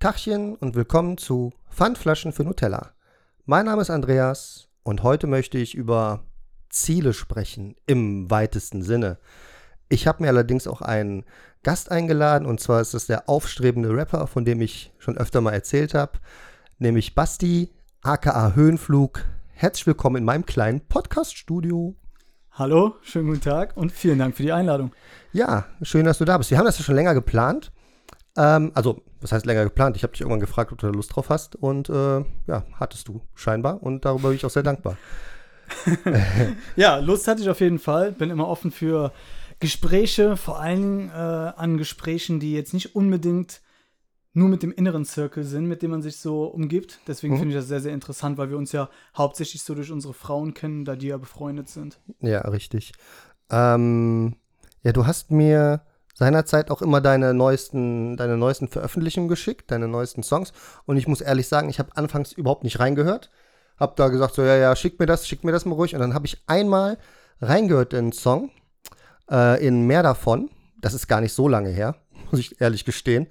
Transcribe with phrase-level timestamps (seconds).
[0.00, 2.92] Tachchen und willkommen zu Pfandflaschen für Nutella.
[3.44, 6.24] Mein Name ist Andreas und heute möchte ich über
[6.70, 9.18] Ziele sprechen im weitesten Sinne.
[9.90, 11.26] Ich habe mir allerdings auch einen
[11.62, 15.52] Gast eingeladen und zwar ist es der aufstrebende Rapper, von dem ich schon öfter mal
[15.52, 16.12] erzählt habe,
[16.78, 17.70] nämlich Basti,
[18.00, 19.26] aka Höhenflug.
[19.48, 21.94] Herzlich willkommen in meinem kleinen Podcast-Studio.
[22.52, 24.92] Hallo, schönen guten Tag und vielen Dank für die Einladung.
[25.34, 26.50] Ja, schön, dass du da bist.
[26.50, 27.70] Wir haben das ja schon länger geplant.
[28.36, 29.96] Ähm, also, was heißt länger geplant?
[29.96, 33.08] Ich habe dich irgendwann gefragt, ob du da Lust drauf hast und äh, ja, hattest
[33.08, 34.96] du scheinbar und darüber bin ich auch sehr dankbar.
[36.76, 38.12] ja, Lust hatte ich auf jeden Fall.
[38.12, 39.12] Bin immer offen für
[39.60, 43.60] Gespräche, vor allem äh, an Gesprächen, die jetzt nicht unbedingt
[44.32, 47.00] nur mit dem inneren Circle sind, mit dem man sich so umgibt.
[47.06, 47.38] Deswegen mhm.
[47.38, 50.54] finde ich das sehr, sehr interessant, weil wir uns ja hauptsächlich so durch unsere Frauen
[50.54, 51.98] kennen, da die ja befreundet sind.
[52.20, 52.92] Ja, richtig.
[53.50, 54.36] Ähm,
[54.82, 55.82] ja, du hast mir
[56.20, 60.52] seinerzeit auch immer deine neuesten, deine neuesten Veröffentlichungen geschickt, deine neuesten Songs.
[60.84, 63.30] Und ich muss ehrlich sagen, ich habe anfangs überhaupt nicht reingehört.
[63.78, 65.94] Hab da gesagt, so, ja, ja, schick mir das, schick mir das mal ruhig.
[65.94, 66.98] Und dann habe ich einmal
[67.40, 68.50] reingehört in den Song,
[69.30, 70.50] äh, in mehr davon.
[70.82, 71.96] Das ist gar nicht so lange her,
[72.30, 73.26] muss ich ehrlich gestehen.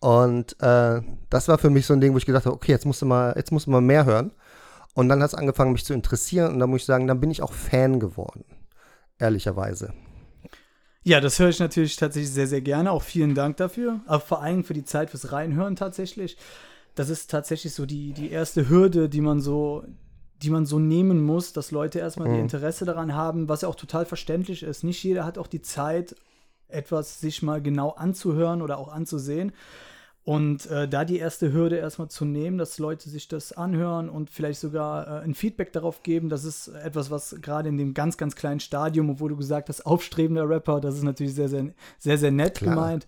[0.00, 2.84] Und äh, das war für mich so ein Ding, wo ich gedacht habe, okay, jetzt
[2.84, 4.32] musst du mal, jetzt musst du mal mehr hören.
[4.94, 6.54] Und dann hat es angefangen, mich zu interessieren.
[6.54, 8.44] Und dann muss ich sagen, dann bin ich auch Fan geworden.
[9.20, 9.94] Ehrlicherweise.
[11.04, 12.90] Ja, das höre ich natürlich tatsächlich sehr, sehr gerne.
[12.90, 14.00] Auch vielen Dank dafür.
[14.06, 16.38] Aber vor allem für die Zeit fürs Reinhören tatsächlich.
[16.94, 19.84] Das ist tatsächlich so die, die erste Hürde, die man so,
[20.42, 22.34] die man so nehmen muss, dass Leute erstmal mhm.
[22.34, 24.82] die Interesse daran haben, was ja auch total verständlich ist.
[24.82, 26.16] Nicht jeder hat auch die Zeit,
[26.68, 29.52] etwas sich mal genau anzuhören oder auch anzusehen.
[30.24, 34.30] Und äh, da die erste Hürde erstmal zu nehmen, dass Leute sich das anhören und
[34.30, 38.16] vielleicht sogar äh, ein Feedback darauf geben, das ist etwas, was gerade in dem ganz,
[38.16, 41.66] ganz kleinen Stadium, obwohl du gesagt hast, aufstrebender Rapper, das ist natürlich sehr, sehr,
[41.98, 42.74] sehr, sehr nett Klar.
[42.74, 43.06] gemeint.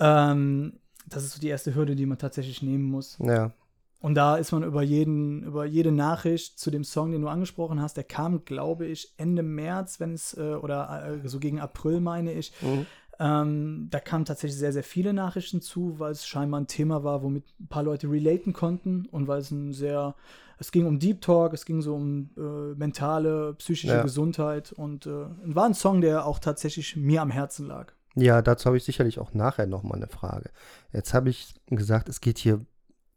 [0.00, 3.18] Ähm, das ist so die erste Hürde, die man tatsächlich nehmen muss.
[3.20, 3.52] Ja.
[4.00, 7.82] Und da ist man über jeden, über jede Nachricht zu dem Song, den du angesprochen
[7.82, 12.00] hast, der kam, glaube ich, Ende März, wenn es, äh, oder äh, so gegen April,
[12.00, 12.52] meine ich.
[12.62, 12.86] Mhm
[13.18, 17.22] ähm, da kamen tatsächlich sehr, sehr viele Nachrichten zu, weil es scheinbar ein Thema war,
[17.22, 20.14] womit ein paar Leute relaten konnten und weil es ein sehr,
[20.58, 24.02] es ging um Deep Talk, es ging so um äh, mentale, psychische ja.
[24.02, 27.92] Gesundheit und äh, war ein Song, der auch tatsächlich mir am Herzen lag.
[28.14, 30.50] Ja, dazu habe ich sicherlich auch nachher nochmal eine Frage.
[30.92, 32.64] Jetzt habe ich gesagt, es geht hier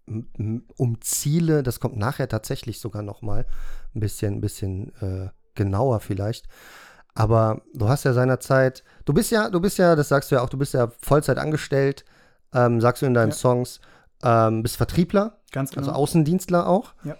[0.05, 3.45] um Ziele, das kommt nachher tatsächlich sogar nochmal
[3.93, 6.47] ein bisschen, ein bisschen äh, genauer vielleicht.
[7.15, 10.41] Aber du hast ja seinerzeit, du bist ja, du bist ja, das sagst du ja
[10.41, 12.05] auch, du bist ja Vollzeit angestellt,
[12.53, 13.35] ähm, sagst du in deinen ja.
[13.35, 13.81] Songs,
[14.23, 15.81] ähm, bist Vertriebler, Ganz genau.
[15.81, 16.93] also Außendienstler auch.
[17.03, 17.15] Ja.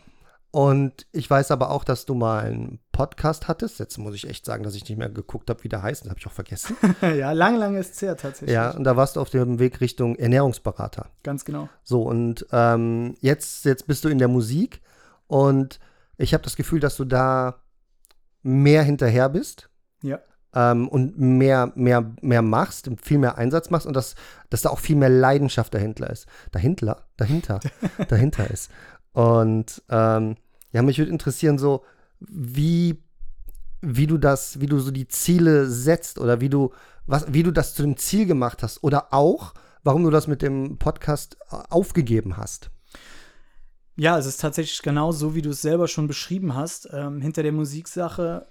[0.52, 3.80] Und ich weiß aber auch, dass du mal einen Podcast hattest.
[3.80, 6.02] Jetzt muss ich echt sagen, dass ich nicht mehr geguckt habe, wie der heißt.
[6.04, 6.76] Das habe ich auch vergessen.
[7.02, 8.56] ja, lang, lang ist es her tatsächlich.
[8.56, 11.06] Ja, und da warst du auf dem Weg Richtung Ernährungsberater.
[11.22, 11.70] Ganz genau.
[11.84, 14.82] So, und ähm, jetzt, jetzt bist du in der Musik
[15.28, 15.80] und
[16.18, 17.62] ich habe das Gefühl, dass du da
[18.42, 19.69] mehr hinterher bist
[20.02, 20.20] ja.
[20.54, 24.16] Ähm, und mehr, mehr, mehr machst, viel mehr Einsatz machst und dass,
[24.50, 26.26] dass da auch viel mehr Leidenschaft dahinter ist.
[26.52, 27.60] Dahinter, dahinter,
[28.08, 28.72] dahinter ist.
[29.12, 30.38] Und ähm,
[30.72, 31.84] ja, mich würde interessieren, so,
[32.20, 33.04] wie,
[33.82, 36.74] wie du das, wie du so die Ziele setzt oder wie du,
[37.06, 40.42] was, wie du das zu dem Ziel gemacht hast oder auch, warum du das mit
[40.42, 42.72] dem Podcast äh, aufgegeben hast.
[43.96, 46.88] Ja, es ist tatsächlich genau so, wie du es selber schon beschrieben hast.
[46.92, 48.48] Ähm, hinter der Musiksache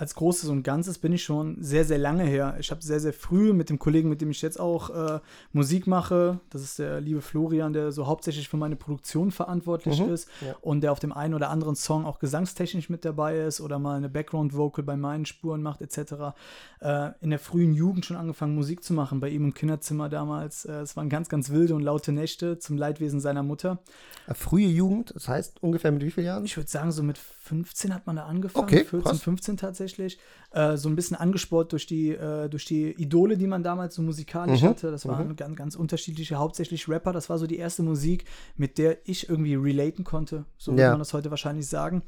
[0.00, 2.56] als Großes und Ganzes bin ich schon sehr, sehr lange her.
[2.58, 5.20] Ich habe sehr, sehr früh mit dem Kollegen, mit dem ich jetzt auch äh,
[5.52, 10.08] Musik mache, das ist der liebe Florian, der so hauptsächlich für meine Produktion verantwortlich mhm.
[10.08, 10.56] ist ja.
[10.62, 13.98] und der auf dem einen oder anderen Song auch gesangstechnisch mit dabei ist oder mal
[13.98, 16.32] eine Background-Vocal bei meinen Spuren macht, etc.
[16.80, 20.64] Äh, in der frühen Jugend schon angefangen, Musik zu machen, bei ihm im Kinderzimmer damals.
[20.64, 23.80] Äh, es waren ganz, ganz wilde und laute Nächte zum Leidwesen seiner Mutter.
[24.26, 26.46] Äh, frühe Jugend, das heißt ungefähr mit wie vielen Jahren?
[26.46, 29.22] Ich würde sagen, so mit 15 hat man da angefangen, okay, 14, krass.
[29.22, 30.18] 15 tatsächlich tatsächlich.
[30.52, 34.02] Äh, so ein bisschen angesport durch die, äh, durch die Idole, die man damals so
[34.02, 34.68] musikalisch mhm.
[34.68, 34.90] hatte.
[34.90, 35.36] Das waren mhm.
[35.36, 37.12] ganz, ganz unterschiedliche, hauptsächlich Rapper.
[37.12, 38.24] Das war so die erste Musik,
[38.56, 40.46] mit der ich irgendwie relaten konnte.
[40.58, 42.02] So würde man das heute wahrscheinlich sagen.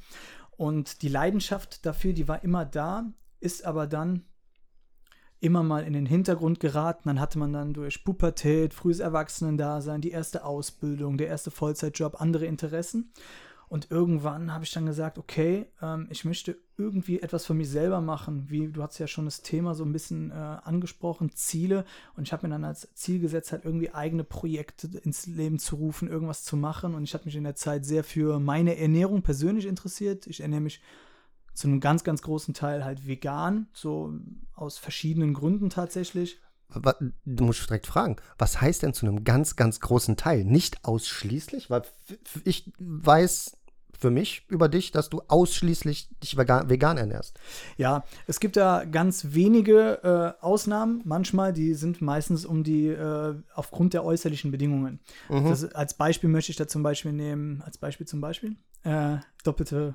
[0.56, 3.04] Und die Leidenschaft dafür, die war immer da,
[3.40, 4.24] ist aber dann
[5.40, 7.02] immer mal in den Hintergrund geraten.
[7.08, 12.46] Dann hatte man dann durch Pubertät, frühes Erwachsenendasein, die erste Ausbildung, der erste Vollzeitjob, andere
[12.46, 13.12] Interessen.
[13.72, 18.02] Und irgendwann habe ich dann gesagt, okay, ähm, ich möchte irgendwie etwas für mich selber
[18.02, 18.50] machen.
[18.50, 21.86] Wie du hast ja schon das Thema so ein bisschen äh, angesprochen, Ziele.
[22.14, 25.76] Und ich habe mir dann als Ziel gesetzt, halt irgendwie eigene Projekte ins Leben zu
[25.76, 26.94] rufen, irgendwas zu machen.
[26.94, 30.26] Und ich habe mich in der Zeit sehr für meine Ernährung persönlich interessiert.
[30.26, 30.82] Ich ernähre mich
[31.54, 34.12] zu einem ganz, ganz großen Teil halt vegan, so
[34.54, 36.42] aus verschiedenen Gründen tatsächlich.
[37.24, 40.44] du musst direkt fragen, was heißt denn zu einem ganz, ganz großen Teil?
[40.44, 41.84] Nicht ausschließlich, weil
[42.44, 43.61] ich weiß
[44.02, 47.38] für mich über dich, dass du ausschließlich dich vegan, vegan ernährst.
[47.76, 53.34] Ja, es gibt da ganz wenige äh, Ausnahmen, manchmal, die sind meistens um die, äh,
[53.54, 55.00] aufgrund der äußerlichen Bedingungen.
[55.28, 59.94] Das, als Beispiel möchte ich da zum Beispiel nehmen, als Beispiel zum Beispiel, äh, doppelte,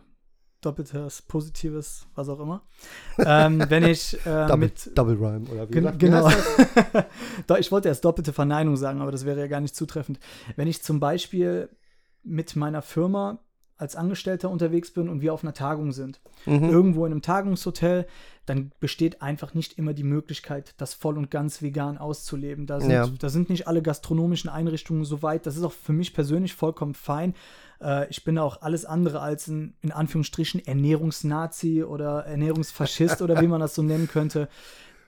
[0.61, 2.61] doppeltes, positives, was auch immer.
[3.19, 6.29] ähm, wenn ich äh, Double, mit, Double Rhyme oder wie, Gen sagt- wie genau.
[7.47, 10.17] Doch, ich wollte erst doppelte Verneinung sagen, aber das wäre ja gar nicht zutreffend.
[10.55, 11.69] Wenn ich zum Beispiel
[12.23, 13.39] mit meiner Firma
[13.77, 16.69] als Angestellter unterwegs bin und wir auf einer Tagung sind, Mhm.
[16.69, 18.07] irgendwo in einem Tagungshotel,
[18.45, 22.65] dann besteht einfach nicht immer die Möglichkeit, das voll und ganz vegan auszuleben.
[22.65, 23.07] Da sind, Ja.
[23.07, 25.45] da sind nicht alle gastronomischen Einrichtungen so weit.
[25.45, 27.33] Das ist auch für mich persönlich vollkommen fein.
[27.81, 33.47] Äh, ich bin auch alles andere als ein, in Anführungsstrichen, Ernährungsnazi oder Ernährungsfaschist oder wie
[33.47, 34.47] man das so nennen könnte.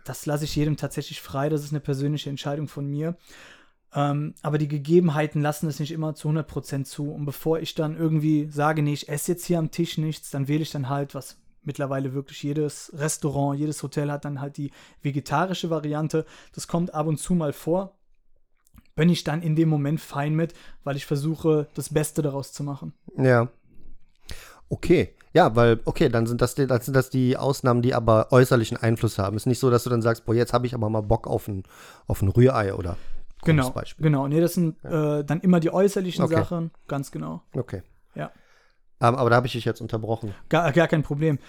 [0.05, 1.49] Das lasse ich jedem tatsächlich frei.
[1.49, 3.15] Das ist eine persönliche Entscheidung von mir.
[3.95, 7.11] Ähm, aber die Gegebenheiten lassen es nicht immer zu 100% zu.
[7.11, 10.47] Und bevor ich dann irgendwie sage, nee, ich esse jetzt hier am Tisch nichts, dann
[10.47, 14.71] wähle ich dann halt, was mittlerweile wirklich jedes Restaurant, jedes Hotel hat dann halt die
[15.01, 16.25] vegetarische Variante.
[16.53, 17.95] Das kommt ab und zu mal vor.
[18.95, 20.53] Bin ich dann in dem Moment fein mit,
[20.83, 22.93] weil ich versuche, das Beste daraus zu machen.
[23.17, 23.47] Ja.
[24.67, 25.15] Okay.
[25.31, 28.77] Ja, weil, okay, dann sind das, die, dann sind das die Ausnahmen, die aber äußerlichen
[28.77, 29.37] Einfluss haben.
[29.37, 31.47] Ist nicht so, dass du dann sagst, boah, jetzt habe ich aber mal Bock auf
[31.47, 31.63] ein,
[32.07, 32.97] auf ein Rührei oder
[33.43, 34.03] Genau, Beispiel.
[34.03, 34.27] genau.
[34.27, 36.35] Nee, das sind äh, dann immer die äußerlichen Okay.
[36.35, 36.71] Sachen.
[36.87, 37.41] Ganz genau.
[37.53, 37.83] Okay.
[38.15, 38.31] Ja.
[39.01, 40.35] Ähm, aber da habe ich dich jetzt unterbrochen.
[40.49, 41.39] Gar, gar kein Problem.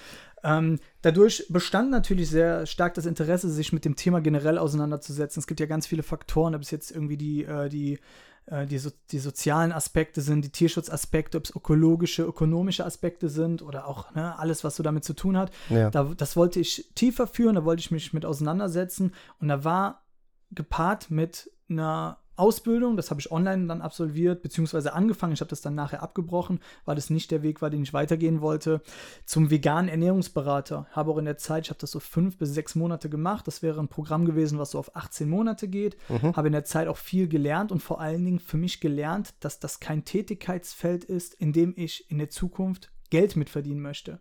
[0.42, 5.40] Ähm, dadurch bestand natürlich sehr stark das Interesse, sich mit dem Thema generell auseinanderzusetzen.
[5.40, 7.98] Es gibt ja ganz viele Faktoren, ob es jetzt irgendwie die, äh, die,
[8.46, 13.60] äh, die, so, die sozialen Aspekte sind, die Tierschutzaspekte, ob es ökologische, ökonomische Aspekte sind
[13.62, 15.50] oder auch ne, alles, was so damit zu tun hat.
[15.68, 15.90] Ja.
[15.90, 19.12] Da, das wollte ich tiefer führen, da wollte ich mich mit auseinandersetzen.
[19.40, 20.04] Und da war
[20.52, 25.34] gepaart mit einer Ausbildung, das habe ich online dann absolviert, beziehungsweise angefangen.
[25.34, 28.40] Ich habe das dann nachher abgebrochen, weil das nicht der Weg war, den ich weitergehen
[28.40, 28.80] wollte.
[29.26, 30.86] Zum veganen Ernährungsberater.
[30.92, 33.46] Habe auch in der Zeit, ich habe das so fünf bis sechs Monate gemacht.
[33.46, 35.98] Das wäre ein Programm gewesen, was so auf 18 Monate geht.
[36.34, 39.60] Habe in der Zeit auch viel gelernt und vor allen Dingen für mich gelernt, dass
[39.60, 44.20] das kein Tätigkeitsfeld ist, in dem ich in der Zukunft Geld mitverdienen möchte.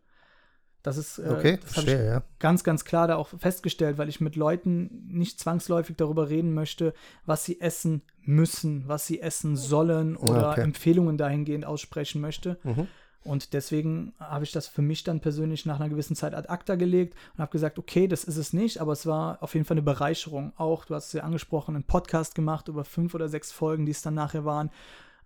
[0.83, 2.23] Das ist, äh, Okay, das verstehe, ja.
[2.39, 6.93] ganz, ganz klar da auch festgestellt, weil ich mit Leuten nicht zwangsläufig darüber reden möchte,
[7.25, 10.61] was sie essen müssen, was sie essen sollen oder okay.
[10.61, 12.57] Empfehlungen dahingehend aussprechen möchte.
[12.63, 12.87] Mhm.
[13.23, 16.75] Und deswegen habe ich das für mich dann persönlich nach einer gewissen Zeit ad acta
[16.75, 19.75] gelegt und habe gesagt, okay, das ist es nicht, aber es war auf jeden Fall
[19.75, 20.53] eine Bereicherung.
[20.55, 23.91] Auch, du hast es ja angesprochen, einen Podcast gemacht über fünf oder sechs Folgen, die
[23.91, 24.71] es dann nachher waren.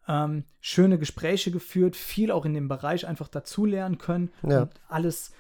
[0.08, 4.64] Ähm, schöne Gespräche geführt, viel auch in dem Bereich einfach dazulernen können Ja.
[4.64, 5.32] und alles,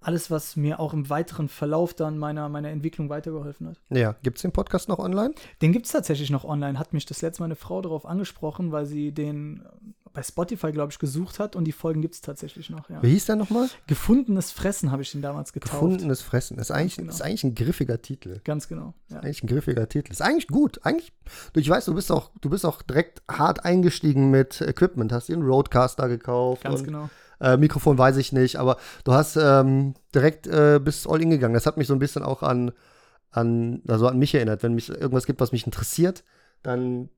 [0.00, 3.80] alles, was mir auch im weiteren Verlauf dann meiner, meiner Entwicklung weitergeholfen hat.
[3.88, 5.34] Ja, gibt es den Podcast noch online?
[5.62, 6.78] Den gibt es tatsächlich noch online.
[6.78, 9.62] Hat mich das letzte Mal eine Frau darauf angesprochen, weil sie den
[10.14, 12.88] bei Spotify, glaube ich, gesucht hat und die Folgen gibt es tatsächlich noch.
[12.88, 13.02] Ja.
[13.02, 13.68] Wie hieß der nochmal?
[13.88, 15.72] Gefundenes Fressen habe ich den damals getauft.
[15.72, 16.56] Gefundenes Fressen.
[16.58, 17.10] Ist eigentlich, genau.
[17.10, 18.40] ist eigentlich ein griffiger Titel.
[18.44, 18.94] Ganz genau.
[19.10, 19.18] Ja.
[19.18, 20.12] Eigentlich ein griffiger Titel.
[20.12, 20.80] Ist eigentlich gut.
[20.84, 21.12] Eigentlich,
[21.56, 25.12] ich weiß, du bist auch, du bist auch direkt hart eingestiegen mit Equipment.
[25.12, 26.62] Hast dir einen Roadcaster gekauft.
[26.62, 27.10] Ganz und, genau.
[27.40, 31.54] Äh, Mikrofon weiß ich nicht, aber du hast ähm, direkt äh, bis all in gegangen.
[31.54, 32.70] Das hat mich so ein bisschen auch an,
[33.32, 34.62] an, also an mich erinnert.
[34.62, 36.22] Wenn mich irgendwas gibt, was mich interessiert,
[36.62, 37.08] dann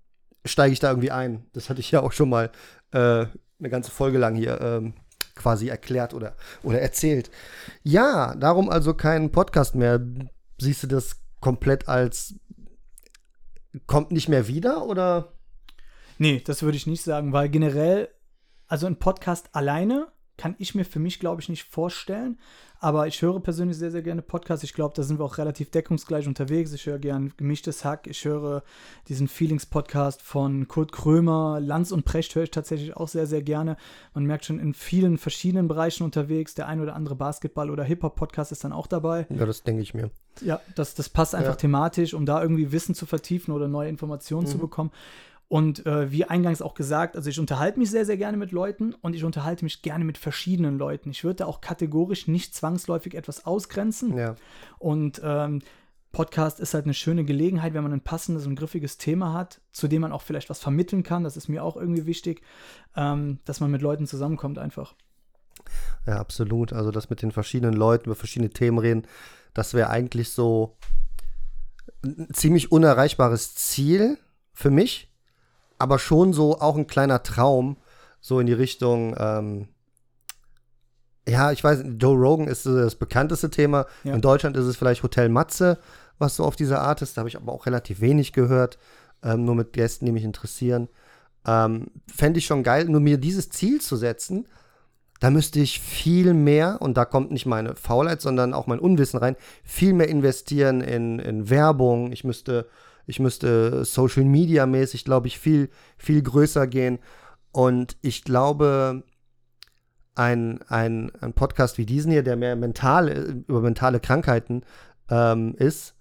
[0.46, 1.46] steige ich da irgendwie ein.
[1.52, 2.50] Das hatte ich ja auch schon mal
[2.92, 3.26] äh,
[3.58, 4.94] eine ganze Folge lang hier ähm,
[5.34, 7.30] quasi erklärt oder, oder erzählt.
[7.82, 10.00] Ja, darum also kein Podcast mehr.
[10.58, 12.34] Siehst du das komplett als
[13.86, 15.32] kommt nicht mehr wieder oder?
[16.18, 18.08] Nee, das würde ich nicht sagen, weil generell,
[18.68, 22.38] also ein Podcast alleine kann ich mir für mich, glaube ich, nicht vorstellen.
[22.78, 24.62] Aber ich höre persönlich sehr, sehr gerne Podcasts.
[24.62, 26.74] Ich glaube, da sind wir auch relativ deckungsgleich unterwegs.
[26.74, 28.06] Ich höre gern Gemischtes Hack.
[28.06, 28.62] Ich höre
[29.08, 31.58] diesen Feelings-Podcast von Kurt Krömer.
[31.58, 33.78] Lanz und Precht höre ich tatsächlich auch sehr, sehr gerne.
[34.12, 36.54] Man merkt schon in vielen verschiedenen Bereichen unterwegs.
[36.54, 39.26] Der ein oder andere Basketball- oder Hip-Hop-Podcast ist dann auch dabei.
[39.30, 40.10] Ja, das denke ich mir.
[40.42, 41.56] Ja, das, das passt einfach Ja.
[41.56, 44.90] thematisch, um da irgendwie Wissen zu vertiefen oder neue Informationen zu bekommen.
[45.48, 48.94] Und äh, wie eingangs auch gesagt, also ich unterhalte mich sehr, sehr gerne mit Leuten
[48.94, 51.10] und ich unterhalte mich gerne mit verschiedenen Leuten.
[51.10, 54.16] Ich würde da auch kategorisch nicht zwangsläufig etwas ausgrenzen.
[54.16, 54.34] Ja.
[54.78, 55.62] Und ähm,
[56.10, 59.86] Podcast ist halt eine schöne Gelegenheit, wenn man ein passendes und griffiges Thema hat, zu
[59.86, 61.22] dem man auch vielleicht was vermitteln kann.
[61.22, 62.42] Das ist mir auch irgendwie wichtig,
[62.96, 64.94] ähm, dass man mit Leuten zusammenkommt einfach.
[66.06, 66.72] Ja, absolut.
[66.72, 69.06] Also das mit den verschiedenen Leuten über verschiedene Themen reden,
[69.54, 70.76] das wäre eigentlich so
[72.04, 74.18] ein ziemlich unerreichbares Ziel
[74.52, 75.12] für mich,
[75.78, 77.76] aber schon so auch ein kleiner Traum,
[78.20, 79.68] so in die Richtung, ähm,
[81.28, 83.86] ja, ich weiß, Joe Rogan ist äh, das bekannteste Thema.
[84.04, 84.14] Ja.
[84.14, 85.78] In Deutschland ist es vielleicht Hotel Matze,
[86.18, 87.16] was so auf dieser Art ist.
[87.16, 88.78] Da habe ich aber auch relativ wenig gehört,
[89.22, 90.88] ähm, nur mit Gästen, die mich interessieren.
[91.46, 94.46] Ähm, Fände ich schon geil, nur mir dieses Ziel zu setzen,
[95.20, 99.18] da müsste ich viel mehr, und da kommt nicht meine Faulheit, sondern auch mein Unwissen
[99.18, 102.12] rein, viel mehr investieren in, in Werbung.
[102.12, 102.66] Ich müsste,
[103.06, 106.98] ich müsste Social Media mäßig, glaube ich, viel, viel größer gehen.
[107.52, 109.04] Und ich glaube,
[110.14, 114.62] ein, ein, ein Podcast wie diesen hier, der mehr mental, über mentale Krankheiten
[115.08, 115.94] ähm, ist,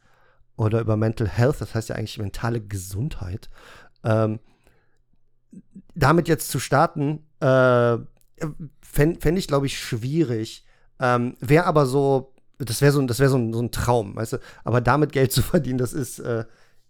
[0.57, 3.49] oder über Mental Health, das heißt ja eigentlich mentale Gesundheit,
[4.03, 4.39] ähm,
[5.93, 7.97] damit jetzt zu starten, äh,
[8.81, 10.65] fände fänd ich, glaube ich, schwierig.
[10.99, 14.33] Ähm, wäre aber so, das wäre so, das wär so, ein, so ein Traum, weißt
[14.33, 14.37] du?
[14.63, 16.45] Aber damit Geld zu verdienen, das ist, äh,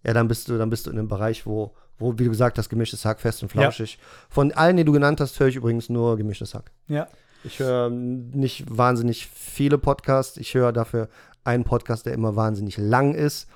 [0.06, 2.58] ja, dann bist du, dann bist du in einem Bereich, wo, wo, wie du gesagt
[2.58, 3.94] hast, gemischtes Hack, fest und flauschig.
[3.94, 4.04] Ja.
[4.30, 6.72] Von allen, die du genannt hast, höre ich übrigens nur gemischtes Hack.
[6.88, 7.08] Ja.
[7.44, 10.38] Ich höre nicht wahnsinnig viele Podcasts.
[10.38, 11.10] Ich höre dafür
[11.44, 13.48] einen Podcast, der immer wahnsinnig lang ist.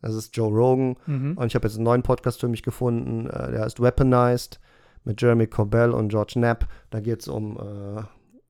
[0.00, 0.96] Das ist Joe Rogan.
[1.06, 1.36] Mhm.
[1.36, 4.60] Und ich habe jetzt einen neuen Podcast für mich gefunden, äh, der heißt Weaponized
[5.04, 6.68] mit Jeremy Corbell und George Knapp.
[6.90, 8.02] Da geht es um äh,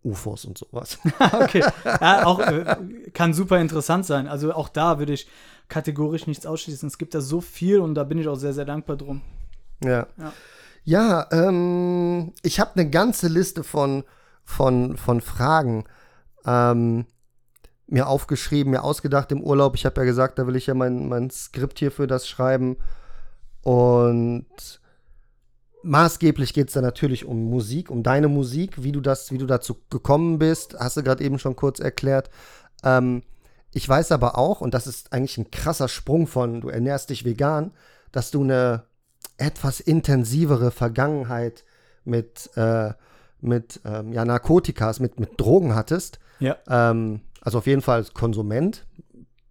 [0.09, 0.99] UFOs und sowas.
[1.33, 1.65] okay.
[1.85, 2.77] Ja, auch äh,
[3.15, 4.29] kann super interessant sein.
[4.29, 5.29] Also auch da würde ich
[5.69, 6.87] kategorisch nichts ausschließen.
[6.87, 9.23] Es gibt da so viel und da bin ich auch sehr, sehr dankbar drum.
[9.83, 10.07] Ja.
[10.17, 10.33] Ja,
[10.85, 14.05] ja ähm, ich habe eine ganze Liste von,
[14.45, 15.85] von, von Fragen.
[16.47, 17.07] Ähm,
[17.89, 19.75] mir aufgeschrieben, mir ausgedacht im Urlaub.
[19.75, 22.77] Ich habe ja gesagt, da will ich ja mein, mein Skript hier für das schreiben.
[23.63, 24.81] Und
[25.83, 29.47] maßgeblich geht es da natürlich um Musik, um deine Musik, wie du das, wie du
[29.47, 32.31] dazu gekommen bist, hast du gerade eben schon kurz erklärt.
[32.85, 33.23] Ähm,
[33.73, 37.25] ich weiß aber auch, und das ist eigentlich ein krasser Sprung von, du ernährst dich
[37.25, 37.73] vegan,
[38.13, 38.85] dass du eine
[39.37, 41.65] etwas intensivere Vergangenheit
[42.05, 42.93] mit, äh,
[43.41, 46.19] mit ähm, ja, Narkotikas, mit, mit Drogen hattest.
[46.41, 46.57] Ja.
[46.69, 48.87] Ähm, also auf jeden Fall als Konsument.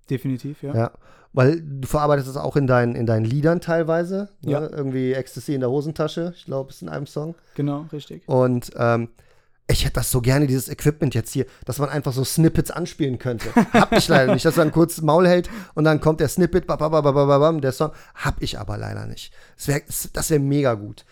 [0.10, 0.76] Definitiv, ja.
[0.76, 0.92] Ja.
[1.34, 4.30] Weil du verarbeitest es auch in deinen, in deinen Liedern teilweise.
[4.42, 4.52] Ne?
[4.52, 4.68] Ja.
[4.68, 7.36] Irgendwie Ecstasy in der Hosentasche, ich glaube, ist in einem Song.
[7.56, 8.28] Genau, richtig.
[8.28, 9.10] Und ähm,
[9.70, 13.20] ich hätte das so gerne, dieses Equipment jetzt hier, dass man einfach so Snippets anspielen
[13.20, 13.54] könnte.
[13.74, 17.60] Hab ich leider nicht, dass man kurz Maul hält und dann kommt der Snippet, babababababam,
[17.60, 17.92] der Song.
[18.16, 19.34] Hab ich aber leider nicht.
[19.58, 19.82] Das wäre
[20.14, 21.06] das wär mega gut.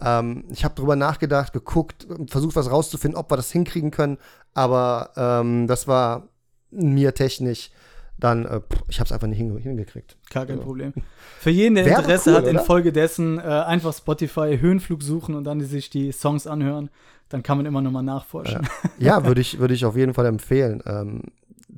[0.00, 4.18] Ähm, ich habe drüber nachgedacht, geguckt, versucht was rauszufinden, ob wir das hinkriegen können,
[4.52, 6.28] aber ähm, das war
[6.70, 7.70] mir technisch
[8.18, 10.16] dann, äh, ich habe es einfach nicht hingekriegt.
[10.30, 10.62] Gar kein ja.
[10.62, 10.92] Problem.
[11.40, 15.60] Für jeden, der Wäre Interesse cool, hat, infolgedessen äh, einfach Spotify Höhenflug suchen und dann
[15.60, 16.90] sich die Songs anhören,
[17.32, 18.68] dann kann man immer nochmal nachforschen.
[18.98, 20.82] Ja, ja würde ich, würd ich auf jeden Fall empfehlen.
[20.86, 21.22] Ähm,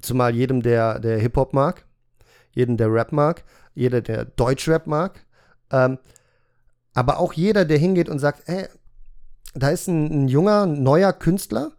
[0.00, 1.84] zumal jedem, der, der Hip-Hop mag,
[2.52, 3.44] jedem, der Rap mag,
[3.74, 5.24] jeder, der Deutschrap mag,
[5.70, 5.98] ähm,
[6.94, 8.66] aber auch jeder, der hingeht und sagt, ey,
[9.54, 11.72] da ist ein, ein junger, neuer Künstler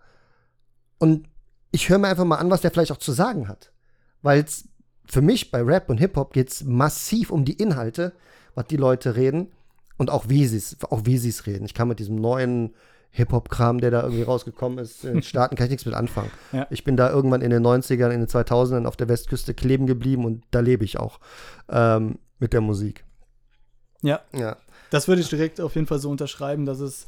[0.98, 1.28] und
[1.72, 3.72] ich höre mir einfach mal an, was der vielleicht auch zu sagen hat
[4.26, 4.68] weil es
[5.06, 8.14] für mich bei Rap und Hip-Hop geht es massiv um die Inhalte,
[8.56, 9.52] was die Leute reden
[9.98, 11.64] und auch wie sie es auch wie sie's reden.
[11.66, 12.74] Ich kann mit diesem neuen
[13.16, 16.32] Hip-Hop-Kram, der da irgendwie rausgekommen ist, in den Staaten kann ich nichts mit anfangen.
[16.52, 16.68] Ja.
[16.70, 20.26] Ich bin da irgendwann in den 90ern, in den 2000ern auf der Westküste kleben geblieben
[20.26, 21.20] und da lebe ich auch
[21.70, 23.06] ähm, mit der Musik.
[24.02, 24.22] Ja.
[24.34, 24.58] ja.
[24.92, 27.08] Das würde ich direkt auf jeden Fall so unterschreiben, dass es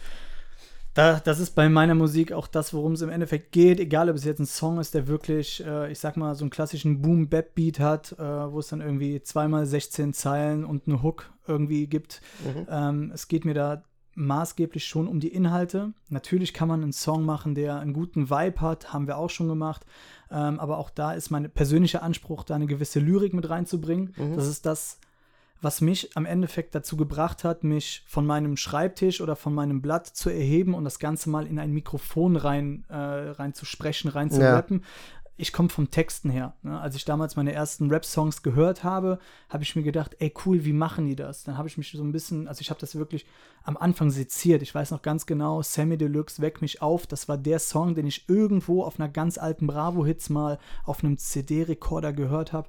[0.97, 3.79] da, das ist bei meiner Musik auch das, worum es im Endeffekt geht.
[3.79, 6.49] Egal, ob es jetzt ein Song ist, der wirklich, äh, ich sag mal, so einen
[6.49, 11.85] klassischen Boom-Bap-Beat hat, äh, wo es dann irgendwie zweimal 16 Zeilen und eine Hook irgendwie
[11.85, 12.21] gibt.
[12.43, 12.67] Mhm.
[12.67, 13.83] Ähm, es geht mir da
[14.17, 15.93] maßgeblich schon um die Inhalte.
[16.09, 19.47] Natürlich kann man einen Song machen, der einen guten Vibe hat, haben wir auch schon
[19.47, 19.85] gemacht.
[20.31, 24.13] Ähm, aber auch da ist mein persönlicher Anspruch, da eine gewisse Lyrik mit reinzubringen.
[24.17, 24.35] Mhm.
[24.35, 24.99] Das ist das,
[25.61, 30.07] was mich am Endeffekt dazu gebracht hat, mich von meinem Schreibtisch oder von meinem Blatt
[30.07, 34.29] zu erheben und das Ganze mal in ein Mikrofon rein, äh, rein zu sprechen, rein
[34.29, 34.55] zu ja.
[34.55, 34.83] rappen.
[35.39, 36.53] Ich komme vom Texten her.
[36.63, 36.79] Ne?
[36.79, 40.73] Als ich damals meine ersten Rap-Songs gehört habe, habe ich mir gedacht, ey cool, wie
[40.73, 41.43] machen die das?
[41.43, 43.27] Dann habe ich mich so ein bisschen, also ich habe das wirklich
[43.63, 44.63] am Anfang seziert.
[44.63, 47.05] Ich weiß noch ganz genau, Sammy Deluxe, Weck mich auf.
[47.05, 51.17] Das war der Song, den ich irgendwo auf einer ganz alten Bravo-Hits mal auf einem
[51.17, 52.67] CD-Rekorder gehört habe.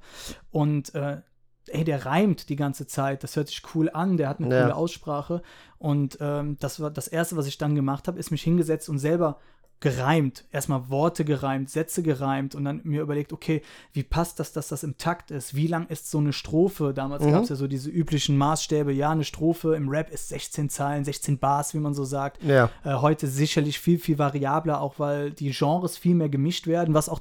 [0.51, 1.23] Und äh,
[1.69, 4.63] ey, der reimt die ganze Zeit, das hört sich cool an, der hat eine ja.
[4.63, 5.43] coole Aussprache.
[5.79, 8.99] Und ähm, das war das Erste, was ich dann gemacht habe, ist mich hingesetzt und
[8.99, 9.39] selber
[9.80, 14.68] gereimt, erstmal Worte gereimt, Sätze gereimt und dann mir überlegt, okay, wie passt das, dass
[14.68, 15.54] das im Takt ist?
[15.54, 16.92] Wie lang ist so eine Strophe?
[16.92, 17.30] Damals mhm.
[17.30, 21.04] gab es ja so diese üblichen Maßstäbe, ja, eine Strophe im Rap ist 16 Zeilen,
[21.04, 22.42] 16 Bars, wie man so sagt.
[22.42, 22.70] Ja.
[22.85, 27.08] Äh, heute sicherlich viel, viel variabler, auch weil die Genres viel mehr gemischt werden, was
[27.08, 27.20] auch,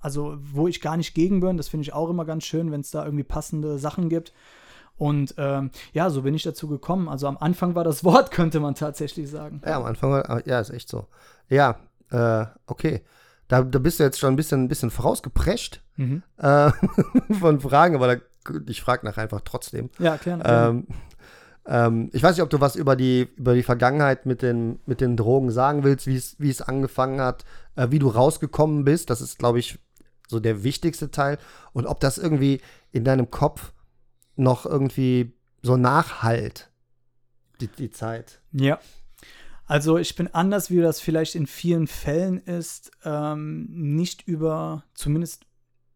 [0.00, 2.82] also wo ich gar nicht gegen bin, das finde ich auch immer ganz schön, wenn
[2.82, 4.34] es da irgendwie passende Sachen gibt.
[4.96, 7.08] Und ähm, ja, so bin ich dazu gekommen.
[7.08, 9.60] Also am Anfang war das Wort, könnte man tatsächlich sagen.
[9.64, 11.06] Ja, am Anfang war, ja, ist echt so.
[11.48, 11.76] Ja,
[12.10, 13.02] äh, okay.
[13.48, 16.22] Da, da bist du jetzt schon ein bisschen, ein bisschen vorausgeprescht mhm.
[16.38, 16.70] äh,
[17.38, 18.22] von Fragen, aber da
[18.66, 19.90] ich frage nach einfach trotzdem.
[19.98, 20.40] Ja, klar.
[20.44, 20.86] Ähm,
[21.66, 25.00] ähm, ich weiß nicht, ob du was über die, über die Vergangenheit mit den, mit
[25.00, 29.10] den Drogen sagen willst, wie es, wie es angefangen hat, äh, wie du rausgekommen bist.
[29.10, 29.78] Das ist, glaube ich,
[30.28, 31.38] so der wichtigste Teil.
[31.72, 32.60] Und ob das irgendwie
[32.92, 33.72] in deinem Kopf
[34.36, 36.70] noch irgendwie so nachhalt,
[37.60, 38.40] die, die Zeit.
[38.52, 38.78] Ja.
[39.66, 45.44] Also ich bin anders, wie das vielleicht in vielen Fällen ist, ähm, nicht über, zumindest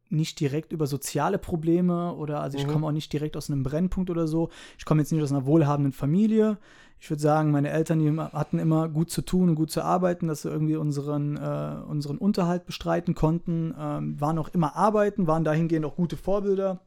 [0.08, 2.72] nicht direkt über soziale Probleme oder also ich Mhm.
[2.72, 4.50] komme auch nicht direkt aus einem Brennpunkt oder so.
[4.76, 6.58] Ich komme jetzt nicht aus einer wohlhabenden Familie.
[6.98, 10.26] Ich würde sagen, meine Eltern die hatten immer gut zu tun und gut zu arbeiten,
[10.26, 15.44] dass sie irgendwie unseren, äh, unseren Unterhalt bestreiten konnten, ähm, waren auch immer arbeiten, waren
[15.44, 16.80] dahingehend auch gute Vorbilder.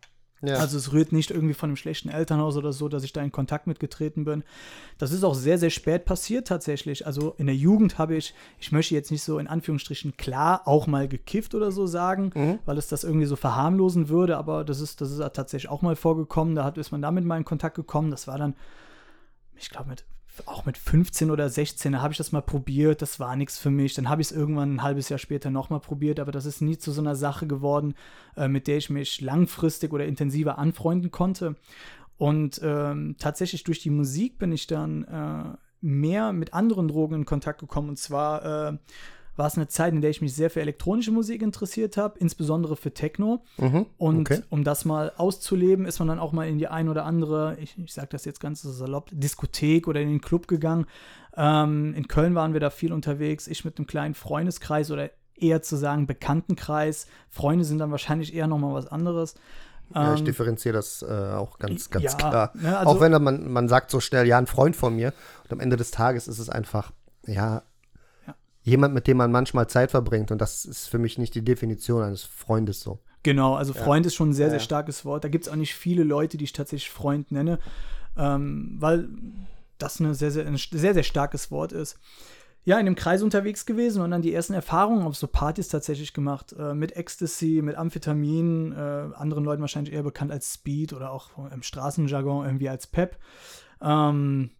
[0.45, 0.55] Ja.
[0.55, 3.31] Also es rührt nicht irgendwie von einem schlechten Elternhaus oder so, dass ich da in
[3.31, 4.43] Kontakt mitgetreten bin.
[4.97, 7.07] Das ist auch sehr, sehr spät passiert tatsächlich.
[7.07, 10.85] Also in der Jugend habe ich, ich möchte jetzt nicht so in Anführungsstrichen klar auch
[10.85, 12.59] mal gekifft oder so sagen, Mhm.
[12.65, 15.95] weil es das irgendwie so verharmlosen würde, aber das ist, das ist tatsächlich auch mal
[15.95, 16.55] vorgekommen.
[16.55, 18.11] Da hat, ist man damit mal in Kontakt gekommen.
[18.11, 18.53] Das war dann,
[19.55, 20.03] ich glaube, mit
[20.45, 23.69] auch mit 15 oder 16, da habe ich das mal probiert, das war nichts für
[23.69, 23.93] mich.
[23.93, 26.77] Dann habe ich es irgendwann ein halbes Jahr später nochmal probiert, aber das ist nie
[26.77, 27.93] zu so einer Sache geworden,
[28.35, 31.55] äh, mit der ich mich langfristig oder intensiver anfreunden konnte.
[32.17, 37.25] Und ähm, tatsächlich durch die Musik bin ich dann äh, mehr mit anderen Drogen in
[37.25, 37.89] Kontakt gekommen.
[37.89, 38.77] Und zwar äh,
[39.35, 42.75] war es eine Zeit, in der ich mich sehr für elektronische Musik interessiert habe, insbesondere
[42.75, 43.43] für Techno.
[43.57, 43.87] Mhm.
[43.97, 44.41] Und Okay.
[44.49, 47.77] um das mal auszuleben, ist man dann auch mal in die ein oder andere, ich,
[47.77, 50.85] ich sage das jetzt ganz salopp, Diskothek oder in den Club gegangen.
[51.35, 55.61] Ähm, in Köln waren wir da viel unterwegs, ich mit einem kleinen Freundeskreis oder eher
[55.63, 57.07] zu sagen Bekanntenkreis.
[57.29, 59.33] Freunde sind dann wahrscheinlich eher nochmal was anderes.
[59.95, 62.51] Ja, ich Ähm, differenziere das äh, auch ganz, ganz ja, klar.
[62.53, 65.11] ne, also- auch wenn man, man sagt so schnell, ja, ein Freund von mir.
[65.43, 66.91] Und am Ende des Tages ist es einfach,
[67.25, 67.63] Ja.
[68.63, 70.31] Jemand, mit dem man manchmal Zeit verbringt.
[70.31, 72.99] Und das ist für mich nicht die Definition eines Freundes so.
[73.23, 74.63] Genau, also Freund ist schon ein sehr, sehr Ja.
[74.63, 75.23] starkes Wort.
[75.23, 77.59] Da gibt es auch nicht viele Leute, die ich tatsächlich Freund nenne,
[78.17, 79.07] ähm, weil
[79.77, 81.97] das eine sehr, sehr, ein sehr, sehr starkes Wort ist.
[82.65, 86.13] Ja, in dem Kreis unterwegs gewesen und dann die ersten Erfahrungen auf so Partys tatsächlich
[86.13, 86.53] gemacht.
[86.57, 91.31] Äh, mit Ecstasy, mit Amphetamin, äh, anderen Leuten wahrscheinlich eher bekannt als Speed oder auch
[91.51, 93.17] im Straßenjargon irgendwie als Pep.
[93.81, 94.51] Ähm,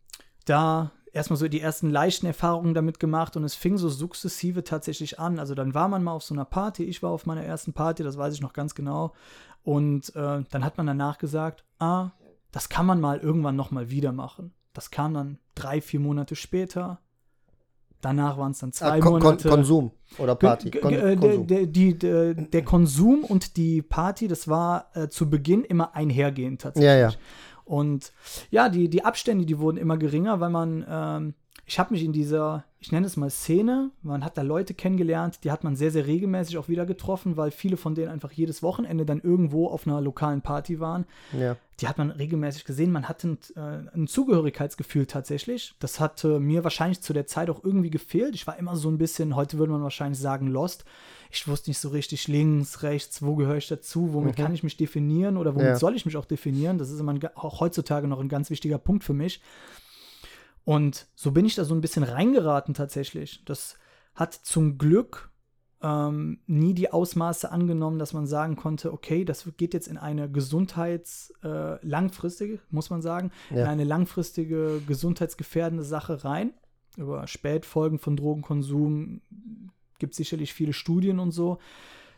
[0.46, 5.20] da erstmal so die ersten leichten Erfahrungen damit gemacht und es fing so sukzessive tatsächlich
[5.20, 5.40] an.
[5.40, 8.04] Also dann war man mal auf so einer Party, ich war auf meiner ersten Party,
[8.04, 9.14] das weiß ich noch ganz genau.
[9.64, 12.12] Und äh, dann hat man danach gesagt, ah,
[12.52, 14.54] das kann man mal irgendwann nochmal wieder machen.
[14.74, 17.00] Das kam dann drei, vier Monate später.
[18.02, 19.48] Danach waren es dann zwei Ah, Kon Monate.
[19.48, 20.72] Konsum oder Party.
[20.72, 21.48] Kon äh, der, Konsum.
[21.48, 26.62] der, die, der, der Konsum und die Party, das war äh, zu Beginn immer einhergehend
[26.62, 26.92] tatsächlich.
[26.92, 27.12] Ja, ja.
[27.66, 28.12] Und
[28.52, 31.34] ja, die, die Abstände, die wurden immer geringer, weil man, ähm,
[31.66, 35.40] ich habe mich in dieser, ich nenne es mal Szene, man hat da Leute kennengelernt,
[35.44, 38.62] die hat man sehr, sehr regelmäßig auch wieder getroffen, weil viele von denen einfach jedes
[38.62, 41.56] Wochenende dann irgendwo auf einer lokalen Party waren ja.
[41.80, 42.92] die hat man regelmäßig gesehen.
[42.92, 45.74] Man hatte ein, äh, ein Zugehörigkeitsgefühl tatsächlich.
[45.80, 48.36] Das hat äh, mir wahrscheinlich zu der Zeit auch irgendwie gefehlt.
[48.36, 50.84] Ich war immer so ein bisschen, heute würde man wahrscheinlich sagen, lost.
[51.36, 54.78] Ich wusste nicht so richtig links, rechts, wo gehöre ich dazu, womit kann ich mich
[54.78, 55.76] definieren oder womit Ja.
[55.76, 56.78] soll ich mich auch definieren.
[56.78, 59.42] Das ist immer ein, auch heutzutage noch ein ganz wichtiger Punkt für mich.
[60.64, 63.44] Und so bin ich da so ein bisschen reingeraten tatsächlich.
[63.46, 63.78] Das
[64.16, 65.32] hat zum Glück
[65.82, 70.32] ähm, nie die Ausmaße angenommen, dass man sagen konnte, okay, das geht jetzt in eine
[70.32, 73.66] Gesundheits, äh, langfristige, muss man sagen, in Ja.
[73.66, 76.54] eine langfristige gesundheitsgefährdende Sache rein.
[76.96, 79.22] Über Spätfolgen von Drogenkonsum
[80.00, 81.58] gibt es sicherlich viele Studien und so.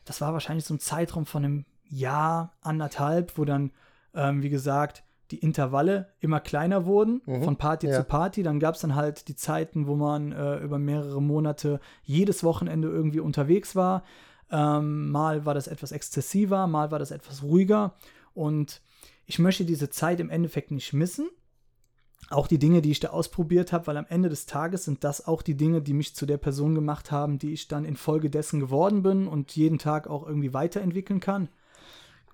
[0.06, 3.72] Das war wahrscheinlich so ein Zeitraum von einem Jahr, anderthalb, wo dann,
[4.14, 7.44] ähm, wie gesagt, die Intervalle immer kleiner wurden, Mhm.
[7.44, 7.98] von Party Ja.
[7.98, 8.44] zu Party.
[8.44, 12.88] Dann gab es dann halt die Zeiten, wo man äh, über mehrere Monate jedes Wochenende
[12.90, 14.04] irgendwie unterwegs war.
[14.52, 17.96] Ähm, mal war das etwas exzessiver, mal war das etwas ruhiger.
[18.36, 18.82] Und
[19.26, 21.28] ich möchte diese Zeit im Endeffekt nicht missen.
[22.30, 25.28] Auch die Dinge, die ich da ausprobiert habe, weil am Ende des Tages sind das
[25.28, 29.04] auch die Dinge, die mich zu der Person gemacht haben, die ich dann infolgedessen geworden
[29.04, 31.50] bin und jeden Tag auch irgendwie weiterentwickeln kann.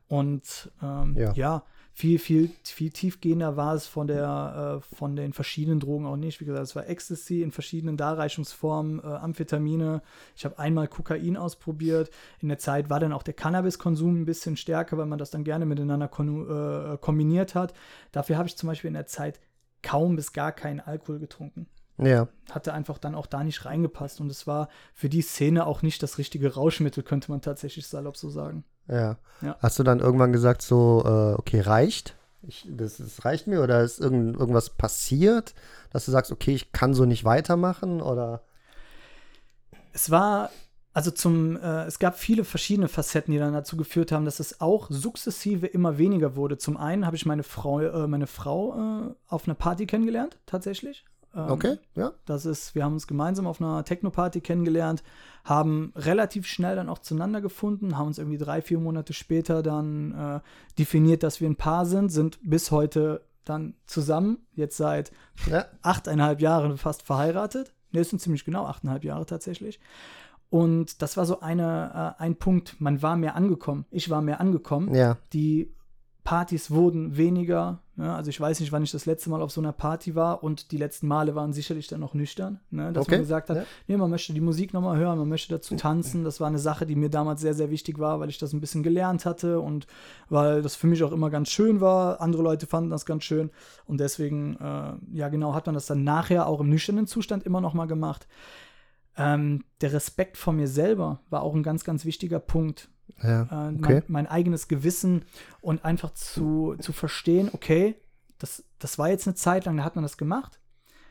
[0.07, 1.33] Und ähm, Ja.
[1.33, 1.63] ja.
[1.93, 6.39] viel, viel, viel tiefgehender war es von, der, äh, von den verschiedenen Drogen auch nicht.
[6.39, 10.01] Wie gesagt, es war Ecstasy in verschiedenen Darreichungsformen, äh, Amphetamine.
[10.37, 12.11] Ich habe einmal Kokain ausprobiert.
[12.39, 15.43] In der Zeit war dann auch der Cannabiskonsum ein bisschen stärker, weil man das dann
[15.43, 17.73] gerne miteinander äh, kombiniert hat.
[18.13, 19.39] Dafür habe ich zum Beispiel in der Zeit
[19.81, 21.67] kaum bis gar keinen Alkohol getrunken
[21.97, 22.27] Ja.
[22.51, 24.21] hatte einfach dann auch da nicht reingepasst.
[24.21, 28.17] Und es war für die Szene auch nicht das richtige Rauschmittel, könnte man tatsächlich salopp
[28.17, 28.63] so sagen.
[28.87, 29.17] Ja.
[29.41, 29.55] Ja.
[29.59, 32.15] Hast du dann irgendwann gesagt, so, äh, okay, reicht?
[32.43, 33.61] Ich, das, das reicht mir?
[33.61, 35.53] Oder ist irgend, irgendwas passiert,
[35.91, 38.01] dass du sagst, okay, ich kann so nicht weitermachen?
[38.01, 38.41] Oder?
[39.93, 40.49] Es war
[40.93, 44.59] also zum, äh, es gab viele verschiedene Facetten, die dann dazu geführt haben, dass es
[44.59, 46.57] auch sukzessive immer weniger wurde.
[46.57, 48.73] Zum einen habe ich meine Frau, äh, meine Frau
[49.09, 51.05] äh, auf einer Party kennengelernt, tatsächlich.
[51.33, 52.11] Ähm, Okay, ja.
[52.25, 55.01] Das ist, wir haben uns gemeinsam auf einer Techno-Party kennengelernt,
[55.45, 60.11] haben relativ schnell dann auch zueinander gefunden, haben uns irgendwie drei, vier Monate später dann
[60.11, 60.39] äh,
[60.77, 65.11] definiert, dass wir ein Paar sind, sind bis heute dann zusammen, jetzt seit
[65.47, 67.73] Ja, achteinhalb Jahren fast verheiratet.
[67.91, 69.79] Ne, es sind ziemlich genau achteinhalb Jahre tatsächlich.
[70.51, 73.85] Und das war so eine, äh, ein Punkt, man war mehr angekommen.
[73.89, 74.93] Ich war mehr angekommen.
[74.93, 75.17] ja.
[75.33, 75.73] Die
[76.23, 77.79] Partys wurden weniger.
[77.95, 78.13] Ne?
[78.13, 80.71] Also ich weiß nicht, wann ich das letzte Mal auf so einer Party war und
[80.71, 82.59] die letzten Male waren sicherlich dann noch nüchtern.
[82.69, 82.93] Ne?
[82.93, 83.63] Dass Okay, man gesagt hat, ja.
[83.87, 86.23] nee, man möchte die Musik nochmal hören, man möchte dazu tanzen.
[86.23, 88.61] Das war eine Sache, die mir damals sehr, sehr wichtig war, weil ich das ein
[88.61, 89.87] bisschen gelernt hatte und
[90.29, 92.21] weil das für mich auch immer ganz schön war.
[92.21, 93.49] Andere Leute fanden das ganz schön
[93.85, 97.61] und deswegen, äh, ja genau, hat man das dann nachher auch im nüchternen Zustand immer
[97.61, 98.27] noch mal gemacht.
[99.17, 102.89] Ähm, der Respekt vor mir selber war auch ein ganz, ganz wichtiger Punkt
[103.23, 103.43] ja.
[103.43, 103.93] äh, Okay.
[103.93, 105.25] mein, mein eigenes Gewissen
[105.61, 107.95] und einfach zu, zu verstehen, okay,
[108.39, 110.59] das, das war jetzt eine Zeit lang, da hat man das gemacht,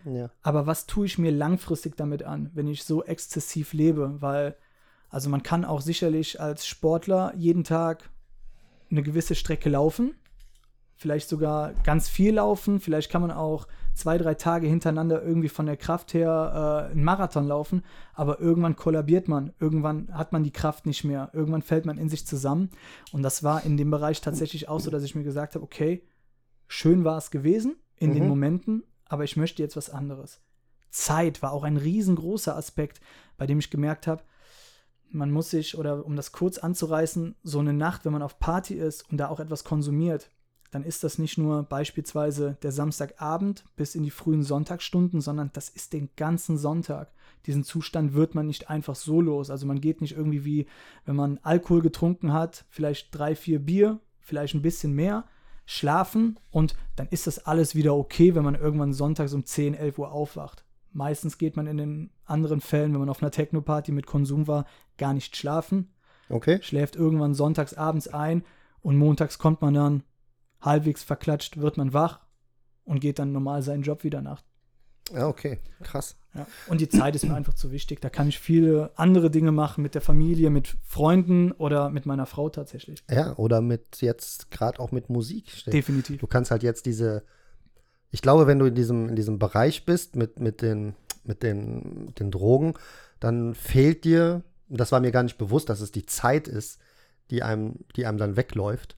[0.05, 0.31] ja.
[0.43, 4.21] aber was tue ich mir langfristig damit an, wenn ich so exzessiv lebe?
[4.21, 4.57] Weil,
[5.09, 8.11] also man kann auch sicherlich als Sportler jeden Tag
[8.91, 10.15] eine gewisse Strecke laufen,
[11.01, 15.65] vielleicht sogar ganz viel laufen, vielleicht kann man auch zwei, drei Tage hintereinander irgendwie von
[15.65, 17.83] der Kraft her äh, einen Marathon laufen,
[18.13, 22.11] aber irgendwann kollabiert man, irgendwann hat man die Kraft nicht mehr, irgendwann fällt man in
[22.11, 22.69] sich zusammen.
[23.13, 26.03] Und das war in dem Bereich tatsächlich auch so, dass ich mir gesagt habe, okay,
[26.69, 28.29] schön war es gewesen in den Mhm.
[28.29, 30.43] Momenten, aber ich möchte jetzt was anderes.
[30.91, 33.01] Zeit war auch ein riesengroßer Aspekt,
[33.39, 34.23] bei dem ich gemerkt habe,
[35.09, 38.75] man muss sich, oder um das kurz anzureißen, so eine Nacht, wenn man auf Party
[38.75, 40.31] ist und da auch etwas konsumiert,
[40.71, 45.69] dann ist das nicht nur beispielsweise der Samstagabend bis in die frühen Sonntagsstunden, sondern das
[45.69, 47.13] ist den ganzen Sonntag.
[47.47, 49.51] Diesen Zustand wird man nicht einfach so los.
[49.51, 50.67] Also man geht nicht irgendwie wie,
[51.07, 55.25] wenn man Alkohol getrunken hat, vielleicht drei, vier Bier, vielleicht ein bisschen mehr,
[55.67, 59.99] schlafen und dann ist das alles wieder okay, wenn man irgendwann sonntags um 10, 11
[59.99, 60.65] Uhr aufwacht.
[60.93, 64.67] Meistens geht man in den anderen Fällen, wenn man auf einer Techno-Party mit Konsum war,
[64.99, 65.93] gar nicht schlafen,
[66.29, 66.59] Okay.
[66.63, 68.45] schläft irgendwann sonntags abends ein
[68.83, 70.03] und montags kommt man dann
[70.61, 72.21] halbwegs verklatscht, wird man wach
[72.85, 74.43] und geht dann normal seinen Job wieder nach.
[75.13, 75.59] Ja, okay.
[75.83, 76.17] Krass.
[76.35, 76.47] Ja.
[76.69, 78.01] Und die Zeit ist mir einfach zu wichtig.
[78.01, 82.27] Da kann ich viele andere Dinge machen mit der Familie, mit Freunden oder mit meiner
[82.27, 83.03] Frau tatsächlich.
[83.11, 85.65] Ja, oder mit jetzt gerade auch mit Musik.
[85.67, 86.21] Definitiv.
[86.21, 87.25] Du kannst halt jetzt diese,
[88.11, 90.95] ich glaube, wenn du in diesem, in diesem Bereich bist mit, mit, den,
[91.25, 92.75] mit, den, mit den Drogen,
[93.19, 96.81] dann fehlt dir, das war mir gar nicht bewusst, dass es die Zeit ist,
[97.31, 98.95] die einem, die einem dann wegläuft.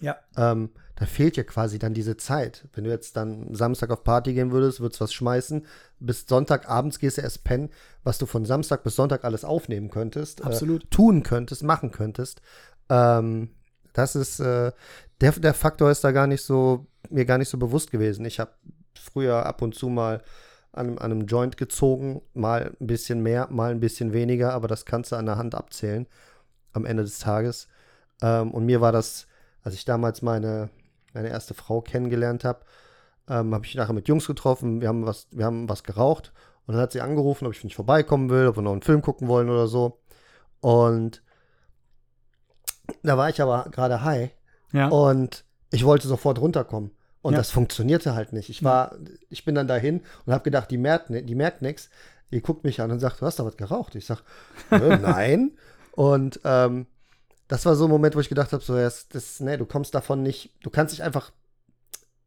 [0.00, 2.66] Ja, Ähm, da fehlt dir quasi dann diese Zeit.
[2.72, 5.66] Wenn du jetzt dann Samstag auf Party gehen würdest, würdest was schmeißen,
[6.00, 7.68] bis Sonntagabends gehst du erst pennen,
[8.02, 10.84] was du von Samstag bis Sonntag alles aufnehmen könntest, Absolut.
[10.84, 12.40] Äh, tun könntest, machen könntest.
[12.88, 13.50] Ähm,
[13.92, 14.72] das ist, äh,
[15.20, 18.24] der, der Faktor ist da gar nicht so, mir gar nicht so bewusst gewesen.
[18.24, 18.52] Ich habe
[18.98, 20.22] früher ab und zu mal
[20.72, 24.68] an, einem- an einem Joint gezogen, mal ein bisschen mehr, mal ein bisschen weniger, aber
[24.68, 26.06] das kannst du an der Hand abzählen
[26.72, 27.68] am Ende des Tages.
[28.22, 29.26] Ähm, und mir war das,
[29.62, 30.70] als ich damals meine,
[31.16, 32.60] meine erste Frau kennengelernt habe,
[33.28, 36.32] ähm, habe ich nachher mit Jungs getroffen, wir haben was, wir haben was geraucht
[36.66, 39.02] und dann hat sie angerufen, ob ich nicht vorbeikommen will, ob wir noch einen Film
[39.02, 39.98] gucken wollen oder so.
[40.60, 41.22] Und
[43.02, 44.30] da war ich aber gerade high
[44.72, 44.88] ja.
[44.88, 46.92] und ich wollte sofort runterkommen.
[47.22, 47.38] Und Ja.
[47.38, 48.48] das funktionierte halt nicht.
[48.50, 48.94] Ich war,
[49.30, 51.90] ich bin dann dahin und habe gedacht, die merkt, die merkt nichts.
[52.32, 53.94] Die guckt mich an und sagt, du hast doch was geraucht.
[53.96, 54.22] Ich sag,
[54.70, 55.56] "Nö, nein.
[55.92, 56.86] Und ähm,
[57.48, 59.94] das war so ein Moment, wo ich gedacht habe, so, das, das, nee, du kommst
[59.94, 61.32] davon nicht, du kannst nicht einfach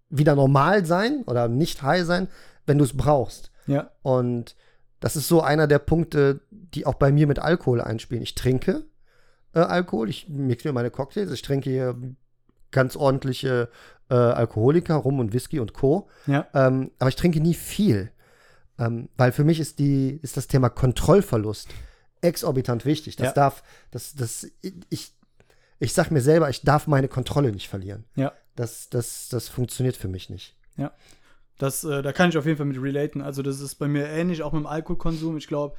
[0.10, 2.28] wieder normal sein oder nicht high sein,
[2.66, 3.52] wenn du es brauchst.
[3.68, 3.92] ja.
[4.02, 4.56] Und
[5.00, 8.22] das ist so einer der Punkte, die auch bei mir mit Alkohol einspielen.
[8.22, 8.84] Ich trinke
[9.54, 11.96] äh, Alkohol, ich mixe mir meine Cocktails, ich trinke hier
[12.72, 13.70] ganz ordentliche
[14.10, 16.10] äh, Alkoholiker, Rum und Whisky und Co.
[16.28, 16.48] Ja.
[16.54, 18.12] Ähm, aber ich trinke nie viel.
[18.78, 21.70] Ähm, weil für mich ist, die, ist das Thema Kontrollverlust
[22.22, 23.16] exorbitant wichtig.
[23.16, 23.34] Das Ja.
[23.34, 24.48] darf, das, das,
[24.90, 25.14] ich,
[25.80, 28.06] ich sag mir selber, ich darf meine Kontrolle nicht verlieren.
[28.16, 28.34] Ja.
[28.56, 30.56] Das, das, das funktioniert für mich nicht.
[31.58, 33.22] Das, äh, da kann ich auf jeden Fall mit relaten.
[33.22, 35.36] Also, das ist bei mir ähnlich, auch mit dem Alkoholkonsum.
[35.36, 35.76] Ich glaube,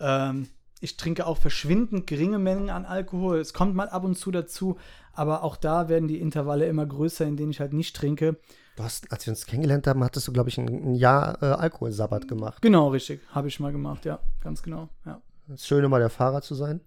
[0.00, 0.48] ähm,
[0.80, 3.38] ich trinke auch verschwindend geringe Mengen an Alkohol.
[3.38, 4.78] Es kommt mal ab und zu dazu,
[5.12, 8.36] aber auch da werden die Intervalle immer größer, in denen ich halt nicht trinke.
[8.74, 11.46] Du hast, als wir uns kennengelernt haben, hattest du, glaube ich, ein, ein Jahr äh,
[11.46, 12.60] Alkoholsabbat gemacht.
[12.60, 13.20] Genau, richtig.
[13.30, 14.88] Habe ich mal gemacht, ja, ganz genau.
[15.06, 15.20] Ja.
[15.48, 16.80] Das Schöne mal der Fahrer zu sein.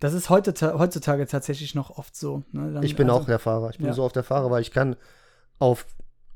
[0.00, 2.42] Das ist heutzutage tatsächlich noch oft so.
[2.50, 2.72] Ne?
[2.72, 3.70] Dann, Ich bin also, auch der Fahrer.
[3.70, 3.92] Ich bin ja.
[3.92, 4.96] so auf der Fahrer, weil ich kann
[5.58, 5.86] auf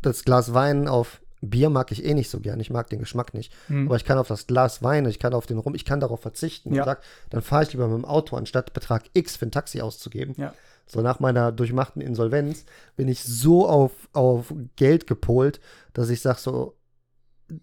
[0.03, 3.35] das Glas Wein auf Bier mag ich eh nicht so gern, ich mag den Geschmack
[3.35, 3.53] nicht.
[3.69, 3.87] Mhm.
[3.89, 6.21] Aber ich kann auf das Glas Wein, ich kann auf den Rum, ich kann darauf
[6.21, 6.83] verzichten Ja.
[6.83, 9.81] und sag, dann fahre ich lieber mit dem Auto, anstatt Betrag X für ein Taxi
[9.81, 10.35] auszugeben.
[10.39, 10.55] Ja.
[10.87, 12.65] So nach meiner durchmachten Insolvenz
[12.97, 15.61] bin ich so auf, auf Geld gepolt,
[15.93, 16.77] dass ich sage, so,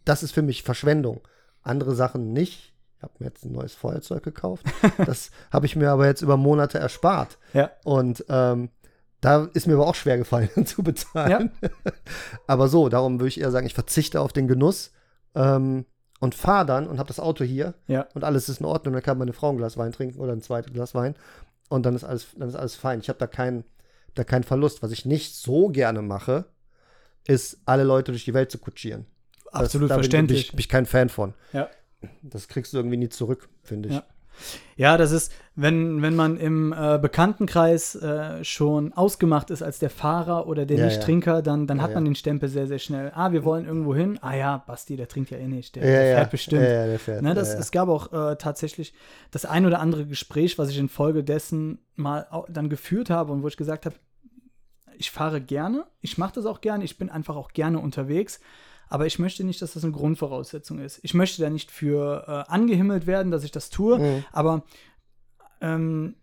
[0.06, 1.22] das ist für mich Verschwendung.
[1.62, 2.73] Andere Sachen nicht.
[3.04, 4.66] Ich habe mir jetzt ein neues Feuerzeug gekauft.
[5.06, 7.38] das habe ich mir aber jetzt über Monate erspart.
[7.54, 7.70] Ja.
[7.84, 8.70] Und ähm,
[9.20, 11.52] da ist mir aber auch schwer gefallen zu bezahlen.
[12.48, 14.92] aber so, darum würde ich eher sagen, ich verzichte auf den Genuss
[15.36, 15.86] ähm,
[16.22, 18.08] und fahre dann und habe das Auto hier Ja.
[18.14, 18.94] und alles ist in Ordnung.
[18.94, 21.16] Dann kann meine Frau ein Glas Wein trinken oder ein zweites Glas Wein
[21.70, 23.00] und dann ist alles, dann ist alles fein.
[23.02, 23.66] Ich habe da keinen
[24.16, 24.82] da keinen Verlust.
[24.84, 26.46] Was ich nicht so gerne mache,
[27.28, 29.06] ist, alle Leute durch die Welt zu kutschieren.
[29.52, 30.38] Das- Absolut da bin- verständlich.
[30.40, 31.34] Bin ich, bin ich kein Fan von.
[31.52, 31.70] Ja.
[32.22, 33.96] Das kriegst du irgendwie nie zurück, finde ich.
[33.96, 34.04] Ja.
[34.76, 39.92] Ja, das ist, wenn, wenn man im äh, Bekanntenkreis äh, schon ausgemacht ist als der
[39.92, 43.12] Fahrer oder der Ja, Nicht-Trinker, dann, dann Ja, hat man den Stempel sehr, sehr schnell.
[43.14, 44.18] Ah, wir wollen irgendwo hin.
[44.22, 45.76] Ah ja, Basti, der trinkt ja eh nicht.
[45.76, 46.64] Der, Ja, der ja, fährt bestimmt.
[46.64, 47.22] Ja, ja, der fährt.
[47.22, 47.60] Ne, das, ja, ja.
[47.60, 48.94] Es gab auch äh, tatsächlich
[49.30, 53.58] das ein oder andere Gespräch, was ich infolgedessen mal dann geführt habe und wo ich
[53.58, 53.96] gesagt habe,
[54.98, 58.40] ich fahre gerne, ich mache das auch gerne, ich bin einfach auch gerne unterwegs,
[58.90, 61.00] aber ich möchte nicht, dass das eine Grundvoraussetzung ist.
[61.04, 64.26] Ich möchte da nicht für äh, angehimmelt werden, dass ich das tue, Mhm.
[64.32, 64.64] aber
[65.62, 66.16] ähm,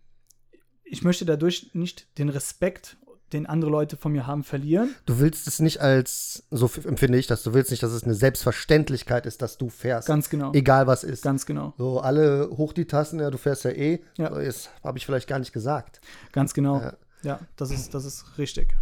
[0.83, 2.97] ich möchte dadurch nicht den Respekt,
[3.33, 4.93] den andere Leute von mir haben, verlieren.
[5.05, 8.13] Du willst es nicht als, so empfinde ich das, du willst nicht, dass es eine
[8.13, 10.05] Selbstverständlichkeit ist, dass du fährst.
[10.07, 10.51] Ganz genau.
[10.53, 11.23] Egal was ist.
[11.23, 11.73] Ganz genau.
[11.77, 14.01] So, alle hoch die Tassen, ja, du fährst ja eh.
[14.17, 14.29] Ja.
[14.29, 16.01] Das habe ich vielleicht gar nicht gesagt.
[16.33, 16.81] Ganz genau.
[16.81, 16.93] Ja.
[17.23, 18.75] Ja, das, ist, das ist richtig.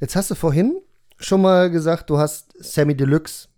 [0.00, 0.80] Jetzt hast du vorhin
[1.24, 3.48] schon mal gesagt, du hast Sammy Deluxe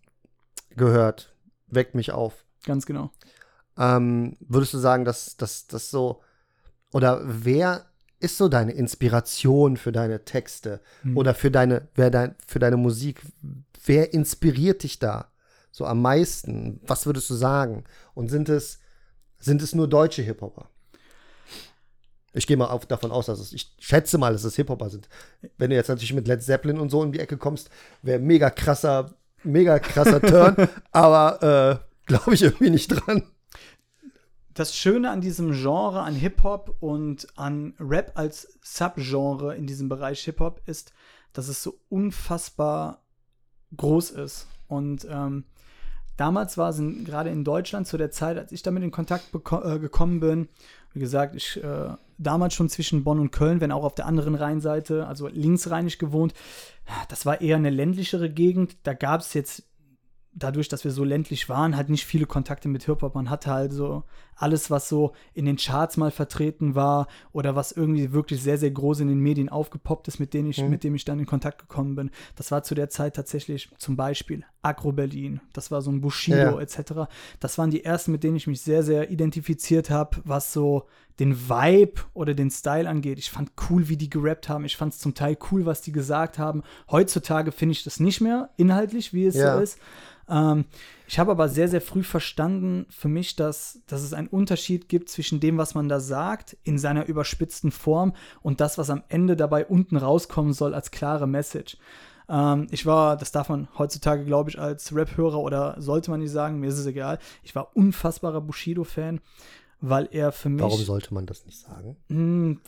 [0.71, 1.35] gehört.
[1.69, 2.45] Weckt mich auf.
[2.65, 3.11] Ganz genau.
[3.79, 6.23] Ähm, würdest du sagen, dass das so,
[6.93, 7.87] oder wer
[8.19, 11.17] ist so deine Inspiration für deine Texte Hm.
[11.17, 13.23] oder für deine, wer dein, für deine Musik?
[13.85, 15.31] Wer inspiriert dich da
[15.71, 16.81] so am meisten?
[16.87, 17.85] Was würdest du sagen?
[18.15, 18.81] Und sind es,
[19.39, 20.71] sind es nur deutsche Hip-Hopper?
[22.37, 25.09] Ich gehe mal auf, davon aus, dass es, ich schätze mal, dass es Hip-Hopper sind.
[25.57, 27.71] Wenn du jetzt natürlich mit Led Zeppelin und so in die Ecke kommst,
[28.03, 33.23] wäre mega krasser, mega krasser Turn, aber äh, glaube ich irgendwie nicht dran.
[34.53, 40.23] Das Schöne an diesem Genre, an Hip-Hop und an Rap als Subgenre in diesem Bereich
[40.25, 40.93] Hip-Hop ist,
[41.33, 43.03] dass es so unfassbar
[43.77, 44.47] groß ist.
[44.69, 45.45] Und ähm,
[46.17, 49.79] damals war es gerade in Deutschland zu der Zeit, als ich damit in Kontakt äh,
[49.79, 50.49] gekommen bin,
[50.97, 54.35] wie gesagt, ich äh, damals schon zwischen Bonn und Köln, wenn auch auf der anderen
[54.35, 56.33] Rheinseite, also linksrheinig gewohnt.
[57.11, 58.79] Das war eher eine ländlichere Gegend.
[58.85, 59.65] Da gab es jetzt
[60.39, 63.15] dadurch, dass wir so ländlich waren, halt nicht viele Kontakte mit Hip-Hop.
[63.15, 64.05] Man hatte halt so
[64.37, 68.71] alles, was so in den Charts mal vertreten war oder was irgendwie wirklich sehr, sehr
[68.71, 70.69] groß in den Medien aufgepoppt ist, mit denen ich, Mhm.
[70.69, 72.11] mit dem ich dann in Kontakt gekommen bin.
[72.37, 76.37] Das war zu der Zeit tatsächlich zum Beispiel Agro Berlin, das war so ein Bushido
[76.37, 76.61] Ja.
[76.61, 77.09] etc.
[77.41, 80.85] Das waren die ersten, mit denen ich mich sehr, sehr identifiziert habe, was so
[81.19, 83.19] den Vibe oder den Style angeht.
[83.19, 84.67] Ich fand cool, wie die gerappt haben.
[84.67, 86.63] Ich fand es zum Teil cool, was die gesagt haben.
[86.91, 89.57] Heutzutage finde ich das nicht mehr inhaltlich, wie es Ja.
[89.57, 89.79] so ist.
[90.29, 90.65] Ähm,
[91.09, 95.09] ich habe aber sehr, sehr früh verstanden für mich, dass, dass es einen Unterschied gibt
[95.09, 99.37] zwischen dem, was man da sagt, in seiner überspitzten Form und das, was am Ende
[99.37, 101.79] dabei unten rauskommen soll als klare Message.
[102.29, 106.33] Ähm, ich war, das darf man heutzutage, glaube ich, als Rap-Hörer oder sollte man nicht
[106.33, 109.21] sagen, mir ist es egal, ich war unfassbarer Bushido-Fan,
[109.81, 110.63] weil er für mich.
[110.63, 111.97] Warum sollte man das nicht sagen?
[112.09, 112.61] Hm,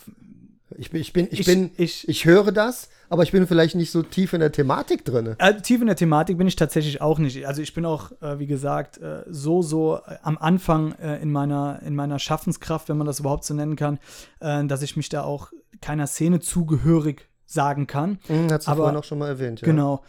[0.81, 3.75] Ich bin, ich bin, ich, Ich- bin, ich- ich, höre das, aber ich bin vielleicht
[3.75, 5.35] nicht so tief in der Thematik drin.
[5.39, 7.47] Äh, tief in der Thematik bin ich tatsächlich auch nicht.
[7.49, 11.33] Also ich bin auch, äh, wie gesagt, äh, so, so äh, am Anfang äh, in,
[11.33, 13.99] meiner, in meiner Schaffenskraft, wenn man das überhaupt so nennen kann,
[14.39, 18.21] äh, dass ich mich da auch keiner Szene zugehörig sagen kann.
[18.29, 19.67] Hm, hast du Aber- vorhin auch schon mal erwähnt, ja.
[19.67, 20.05] Genau.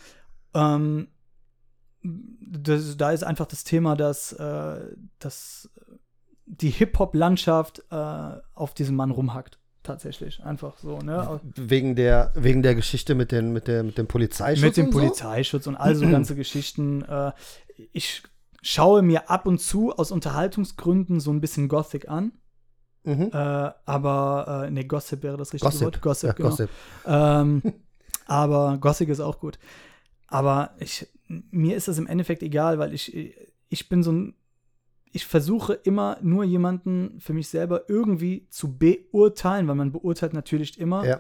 [0.53, 1.08] Ähm,
[2.03, 4.36] das, da ist einfach das Thema, dass,
[5.19, 5.69] dass
[6.45, 9.59] die Hip-Hop-Landschaft auf diesem Mann rumhackt.
[9.83, 10.43] Tatsächlich.
[10.43, 11.39] Einfach so, ne?
[11.55, 14.65] Wegen der, wegen der Geschichte mit, den, mit, der, mit dem Polizeischutz.
[14.65, 14.99] mit dem und so?
[14.99, 17.03] Polizeischutz und all so ganze Geschichten.
[17.03, 17.31] Äh,
[17.93, 18.23] ich
[18.61, 22.33] schaue mir ab und zu aus Unterhaltungsgründen so ein bisschen Gothic an.
[23.03, 23.29] Mhm.
[23.33, 25.85] Äh, aber, äh, ne, Gossip wäre das richtige Gossip.
[25.85, 26.01] Wort.
[26.01, 26.49] Gossip, ja, genau.
[26.49, 26.69] Gossip.
[27.05, 27.61] Ähm,
[28.25, 29.57] aber Gothic ist auch gut.
[30.27, 33.35] Aber ich, mir ist das im Endeffekt egal, weil ich,
[33.69, 34.35] ich bin so ein.
[35.12, 40.80] Ich versuche immer nur jemanden für mich selber irgendwie zu beurteilen, weil man beurteilt natürlich
[40.80, 41.06] immer.
[41.06, 41.19] Ja.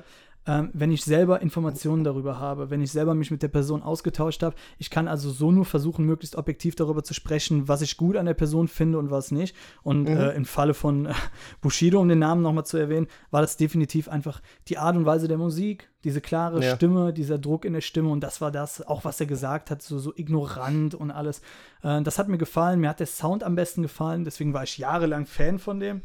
[0.49, 4.41] Ähm, wenn ich selber Informationen darüber habe, wenn ich selber mich mit der Person ausgetauscht
[4.41, 4.55] habe.
[4.79, 8.25] Ich kann also so nur versuchen, möglichst objektiv darüber zu sprechen, was ich gut an
[8.25, 9.55] der Person finde und was nicht.
[9.83, 10.17] Und mhm.
[10.17, 11.13] äh, im Falle von äh,
[11.61, 15.27] Bushido, um den Namen nochmal zu erwähnen, war das definitiv einfach die Art und Weise
[15.27, 16.75] der Musik, diese klare ja.
[16.75, 19.83] Stimme, dieser Druck in der Stimme und das war das, auch was er gesagt hat,
[19.83, 21.43] so, so ignorant und alles.
[21.83, 24.79] Äh, das hat mir gefallen, mir hat der Sound am besten gefallen, deswegen war ich
[24.79, 26.01] jahrelang Fan von dem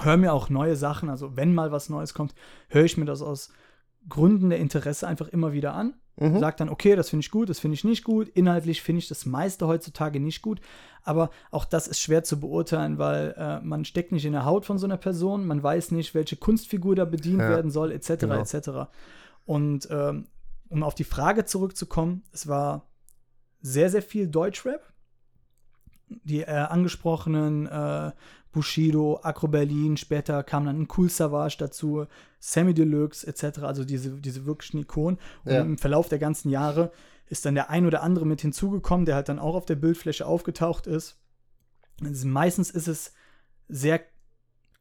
[0.00, 2.34] höre mir auch neue Sachen, also wenn mal was Neues kommt,
[2.68, 3.52] höre ich mir das aus
[4.08, 5.94] Gründen der Interesse einfach immer wieder an.
[6.16, 6.38] Mhm.
[6.40, 8.28] Sag dann, okay, das finde ich gut, das finde ich nicht gut.
[8.28, 10.60] Inhaltlich finde ich das meiste heutzutage nicht gut.
[11.02, 14.66] Aber auch das ist schwer zu beurteilen, weil äh, man steckt nicht in der Haut
[14.66, 17.48] von so einer Person, man weiß nicht, welche Kunstfigur da bedient ja.
[17.48, 18.20] werden soll, etc.
[18.20, 18.40] Genau.
[18.40, 18.90] etc.
[19.46, 20.26] Und ähm,
[20.68, 22.86] um auf die Frage zurückzukommen, es war
[23.60, 24.92] sehr, sehr viel Deutschrap.
[26.24, 28.12] Die äh, angesprochenen äh,
[28.52, 32.06] Bushido, Acro Berlin, später kam dann ein Cool Savage dazu,
[32.38, 35.18] Sammy Deluxe etc., also diese, diese wirklichen Ikonen.
[35.44, 35.62] Und ja.
[35.62, 36.92] im Verlauf der ganzen Jahre
[37.28, 40.26] ist dann der ein oder andere mit hinzugekommen, der halt dann auch auf der Bildfläche
[40.26, 41.18] aufgetaucht ist.
[42.04, 43.14] Also meistens ist es
[43.68, 44.00] sehr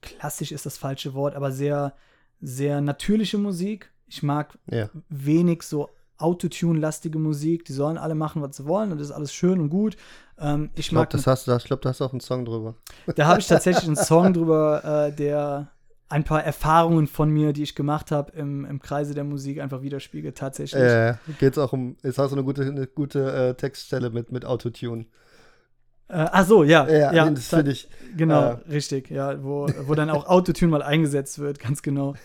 [0.01, 1.95] klassisch ist das falsche Wort, aber sehr,
[2.41, 3.91] sehr natürliche Musik.
[4.07, 4.89] Ich mag ja.
[5.09, 5.89] wenig so
[6.21, 7.65] Autotune-lastige Musik.
[7.65, 9.97] Die sollen alle machen, was sie wollen und das ist alles schön und gut.
[10.39, 12.45] Ähm, ich, ich glaube, das hast du, ich glaube, da hast du auch einen Song
[12.45, 12.75] drüber.
[13.15, 15.71] Da habe ich tatsächlich einen Song drüber, äh, der
[16.11, 19.81] ein paar Erfahrungen von mir, die ich gemacht habe im, im Kreise der Musik, einfach
[19.81, 20.81] widerspiegelt tatsächlich.
[20.81, 24.45] Äh, geht's auch um, jetzt hast du eine gute, eine gute äh, Textstelle mit, mit
[24.45, 25.05] Autotune.
[26.09, 26.87] Äh, ach so, ja.
[26.89, 27.87] Ja, ja das finde ich.
[28.17, 32.15] Genau, äh, richtig, ja, wo, wo dann auch Autotune mal eingesetzt wird, ganz genau.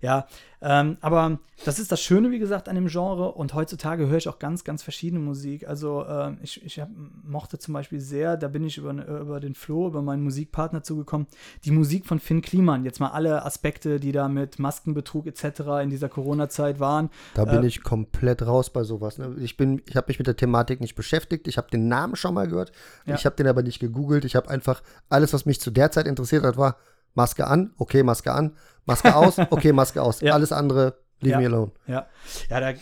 [0.00, 0.26] Ja,
[0.62, 3.32] ähm, aber das ist das Schöne, wie gesagt, an dem Genre.
[3.32, 5.68] Und heutzutage höre ich auch ganz, ganz verschiedene Musik.
[5.68, 6.88] Also ähm, ich, ich hab,
[7.24, 11.26] mochte zum Beispiel sehr, da bin ich über, über den Flo, über meinen Musikpartner zugekommen,
[11.64, 12.84] die Musik von Finn Kliman.
[12.84, 15.82] Jetzt mal alle Aspekte, die da mit Maskenbetrug etc.
[15.82, 17.10] in dieser Corona-Zeit waren.
[17.34, 19.18] Da bin äh, ich komplett raus bei sowas.
[19.18, 19.34] Ne?
[19.40, 21.48] Ich, ich habe mich mit der Thematik nicht beschäftigt.
[21.48, 22.70] Ich habe den Namen schon mal gehört.
[23.04, 23.16] Ja.
[23.16, 24.24] Ich habe den aber nicht gegoogelt.
[24.24, 26.76] Ich habe einfach alles, was mich zu der Zeit interessiert hat, war
[27.14, 28.52] Maske an, okay, Maske an,
[28.84, 30.20] Maske aus, okay, Maske aus.
[30.22, 30.34] Ja.
[30.34, 31.38] Alles andere, leave ja.
[31.40, 31.72] me alone.
[31.86, 32.06] Ja,
[32.48, 32.72] ja, da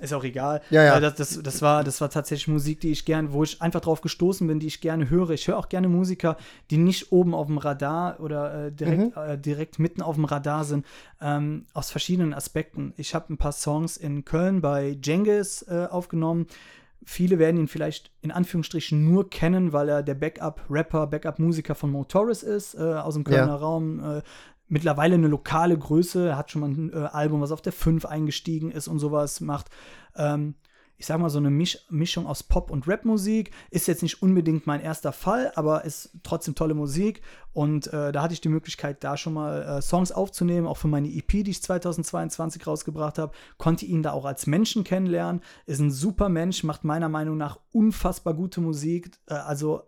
[0.00, 0.62] ist auch egal.
[0.70, 1.00] Ja, ja.
[1.00, 4.00] Das, das, das, war, das war tatsächlich Musik, die ich gern, wo ich einfach drauf
[4.00, 5.30] gestoßen bin, die ich gerne höre.
[5.30, 6.36] Ich höre auch gerne Musiker,
[6.70, 9.22] die nicht oben auf dem Radar oder äh, direkt, mhm.
[9.22, 10.86] äh, direkt mitten auf dem Radar sind,
[11.20, 12.94] ähm, aus verschiedenen Aspekten.
[12.96, 16.46] Ich habe ein paar Songs in Köln bei Jengis äh, aufgenommen.
[17.04, 22.42] Viele werden ihn vielleicht in Anführungsstrichen nur kennen, weil er der Backup-Rapper, Backup-Musiker von Motoris
[22.42, 23.56] ist, äh, aus dem Kölner ja.
[23.56, 24.18] Raum.
[24.18, 24.22] Äh,
[24.70, 28.70] mittlerweile eine lokale Größe, hat schon mal ein äh, Album, was auf der 5 eingestiegen
[28.70, 29.68] ist und sowas macht.
[30.16, 30.54] Ähm,
[30.96, 33.52] ich sag mal, so eine Misch Mischung aus Pop- und Rap-Musik.
[33.70, 37.22] Ist jetzt nicht unbedingt mein erster Fall, aber ist trotzdem tolle Musik.
[37.54, 40.88] Und äh, da hatte ich die Möglichkeit, da schon mal äh, Songs aufzunehmen, auch für
[40.88, 43.32] meine EP, die ich 2022 rausgebracht habe.
[43.56, 45.40] Konnte ihn da auch als Menschen kennenlernen.
[45.64, 49.10] Ist ein super Mensch, macht meiner Meinung nach unfassbar gute Musik.
[49.26, 49.82] Äh, also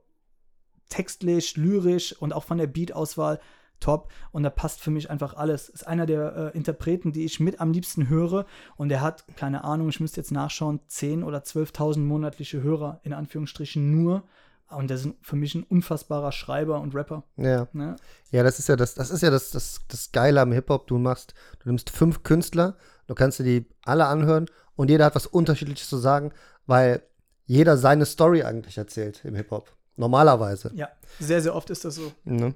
[0.88, 3.38] textlich, lyrisch und auch von der Beat-Auswahl
[3.83, 5.68] top und da passt für mich einfach alles.
[5.68, 9.64] Ist einer der äh, Interpreten, die ich mit am liebsten höre und er hat, keine
[9.64, 14.23] Ahnung, ich müsste jetzt nachschauen, 10.000 oder 12.000 monatliche Hörer, in Anführungsstrichen nur.
[14.71, 17.25] Und der ist für mich ein unfassbarer Schreiber und Rapper.
[17.37, 17.68] Ja.
[17.75, 17.97] Ne?
[18.31, 20.87] Ja, das ist ja das, das ist ja das, das, das Geile am Hip-Hop.
[20.87, 25.14] Du machst, du nimmst fünf Künstler, du kannst dir die alle anhören und jeder hat
[25.14, 26.33] was Unterschiedliches zu sagen,
[26.66, 27.03] weil
[27.45, 29.71] jeder seine Story eigentlich erzählt im Hip-Hop.
[29.97, 30.71] Normalerweise.
[30.75, 30.88] Ja,
[31.21, 32.12] sehr, sehr oft ist das so.
[32.25, 32.55] Ne?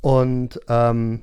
[0.00, 1.22] Und ähm,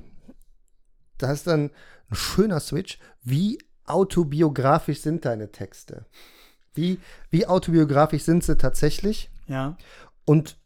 [1.18, 1.72] das ist dann
[2.10, 3.00] ein schöner Switch.
[3.24, 6.06] Wie autobiografisch sind deine Texte?
[6.74, 9.30] Wie, wie autobiografisch sind sie tatsächlich?
[9.48, 9.78] Ja.
[10.26, 10.58] Und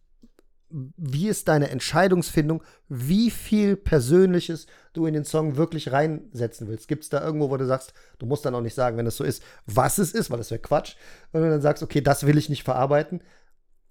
[0.69, 6.87] wie ist deine Entscheidungsfindung, wie viel Persönliches du in den Song wirklich reinsetzen willst?
[6.89, 9.15] Gibt es da irgendwo, wo du sagst, du musst dann auch nicht sagen, wenn es
[9.15, 10.95] so ist, was es ist, weil das wäre Quatsch.
[11.31, 13.21] Und du dann sagst, okay, das will ich nicht verarbeiten.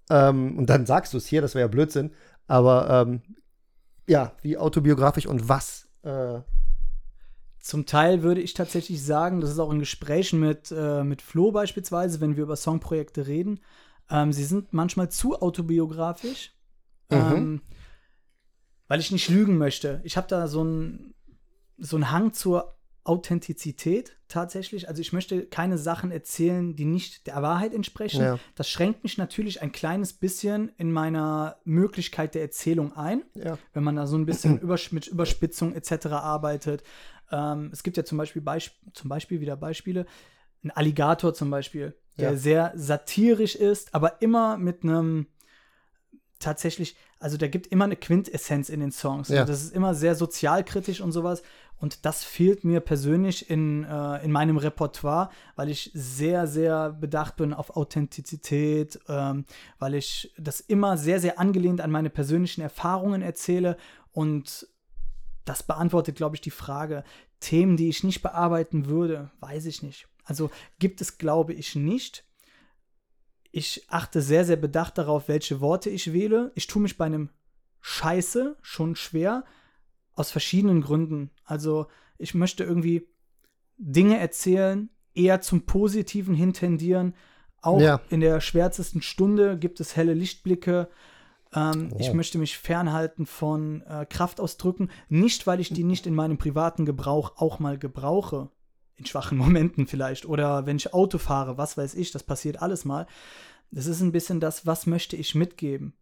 [0.09, 2.11] Ähm, und dann sagst du es hier, das wäre ja Blödsinn.
[2.47, 3.21] Aber ähm,
[4.07, 5.87] ja, wie autobiografisch und was?
[6.03, 6.41] Äh
[7.67, 11.51] zum Teil würde ich tatsächlich sagen, das ist auch in Gesprächen mit, äh, mit Flo
[11.51, 13.59] beispielsweise, wenn wir über Songprojekte reden,
[14.09, 16.53] ähm, sie sind manchmal zu autobiografisch,
[17.09, 17.17] mhm.
[17.17, 17.61] ähm,
[18.87, 19.99] weil ich nicht lügen möchte.
[20.05, 21.13] Ich habe da so einen
[21.77, 22.76] so Hang zur
[23.07, 24.89] Authentizität tatsächlich.
[24.89, 28.21] Also ich möchte keine Sachen erzählen, die nicht der Wahrheit entsprechen.
[28.21, 28.39] Ja.
[28.55, 33.57] Das schränkt mich natürlich ein kleines bisschen in meiner Möglichkeit der Erzählung ein, ja.
[33.73, 34.59] wenn man da so ein bisschen
[34.91, 36.07] mit Überspitzung etc.
[36.07, 36.83] arbeitet.
[37.31, 40.05] Ähm, es gibt ja zum Beispiel, Beisp zum Beispiel wieder Beispiele,
[40.63, 42.37] ein Alligator zum Beispiel, der ja.
[42.37, 45.27] sehr satirisch ist, aber immer mit einem
[46.39, 49.29] tatsächlich, also da gibt immer eine Quintessenz in den Songs.
[49.29, 49.45] Ja.
[49.45, 51.41] Das ist immer sehr sozialkritisch und sowas.
[51.79, 57.35] Und das fehlt mir persönlich in, äh, in meinem Repertoire, weil ich sehr, sehr bedacht
[57.35, 59.45] bin auf Authentizität, ähm,
[59.77, 63.77] weil ich das immer sehr, sehr angelehnt an meine persönlichen Erfahrungen erzähle.
[64.11, 64.67] Und
[65.45, 67.03] das beantwortet, glaube ich, die Frage.
[67.39, 70.07] Themen, die ich nicht bearbeiten würde, weiß ich nicht.
[70.23, 72.26] Also gibt es, glaube ich, nicht.
[73.57, 76.51] Ich achte sehr, sehr bedacht darauf, welche Worte ich wähle.
[76.53, 77.31] Ich tue mich bei einem
[77.81, 79.45] Scheiße schon schwer,
[80.13, 81.31] aus verschiedenen Gründen.
[81.43, 81.87] Also
[82.19, 83.07] ich möchte irgendwie
[83.77, 87.15] Dinge erzählen, eher zum Positiven hintendieren.
[87.63, 87.99] Auch Ja.
[88.09, 90.87] in der schwärzesten Stunde gibt es helle Lichtblicke.
[91.51, 92.13] Ähm, Ich Oh.
[92.13, 94.91] möchte mich fernhalten von äh, Kraftausdrücken.
[95.09, 98.51] Nicht, weil ich die nicht in meinem privaten Gebrauch auch mal gebrauche.
[98.97, 100.25] In schwachen Momenten vielleicht.
[100.25, 103.07] Oder wenn ich Auto fahre, was weiß ich, das passiert alles mal.
[103.71, 105.93] Das ist ein bisschen das, was möchte ich mitgeben.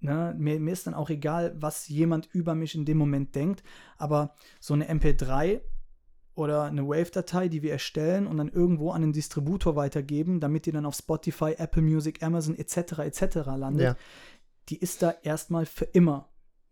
[0.00, 0.34] Ne?
[0.38, 3.62] Mir, mir ist dann auch egal, was jemand über mich in dem Moment denkt.
[3.96, 5.60] Aber so eine MP3
[6.34, 10.72] oder eine Wave-Datei, die wir erstellen und dann irgendwo an den Distributor weitergeben, damit die
[10.72, 13.00] dann auf Spotify, Apple Music, Amazon etc.
[13.00, 13.36] etc.
[13.56, 13.96] landet, Ja.
[14.68, 16.28] die ist da erstmal für immer,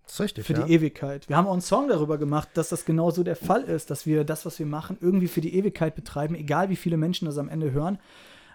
[0.06, 0.62] Das ist richtig, für ja.
[0.62, 1.28] die Ewigkeit.
[1.28, 4.24] Wir haben auch einen Song darüber gemacht, dass das genauso der Fall ist, dass wir
[4.24, 7.48] das, was wir machen, irgendwie für die Ewigkeit betreiben, egal wie viele Menschen das am
[7.48, 7.98] Ende hören.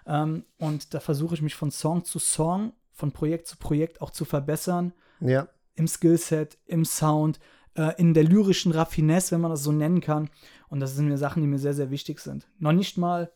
[0.06, 4.10] Ähm, und da versuche ich mich von Song zu Song, von Projekt zu Projekt auch
[4.10, 5.46] zu verbessern ja.
[5.74, 7.38] im Skillset, im Sound,
[7.74, 10.30] äh, in der lyrischen Raffinesse, wenn man das so nennen kann.
[10.68, 12.48] Und das sind mir Sachen, die mir sehr, sehr wichtig sind.
[12.58, 13.30] Noch nicht mal,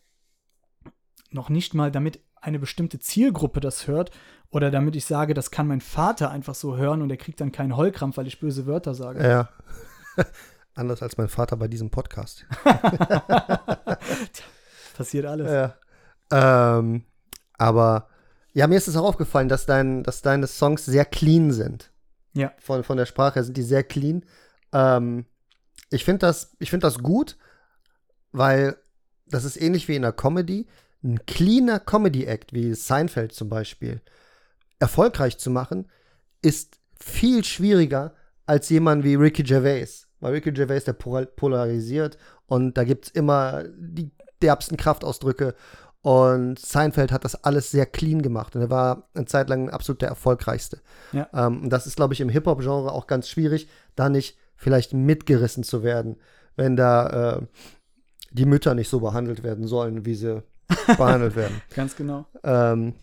[1.30, 4.10] noch nicht mal, damit eine bestimmte Zielgruppe das hört
[4.50, 7.52] oder damit ich sage, das kann mein Vater einfach so hören und er kriegt dann
[7.52, 9.26] keinen Heulkrampf, weil ich böse Wörter sage.
[9.26, 9.48] Ja.
[10.74, 12.46] Anders als mein Vater bei diesem Podcast.
[14.96, 15.50] Passiert alles.
[15.50, 16.78] Ja.
[16.78, 17.04] Ähm,
[17.58, 18.08] aber
[18.52, 21.90] ja, mir ist es auch aufgefallen, dass, dein, dass deine Songs sehr clean sind.
[22.32, 22.52] Ja.
[22.58, 24.24] Von, von der Sprache her sind die sehr clean.
[24.72, 25.26] Ähm,
[25.90, 27.36] ich finde das, ich find das gut,
[28.32, 28.76] weil
[29.26, 30.66] das ist ähnlich wie in der Comedy.
[31.06, 34.00] Ein cleaner Comedy-Act, wie Seinfeld zum Beispiel,
[34.80, 35.88] erfolgreich zu machen,
[36.42, 38.12] ist viel schwieriger
[38.44, 40.08] als jemand wie Ricky Gervais.
[40.18, 44.10] Weil Ricky Gervais, der pol- polarisiert und da gibt es immer die
[44.42, 45.54] derbsten Kraftausdrücke.
[46.02, 50.02] Und Seinfeld hat das alles sehr clean gemacht und er war eine Zeit lang absolut
[50.02, 50.80] der erfolgreichste.
[51.12, 51.28] Ja.
[51.32, 55.62] Ähm, und das ist, glaube ich, im Hip-Hop-Genre auch ganz schwierig, da nicht vielleicht mitgerissen
[55.62, 56.16] zu werden,
[56.56, 57.46] wenn da äh,
[58.30, 60.42] die Mütter nicht so behandelt werden sollen, wie sie
[60.86, 61.60] behandelt werden.
[61.74, 62.26] Ganz genau.
[62.42, 62.94] Ähm,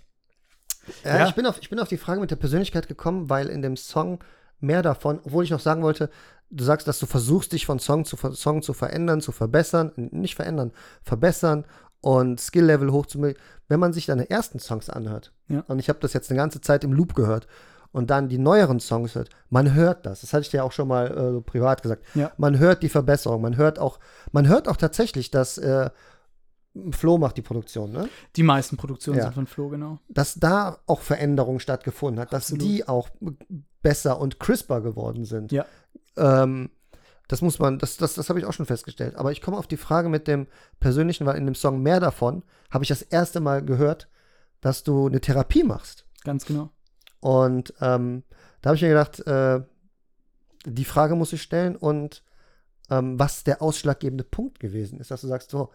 [1.03, 1.27] ja, Ja.
[1.27, 3.77] Ich, bin auf, ich bin auf die Frage mit der Persönlichkeit gekommen, weil in dem
[3.77, 4.19] Song
[4.59, 6.09] mehr davon, obwohl ich noch sagen wollte,
[6.49, 10.35] du sagst, dass du versuchst, dich von Song zu Song zu verändern, zu verbessern, nicht
[10.35, 11.65] verändern, verbessern
[12.01, 13.37] und Skill-Level hochzubringen,
[13.67, 15.31] wenn man sich deine ersten Songs anhört.
[15.47, 15.63] Ja.
[15.67, 17.47] Und ich habe das jetzt eine ganze Zeit im Loop gehört
[17.91, 20.21] und dann die neueren Songs hört, man hört das.
[20.21, 22.03] Das hatte ich dir auch schon mal äh, privat gesagt.
[22.15, 22.31] Ja.
[22.37, 23.99] Man hört die Verbesserung, man hört auch,
[24.31, 25.89] man hört auch tatsächlich, dass äh,
[26.91, 28.09] Flo macht die Produktion, ne?
[28.35, 29.25] Die meisten Produktionen Ja.
[29.25, 29.99] sind von Flo, genau.
[30.09, 32.63] dass da auch Veränderung stattgefunden hat, dass Absolut.
[32.63, 33.09] die auch
[33.81, 35.51] besser und crisper geworden sind.
[35.51, 35.65] Ja.
[36.17, 36.71] Ähm,
[37.27, 39.15] das muss man, das, das, das habe ich auch schon festgestellt.
[39.15, 40.47] Aber ich komme auf die Frage mit dem
[40.79, 44.09] Persönlichen, weil in dem Song mehr davon habe ich das erste Mal gehört,
[44.61, 46.05] dass du eine Therapie machst.
[46.23, 46.69] Ganz genau.
[47.19, 48.23] Und ähm,
[48.61, 49.61] da habe ich mir gedacht, äh,
[50.65, 52.23] die Frage muss ich stellen und
[52.89, 55.71] ähm, was der ausschlaggebende Punkt gewesen ist, dass du sagst, so,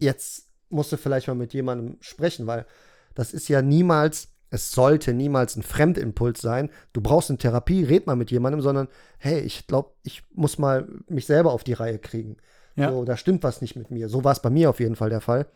[0.00, 2.66] jetzt musst du vielleicht mal mit jemandem sprechen, weil
[3.14, 6.70] das ist ja niemals, es sollte niemals ein Fremdimpuls sein.
[6.92, 8.88] Du brauchst eine Therapie, red mal mit jemandem, sondern
[9.18, 12.36] hey, ich glaube, ich muss mal mich selber auf die Reihe kriegen.
[12.76, 12.90] Ja.
[12.90, 14.08] So, da stimmt was nicht mit mir.
[14.08, 15.46] So war es bei mir auf jeden Fall der Fall.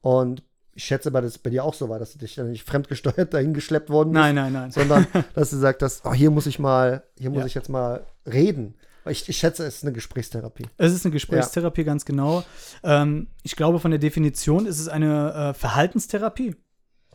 [0.00, 0.42] Und
[0.74, 3.34] ich schätze, dass es bei dir auch so war, dass du dich dann nicht fremdgesteuert
[3.34, 4.70] dahin geschleppt worden bist Nein, nein, nein.
[4.70, 7.46] sondern dass du sagst, dass, oh, hier muss ich mal, hier muss Ja.
[7.46, 8.74] ich jetzt mal reden.
[9.06, 10.66] Ich, ich schätze, es ist eine Gesprächstherapie.
[10.76, 12.44] Es ist eine Gesprächstherapie, ganz genau.
[12.84, 16.56] Ähm, ich glaube, von der Definition ist es eine äh, Verhaltenstherapie.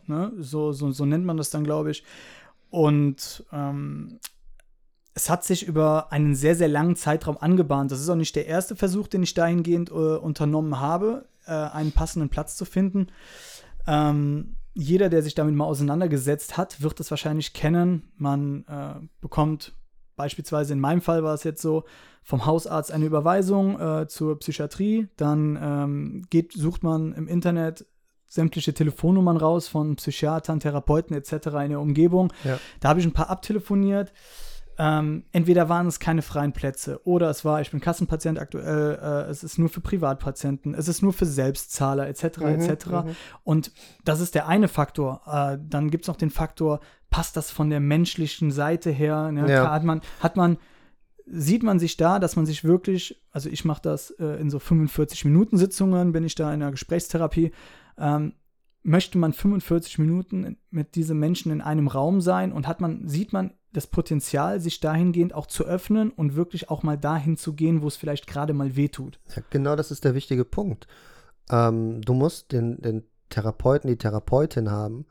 [0.06, 0.34] Ne?
[0.38, 2.04] So, so, so nennt man das dann, glaube ich.
[2.70, 4.20] Und ähm,
[5.14, 7.92] es hat sich über einen sehr, sehr langen Zeitraum angebahnt.
[7.92, 11.92] Das ist auch nicht der erste Versuch, den ich dahingehend äh, unternommen habe, äh, einen
[11.92, 13.08] passenden Platz zu finden.
[13.88, 18.12] Ähm, jeder, der sich damit mal auseinandergesetzt hat, wird es wahrscheinlich kennen.
[18.18, 19.74] Man äh, bekommt
[20.18, 21.86] beispielsweise in meinem Fall war es jetzt so,
[22.24, 27.86] vom Hausarzt eine Überweisung äh, zur Psychiatrie, dann ähm, geht, sucht man im Internet
[28.28, 31.47] sämtliche Telefonnummern raus von Psychiatern, Therapeuten etc.
[31.63, 32.34] in der Umgebung.
[32.43, 32.59] Ja.
[32.82, 34.11] Da habe ich ein paar abtelefoniert.
[34.80, 39.30] Ähm, entweder waren es keine freien Plätze oder es war, ich bin Kassenpatient aktuell, äh,
[39.30, 42.38] es ist nur für Privatpatienten, es ist nur für Selbstzahler etc.
[42.38, 42.86] Mhm, etc.
[42.88, 43.15] mhm.
[43.43, 43.71] Und
[44.05, 45.21] das ist der eine Faktor.
[45.25, 49.32] Äh, dann gibt es noch den Faktor, passt das von der menschlichen Seite her?
[49.32, 49.51] Ne?
[49.51, 49.71] Ja.
[49.71, 50.57] Hat man, hat man,
[51.25, 54.59] sieht man sich da, dass man sich wirklich, also ich mache das äh, in so
[54.59, 57.51] 45 Minuten Sitzungen, bin ich da in einer Gesprächstherapie.
[57.97, 58.34] Ähm,
[58.84, 63.34] möchte man 45 Minuten mit diesem Menschen in einem Raum sein und hat man, sieht
[63.34, 67.82] man das Potenzial, sich dahingehend auch zu öffnen und wirklich auch mal dahin zu gehen,
[67.82, 69.20] wo es vielleicht gerade mal wehtut.
[69.36, 70.88] Ja, genau das ist der wichtige Punkt.
[71.49, 75.05] Ähm, du musst den, den Therapeuten, die Therapeutin haben,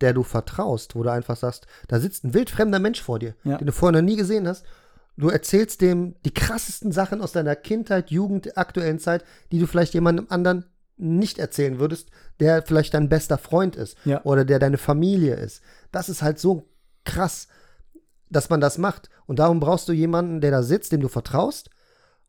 [0.00, 3.56] der du vertraust, wo du einfach sagst, da sitzt ein wildfremder Mensch vor dir, Ja.
[3.58, 4.64] den du vorher noch nie gesehen hast.
[5.16, 9.94] Du erzählst dem die krassesten Sachen aus deiner Kindheit, Jugend, aktuellen Zeit, die du vielleicht
[9.94, 14.22] jemandem anderen nicht erzählen würdest, der vielleicht dein bester Freund ist Ja.
[14.24, 15.62] oder der deine Familie ist.
[15.92, 16.68] Das ist halt so
[17.04, 17.48] krass,
[18.30, 19.10] dass man das macht.
[19.26, 21.70] Und darum brauchst du jemanden, der da sitzt, dem du vertraust.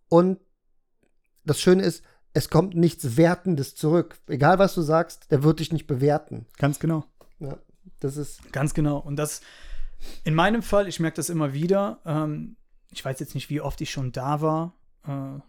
[0.10, 0.40] Und
[1.44, 4.18] das Schöne ist, es kommt nichts Wertendes zurück.
[4.28, 6.46] Egal was du sagst, der wird dich nicht bewerten.
[6.58, 7.06] Ganz genau.
[7.40, 7.58] Ja,
[8.00, 8.52] das ist.
[8.52, 8.98] Ganz genau.
[8.98, 9.42] Und das
[10.24, 12.00] in meinem Fall, ich merke das immer wieder.
[12.06, 12.58] Ähm,
[12.92, 14.74] ich weiß jetzt nicht, wie oft ich schon da war.
[15.08, 15.40] Äh,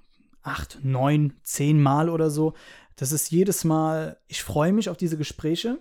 [0.43, 2.55] acht, neun, zehn Mal oder so.
[2.97, 5.79] Das ist jedes Mal, ich freue mich auf diese Gespräche.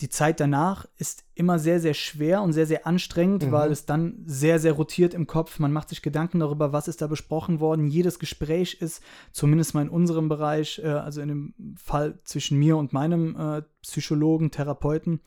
[0.00, 3.52] Die Zeit danach ist immer sehr, sehr schwer und sehr, sehr anstrengend, Mhm.
[3.52, 5.58] weil es dann sehr, sehr rotiert im Kopf.
[5.58, 7.88] Man macht sich Gedanken darüber, was ist da besprochen worden.
[7.88, 12.76] Jedes Gespräch ist, zumindest mal in unserem Bereich, äh, also in dem Fall zwischen mir
[12.76, 15.20] und meinem äh, Psychologen, Therapeuten,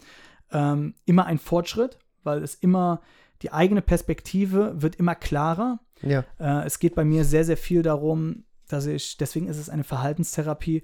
[0.51, 3.01] ähm, immer ein Fortschritt, weil es immer,
[3.41, 5.79] die eigene Perspektive wird immer klarer.
[6.01, 9.69] Ja, Äh, es geht bei mir sehr, sehr viel darum, dass ich, deswegen ist es
[9.69, 10.83] eine Verhaltenstherapie,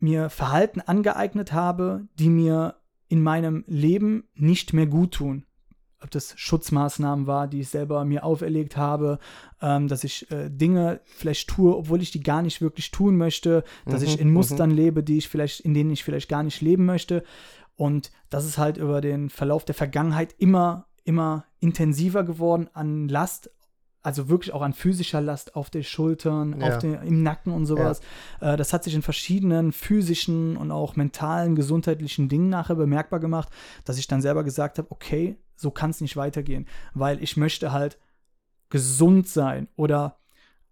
[0.00, 2.76] mir Verhalten angeeignet habe, die mir
[3.08, 5.44] in meinem Leben nicht mehr gut tun.
[6.00, 9.18] Ob das Schutzmaßnahmen war, die ich selber mir auferlegt habe,
[9.60, 13.64] ähm, dass ich äh, Dinge vielleicht tue, obwohl ich die gar nicht wirklich tun möchte,
[13.84, 14.34] dass ich Mhm, in mhm.
[14.34, 17.24] Mustern lebe, die ich vielleicht, in denen ich vielleicht gar nicht leben möchte.
[17.74, 23.50] Und das ist halt über den Verlauf der Vergangenheit immer, immer intensiver geworden an Last,
[24.02, 26.68] also wirklich auch an physischer Last auf den Schultern, Ja.
[26.68, 28.00] auf den, im Nacken und sowas.
[28.40, 33.48] Äh, das hat sich in verschiedenen physischen und auch mentalen, gesundheitlichen Dingen nachher bemerkbar gemacht,
[33.84, 37.72] dass ich dann selber gesagt habe, okay, so kann es nicht weitergehen, weil ich möchte
[37.72, 37.98] halt
[38.70, 40.18] gesund sein oder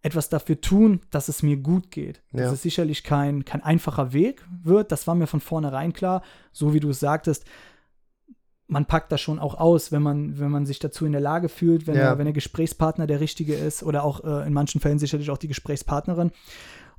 [0.03, 2.23] etwas dafür tun, dass es mir gut geht.
[2.33, 2.45] Ja.
[2.45, 6.23] Das ist sicherlich kein, kein einfacher Weg wird, das war mir von vornherein klar,
[6.53, 7.45] so wie du es sagtest.
[8.69, 11.49] Man packt das schon auch aus, wenn man, wenn man sich dazu in der Lage
[11.49, 12.11] fühlt, wenn, Ja.
[12.11, 15.39] der, wenn der Gesprächspartner der richtige ist oder auch äh, in manchen Fällen sicherlich auch
[15.39, 16.33] die Gesprächspartnerin.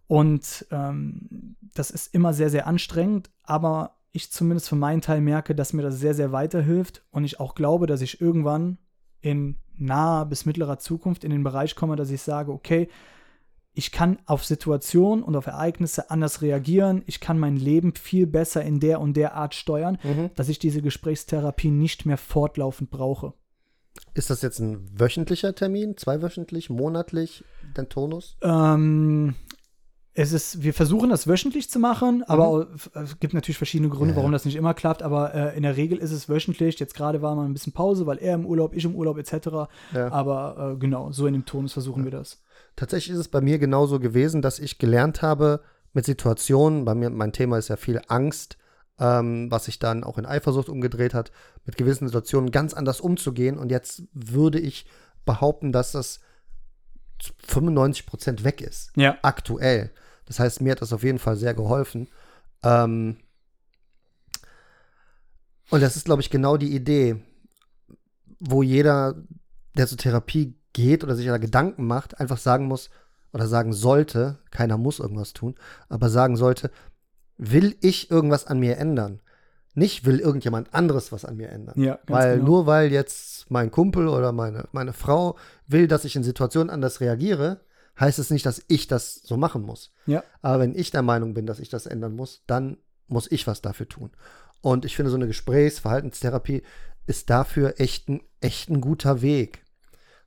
[0.07, 5.53] Und ähm, das ist immer sehr, sehr anstrengend, aber ich zumindest für meinen Teil merke,
[5.53, 8.77] dass mir das sehr, sehr weiterhilft und ich auch glaube, dass ich irgendwann
[9.21, 12.87] in naher bis mittlerer Zukunft in den Bereich komme, dass ich sage, okay,
[13.77, 18.63] ich kann auf Situationen und auf Ereignisse anders reagieren, ich kann mein Leben viel besser
[18.63, 20.31] in der und der Art steuern, Mhm.
[20.35, 23.33] dass ich diese Gesprächstherapie nicht mehr fortlaufend brauche.
[24.15, 25.95] Ist das jetzt ein wöchentlicher Termin?
[25.95, 26.71] Zweiwöchentlich?
[26.71, 27.43] Monatlich?
[27.75, 28.35] Dein Tonus?
[28.41, 29.35] Ähm,
[30.19, 34.09] es ist, wir versuchen das wöchentlich zu machen, aber es gibt natürlich verschiedene Gründe, Mhm.
[34.11, 34.15] Ja.
[34.17, 36.79] warum das nicht immer klappt, aber äh, in der Regel ist es wöchentlich.
[36.79, 39.69] Jetzt gerade war mal ein bisschen Pause, weil er im Urlaub, ich im Urlaub etc.
[39.93, 40.11] Ja.
[40.11, 42.41] Aber äh, genau, so in dem Tonus versuchen wir das.
[42.75, 45.61] Tatsächlich ist es bei mir genauso gewesen, dass ich gelernt habe
[45.93, 48.57] mit Situationen, bei mir, mein Thema ist ja viel Angst,
[48.99, 51.31] ähm, was sich dann auch in Eifersucht umgedreht hat,
[51.65, 53.59] mit gewissen Situationen ganz anders umzugehen.
[53.59, 54.87] Und jetzt würde ich
[55.25, 56.21] behaupten, dass das
[57.19, 58.91] zu 95 Prozent weg ist.
[58.95, 59.17] Ja.
[59.21, 59.91] Aktuell.
[60.27, 62.07] Das heißt, mir hat das auf jeden Fall sehr geholfen.
[62.63, 63.17] Ähm,
[65.69, 67.17] und das ist, glaube ich, genau die Idee,
[68.39, 69.15] wo jeder,
[69.75, 72.89] der zur Therapie geht oder sich da Gedanken macht, einfach sagen muss
[73.33, 75.55] oder sagen sollte, keiner muss irgendwas tun,
[75.89, 76.71] aber sagen sollte,
[77.37, 79.21] will ich irgendwas an mir ändern?
[79.73, 81.79] Nicht will irgendjemand anderes was an mir ändern.
[81.79, 82.45] Ja, weil genau.
[82.45, 86.99] nur weil jetzt mein Kumpel oder meine, meine Frau will, dass ich in Situationen anders
[86.99, 87.59] reagiere,
[87.99, 89.91] heißt es nicht, dass ich das so machen muss.
[90.05, 90.23] Ja.
[90.41, 92.77] Aber wenn ich der Meinung bin, dass ich das ändern muss, dann
[93.07, 94.11] muss ich was dafür tun.
[94.61, 96.63] Und ich finde, so eine Gesprächsverhaltenstherapie
[97.05, 99.63] ist dafür echt ein, echt ein guter Weg.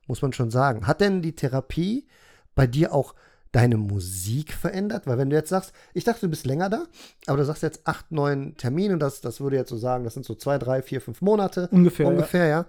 [0.07, 0.87] Muss man schon sagen.
[0.87, 2.07] Hat denn die Therapie
[2.55, 3.13] bei dir auch
[3.51, 5.05] deine Musik verändert?
[5.05, 6.85] Weil wenn du jetzt sagst, ich dachte, du bist länger da,
[7.27, 10.25] aber du sagst jetzt acht, neun Termine, das, das würde jetzt so sagen, das sind
[10.25, 11.69] so zwei, drei, vier, fünf Monate.
[11.71, 12.07] Ungefähr.
[12.07, 12.65] Ungefähr, ja.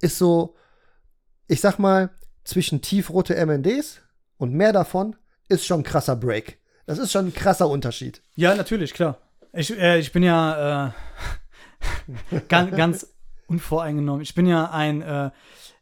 [0.00, 0.54] Ist so,
[1.46, 2.10] ich sag mal,
[2.44, 4.00] zwischen tiefrote MNDs
[4.38, 5.16] und mehr davon
[5.48, 6.58] ist schon ein krasser Break.
[6.86, 8.22] Das ist schon ein krasser Unterschied.
[8.34, 9.18] Ja, natürlich, klar.
[9.52, 13.14] Ich, äh, ich bin ja äh, ganz, ganz
[13.46, 14.22] unvoreingenommen.
[14.22, 15.30] Ich bin ja ein äh,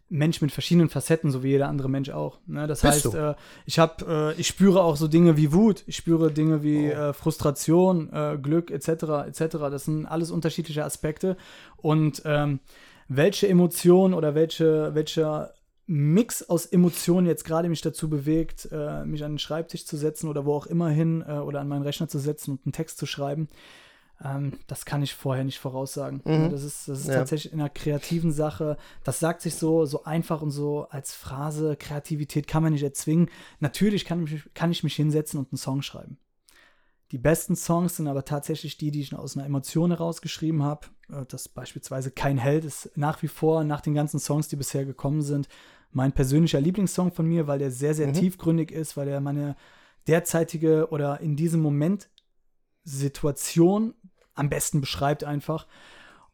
[0.09, 2.38] Mensch mit verschiedenen Facetten, so wie jeder andere Mensch auch.
[2.46, 2.66] Ne?
[2.66, 3.34] Das Bist heißt, äh,
[3.64, 7.11] ich habe, äh, ich spüre auch so Dinge wie Wut, ich spüre Dinge wie Oh.
[7.11, 8.88] äh, Frustration, äh, Glück etc.
[9.26, 9.57] etc.
[9.70, 11.36] Das sind alles unterschiedliche Aspekte
[11.76, 12.61] und ähm,
[13.09, 15.52] welche Emotion oder welche welcher
[15.87, 20.28] Mix aus Emotionen jetzt gerade mich dazu bewegt, äh, mich an den Schreibtisch zu setzen
[20.28, 22.99] oder wo auch immer hin äh, oder an meinen Rechner zu setzen und einen Text
[22.99, 23.49] zu schreiben.
[24.24, 26.22] Ähm, das kann ich vorher nicht voraussagen.
[26.24, 26.32] Mhm.
[26.32, 27.14] Ja, Das ist, das ist Ja.
[27.14, 28.76] tatsächlich in einer kreativen Sache.
[29.05, 31.76] Das sagt sich so, so einfach und so als Phrase.
[31.76, 33.28] Kreativität kann man nicht erzwingen.
[33.61, 36.18] Natürlich kann ich, mich- kann ich mich hinsetzen und einen Song schreiben.
[37.12, 40.89] Die besten Songs sind aber tatsächlich die, die ich aus einer Emotion herausgeschrieben habe.
[41.09, 44.84] Äh, Das beispielsweise Kein Held ist nach wie vor, nach den ganzen Songs, die bisher
[44.84, 45.47] gekommen sind,
[45.97, 48.12] mein persönlicher Lieblingssong von mir, weil der sehr, sehr Mhm.
[48.12, 49.57] tiefgründig ist, weil er meine
[50.07, 52.11] derzeitige oder in diesem Moment
[52.84, 53.94] Situation
[54.34, 55.66] am besten beschreibt einfach.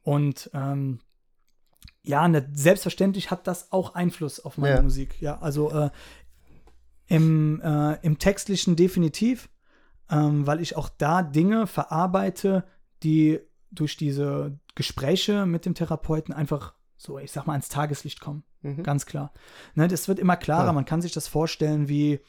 [0.03, 0.99] Und ähm,
[2.03, 4.83] ja, ne, selbstverständlich hat das auch Einfluss auf meine Ja.
[4.83, 5.23] Musik.
[5.23, 5.91] Ja, also äh,
[7.07, 9.49] im, äh, im Textlichen definitiv,
[10.11, 12.65] ähm, weil ich auch da Dinge verarbeite,
[13.05, 13.39] die
[13.71, 18.45] durch diese Gespräche mit dem Therapeuten einfach so, ich sag mal, ans Tageslicht kommen.
[18.63, 18.83] Mhm.
[18.83, 19.33] Ganz klar.
[19.75, 20.67] Ne, das wird immer klarer.
[20.67, 20.73] Ja.
[20.73, 22.21] Man kann sich das vorstellen wie,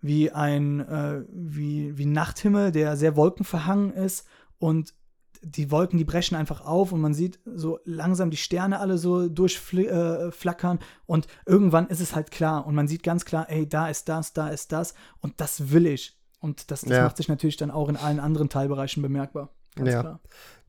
[0.00, 4.26] wie ein äh, wie, wie Nachthimmel, der sehr wolkenverhangen ist
[4.58, 4.94] und
[5.42, 9.28] die Wolken, die brechen einfach auf und man sieht so langsam die Sterne alle so
[9.28, 13.88] durchflackern äh, und irgendwann ist es halt klar und man sieht ganz klar, ey, da
[13.88, 16.18] ist das, da ist das und das will ich.
[16.40, 17.04] Und das, das Ja.
[17.04, 19.50] macht sich natürlich dann auch in allen anderen Teilbereichen bemerkbar.
[19.74, 20.00] Ganz Ja.
[20.00, 20.20] klar.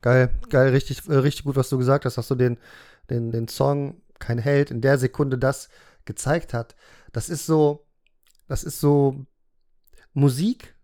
[0.02, 2.58] Geil, geil, richtig, äh, richtig gut, was du gesagt hast, dass du den,
[3.10, 5.70] den, den Song Kein Held in der Sekunde das
[6.06, 6.76] gezeigt hat.
[7.12, 7.86] Das ist so,
[8.48, 9.26] das ist so,
[10.14, 10.76] Musik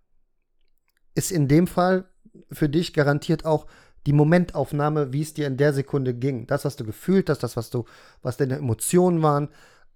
[1.15, 2.05] ist in dem Fall
[2.51, 3.67] für dich garantiert auch
[4.05, 6.45] die Momentaufnahme, wie es dir in der Sekunde ging.
[6.47, 7.85] Das, was du gefühlt hast, das, was du,
[8.21, 9.49] was deine Emotionen waren.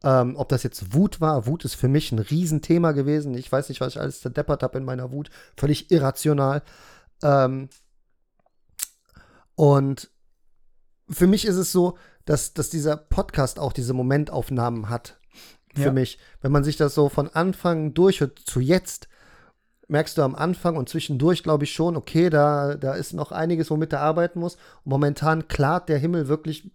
[0.04, 3.34] Ähm, ob das jetzt Wut war, Wut ist für mich ein Riesenthema gewesen.
[3.34, 5.30] Ich weiß nicht, was ich alles zerdeppert habe in meiner Wut.
[5.58, 6.62] Völlig irrational.
[7.24, 7.70] Ähm,
[9.56, 10.12] und
[11.10, 11.98] für mich ist es so,
[12.28, 15.18] dass, dass dieser Podcast auch diese Momentaufnahmen hat.
[15.74, 15.92] Für Ja.
[15.92, 16.20] mich.
[16.42, 19.08] Wenn man sich das so von Anfang durchhört zu jetzt,
[19.88, 23.70] merkst du am Anfang und zwischendurch, glaube ich schon, okay, da, da ist noch einiges,
[23.72, 24.56] womit er arbeiten muss.
[24.84, 26.70] Und momentan klart der Himmel wirklich,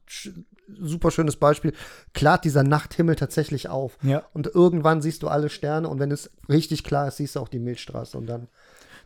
[0.80, 1.74] super schönes Beispiel,
[2.14, 3.98] klart dieser Nachthimmel tatsächlich auf.
[4.02, 7.40] Ja, Und irgendwann siehst du alle Sterne und wenn es richtig klar ist, siehst du
[7.40, 8.16] auch die Milchstraße.
[8.16, 8.48] Und dann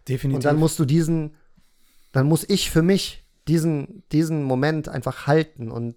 [0.07, 0.37] definitiv.
[0.37, 1.35] und dann musst du diesen,
[2.13, 5.97] dann muss ich für mich diesen, diesen Moment einfach halten und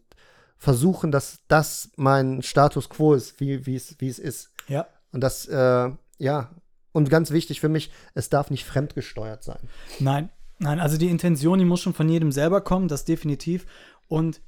[0.59, 4.51] versuchen, dass das mein Status quo ist, wie wie es wie es ist.
[4.67, 4.85] ja.
[5.11, 5.89] Und das, äh,
[6.19, 6.51] ja,
[6.91, 9.59] und ganz wichtig für mich, es darf nicht fremdgesteuert sein.
[9.99, 10.29] Nein,
[10.59, 13.65] nein, also die Intention, die muss schon von jedem selber kommen, das definitiv.
[14.07, 14.41] Und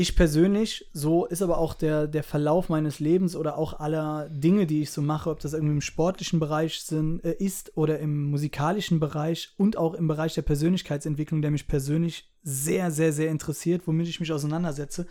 [0.00, 4.66] ich persönlich, so ist aber auch der, der Verlauf meines Lebens oder auch aller Dinge,
[4.66, 8.30] die ich so mache, ob das irgendwie im sportlichen Bereich sind, äh, ist oder im
[8.30, 13.82] musikalischen Bereich und auch im Bereich der Persönlichkeitsentwicklung, der mich persönlich sehr, sehr, sehr interessiert,
[13.86, 15.06] womit ich mich auseinandersetze.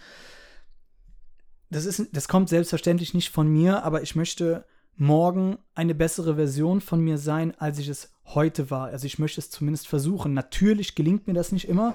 [1.70, 4.66] Das, ist, das kommt selbstverständlich nicht von mir, aber ich möchte
[4.96, 8.88] morgen eine bessere Version von mir sein, als ich es heute war.
[8.88, 10.34] Also ich möchte es zumindest versuchen.
[10.34, 11.94] Natürlich gelingt mir das nicht immer.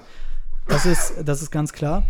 [0.67, 2.03] Das ist, das ist ganz klar.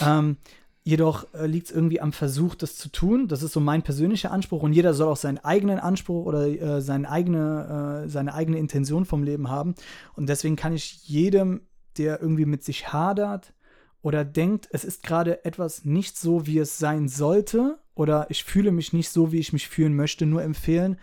[0.00, 0.36] Ähm,
[0.82, 3.28] jedoch äh, liegt es irgendwie am Versuch, das zu tun.
[3.28, 6.80] Das ist so mein persönlicher Anspruch und jeder soll auch seinen eigenen Anspruch oder äh,
[6.80, 9.74] seine, eigene, äh, seine eigene Intention vom Leben haben.
[10.14, 11.62] Und deswegen kann ich jedem,
[11.96, 13.54] der irgendwie mit sich hadert
[14.02, 18.72] oder denkt, es ist gerade etwas nicht so, wie es sein sollte oder ich fühle
[18.72, 20.98] mich nicht so, wie ich mich fühlen möchte, nur empfehlen,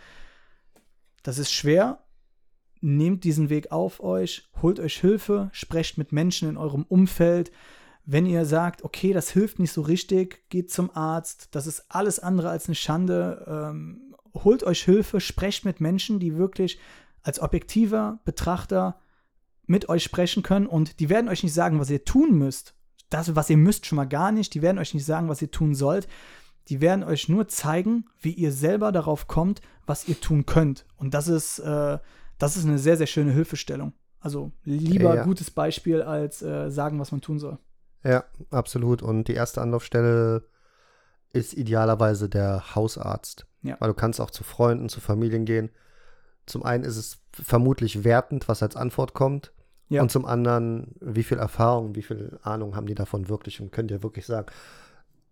[1.23, 2.03] das ist schwer.
[2.81, 7.51] Nehmt diesen Weg auf euch, holt euch Hilfe, sprecht mit Menschen in eurem Umfeld.
[8.11, 11.47] Wenn ihr sagt, okay, das hilft nicht so richtig, geht zum Arzt.
[11.51, 13.45] Das ist alles andere als eine Schande.
[13.47, 16.77] Ähm, holt euch Hilfe, sprecht mit Menschen, die wirklich
[17.23, 18.99] als objektiver Betrachter
[19.65, 22.73] mit euch sprechen können und die werden euch nicht sagen, was ihr tun müsst.
[23.09, 24.53] Das, was ihr müsst, schon mal gar nicht.
[24.55, 26.09] Die werden euch nicht sagen, was ihr tun sollt.
[26.67, 30.85] Die werden euch nur zeigen, wie ihr selber darauf kommt, was ihr tun könnt.
[30.97, 31.97] Und das ist, äh,
[32.37, 33.93] das ist eine sehr, sehr schöne Hilfestellung.
[34.19, 35.23] Also lieber Ja.
[35.23, 37.57] gutes Beispiel als äh, sagen, was man tun soll.
[38.03, 39.01] Ja, absolut.
[39.01, 40.43] Und die erste Anlaufstelle
[41.33, 43.45] ist idealerweise der Hausarzt.
[43.61, 43.77] Ja.
[43.79, 45.69] Weil du kannst auch zu Freunden, zu Familien gehen.
[46.45, 49.51] Zum einen ist es vermutlich wertend, was als Antwort kommt.
[49.89, 50.01] Ja.
[50.01, 53.91] Und zum anderen, wie viel Erfahrung, wie viel Ahnung haben die davon wirklich und könnt
[53.91, 54.47] ihr wirklich sagen,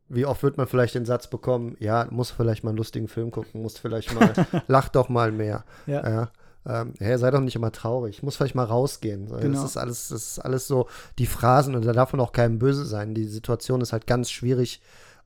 [0.09, 3.31] wie oft wird man vielleicht den Satz bekommen, ja, muss vielleicht mal einen lustigen Film
[3.31, 4.33] gucken, muss vielleicht mal,
[4.67, 5.63] lach doch mal mehr.
[5.85, 6.09] Ja.
[6.09, 6.31] Ja.
[6.65, 9.27] Ähm, hey, sei doch nicht immer traurig, ich muss vielleicht mal rausgehen.
[9.27, 9.61] Genau.
[9.61, 10.87] Das ist alles, das ist alles so
[11.17, 13.13] die Phrasen und da darf man auch keinem böse sein.
[13.15, 14.81] Die Situation ist halt ganz schwierig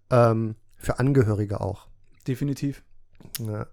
[0.10, 1.88] ähm, für Angehörige auch.
[2.28, 2.84] Definitiv.
[3.40, 3.68] Ja.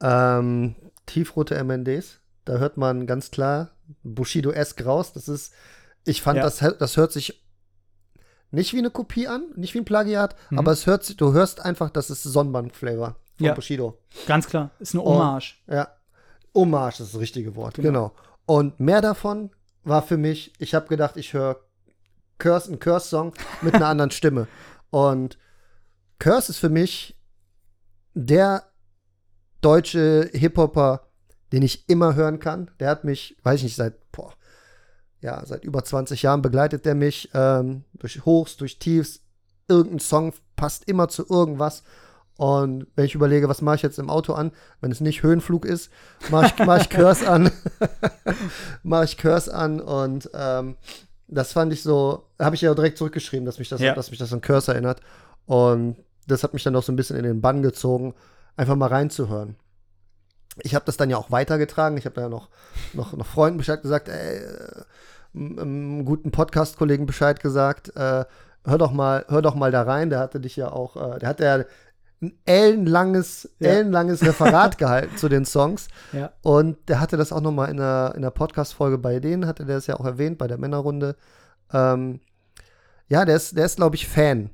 [0.00, 3.70] Ähm, tiefrote MNDs, da hört man ganz klar
[4.04, 5.12] Bushido-esque raus.
[5.12, 5.52] Das ist,
[6.04, 6.42] ich fand, Ja.
[6.44, 7.42] das, das hört sich
[8.50, 10.58] nicht wie eine Kopie an, nicht wie ein Plagiat, Mhm.
[10.60, 13.54] aber es hört, sich- du hörst einfach, das ist Sonnenbank-Flavor von Ja.
[13.54, 13.98] Bushido.
[14.26, 14.70] Ganz klar.
[14.78, 15.56] Ist eine Und- Hommage.
[15.66, 15.88] Ja.
[16.54, 17.88] Hommage ist das richtige Wort, Genau.
[17.88, 18.12] genau.
[18.46, 19.50] Und mehr davon
[19.84, 21.60] war für mich, ich habe gedacht, ich höre
[22.38, 24.46] Curse, einen Curse-Song mit einer anderen Stimme.
[24.90, 25.38] Und
[26.18, 27.16] Curse ist für mich
[28.14, 28.64] der
[29.60, 31.08] deutsche Hip-Hopper,
[31.52, 32.70] den ich immer hören kann.
[32.80, 34.32] Der hat mich, weiß ich nicht, seit, boah,
[35.20, 39.20] ja, seit über 20 Jahren begleitet der mich ähm, durch Hochs, durch Tiefs.
[39.68, 41.82] Irgendein Song passt immer zu irgendwas.
[42.38, 45.64] Und wenn ich überlege, was mache ich jetzt im Auto an, wenn es nicht Höhenflug
[45.64, 45.90] ist,
[46.30, 47.50] mache ich, mach ich Curse an.
[48.84, 50.76] mache ich Curse an und ähm,
[51.26, 53.92] das fand ich so, habe ich ja direkt zurückgeschrieben, dass mich das, Ja.
[53.94, 55.00] dass mich das an Curse erinnert.
[55.46, 55.96] Und
[56.28, 58.14] das hat mich dann auch so ein bisschen in den Bann gezogen,
[58.56, 59.56] einfach mal reinzuhören.
[60.62, 61.98] Ich habe das dann ja auch weitergetragen.
[61.98, 62.50] Ich habe da ja noch,
[62.92, 64.84] noch, noch Freunden Bescheid gesagt, ey, äh,
[65.34, 68.24] einem guten Podcast-Kollegen Bescheid gesagt, äh,
[68.64, 70.10] hör doch mal, hör doch mal da rein.
[70.10, 71.64] Der hatte dich ja auch, äh, der hat ja
[72.20, 73.70] ein ellenlanges, Ja.
[73.70, 75.88] ellenlanges Referat gehalten zu den Songs.
[76.12, 76.32] Ja.
[76.42, 79.64] Und der hatte das auch noch mal in der, in der Podcast-Folge bei denen, hatte
[79.64, 81.16] der es ja auch erwähnt, bei der Männerrunde.
[81.72, 82.20] Ähm,
[83.08, 84.50] ja, der ist, der ist, glaube ich, Fan.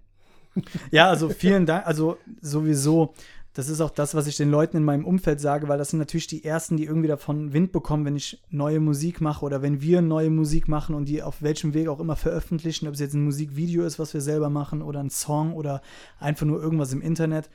[0.91, 1.87] Ja, also vielen Dank.
[1.87, 3.15] Also sowieso,
[3.55, 6.01] das ist auch das, was ich den Leuten in meinem Umfeld sage, weil das sind
[6.01, 9.81] natürlich die ersten, die irgendwie davon Wind bekommen, wenn ich neue Musik mache oder wenn
[9.81, 13.15] wir neue Musik machen und die auf welchem Weg auch immer veröffentlichen, ob es jetzt
[13.15, 15.83] ein Musikvideo ist, was wir selber machen oder ein Song oder
[16.19, 17.49] einfach nur irgendwas im Internet.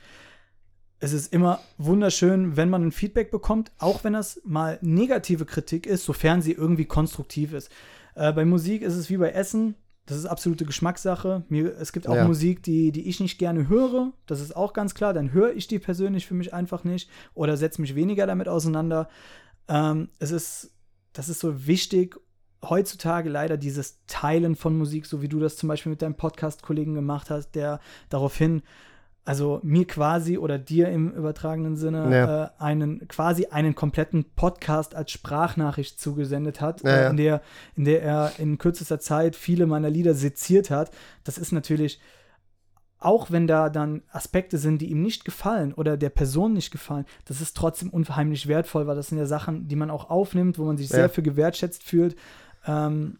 [1.00, 5.86] Es ist immer wunderschön, wenn man ein Feedback bekommt, auch wenn das mal negative Kritik
[5.86, 7.70] ist, sofern sie irgendwie konstruktiv ist.
[8.14, 9.74] Äh, bei Musik ist es wie bei Essen.
[10.10, 11.44] Das ist absolute Geschmackssache.
[11.48, 12.26] Mir, es gibt auch Ja.
[12.26, 14.12] Musik, die, die ich nicht gerne höre.
[14.26, 15.14] Das ist auch ganz klar.
[15.14, 19.08] Dann höre ich die persönlich für mich einfach nicht oder setze mich weniger damit auseinander.
[19.68, 20.72] Ähm, es ist,
[21.12, 22.16] das ist so wichtig,
[22.60, 26.94] heutzutage leider dieses Teilen von Musik, so wie du das zum Beispiel mit deinem Podcast-Kollegen
[26.94, 28.62] gemacht hast, der daraufhin,
[29.24, 32.44] also mir quasi oder dir im übertragenen Sinne Ja.
[32.44, 37.10] äh, einen quasi einen kompletten Podcast als Sprachnachricht zugesendet hat, Ja, äh, ja.
[37.10, 37.42] in der
[37.76, 40.90] in der er in kürzester Zeit viele meiner Lieder seziert hat.
[41.24, 42.00] Das ist natürlich
[43.02, 47.06] auch wenn da dann Aspekte sind, die ihm nicht gefallen oder der Person nicht gefallen,
[47.24, 50.64] das ist trotzdem unheimlich wertvoll, weil das sind ja Sachen, die man auch aufnimmt, wo
[50.64, 52.14] man sich sehr für gewertschätzt fühlt.
[52.66, 53.18] Ähm,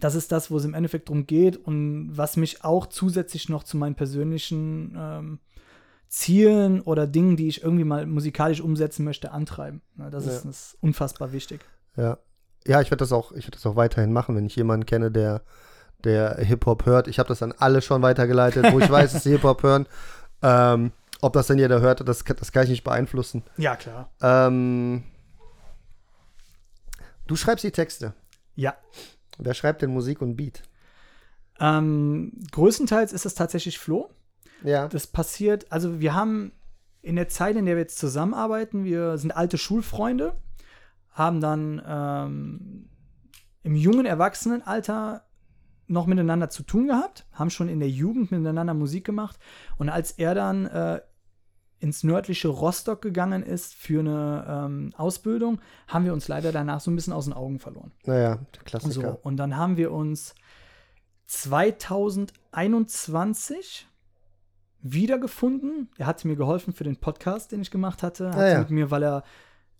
[0.00, 3.62] das ist das, wo es im Endeffekt drum geht und was mich auch zusätzlich noch
[3.62, 5.38] zu meinen persönlichen ähm,
[6.08, 9.82] Zielen oder Dingen, die ich irgendwie mal musikalisch umsetzen möchte, antreiben.
[9.96, 10.32] Das, Ja.
[10.32, 11.60] ist, das ist unfassbar wichtig.
[11.96, 12.18] Ja.
[12.66, 15.10] Ja, ich werde das auch, ich werde das auch weiterhin machen, wenn ich jemanden kenne,
[15.10, 15.42] der,
[16.02, 17.08] der Hip-Hop hört.
[17.08, 19.86] Ich habe das an alle schon weitergeleitet, wo ich weiß, dass sie Hip-Hop hören.
[20.42, 23.42] Ähm, ob das dann jeder hört, das, kann- das kann ich nicht beeinflussen.
[23.58, 24.10] Ja, klar.
[24.22, 25.04] Ähm,
[27.26, 28.14] du schreibst die Texte.
[28.54, 28.74] Ja.
[29.38, 30.62] Wer schreibt denn Musik und Beat?
[31.60, 34.10] Ähm, größtenteils ist es tatsächlich Flo.
[34.62, 34.88] Ja.
[34.88, 36.52] Das passiert, also wir haben
[37.02, 40.34] in der Zeit, in der wir jetzt zusammenarbeiten, wir sind alte Schulfreunde,
[41.10, 42.88] haben dann ähm,
[43.62, 45.26] im jungen Erwachsenenalter
[45.86, 49.38] noch miteinander zu tun gehabt, haben schon in der Jugend miteinander Musik gemacht
[49.76, 51.00] und als er dann äh,
[51.84, 56.90] ins nördliche Rostock gegangen ist für eine ähm, Ausbildung, haben wir uns leider danach so
[56.90, 57.92] ein bisschen aus den Augen verloren.
[58.04, 59.18] Naja, der So, Klassiker.
[59.22, 60.34] und dann haben wir uns
[61.26, 63.86] 2021
[64.82, 65.88] wiedergefunden.
[65.98, 68.30] Er hat mir geholfen für den Podcast, den ich gemacht hatte.
[68.30, 68.58] Hat Ah, ja.
[68.60, 69.22] mit mir, weil er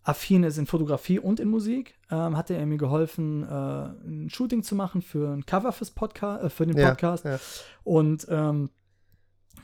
[0.02, 4.62] affin ist in Fotografie und in Musik, ähm, hatte er mir geholfen, äh, ein Shooting
[4.62, 7.24] zu machen für ein Cover fürs Podca äh, für den Ja, Podcast.
[7.24, 7.38] ja.
[7.84, 8.68] Und ähm,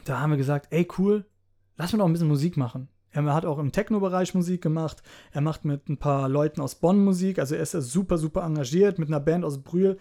[0.04, 1.26] da haben wir gesagt, ey cool,
[1.80, 2.88] lass mir doch ein bisschen Musik machen.
[3.12, 5.02] Er hat auch im Techno-Bereich Musik gemacht.
[5.32, 7.38] Er macht mit ein paar Leuten aus Bonn Musik.
[7.40, 9.98] Also er ist super, super engagiert mit einer Band aus Brühl.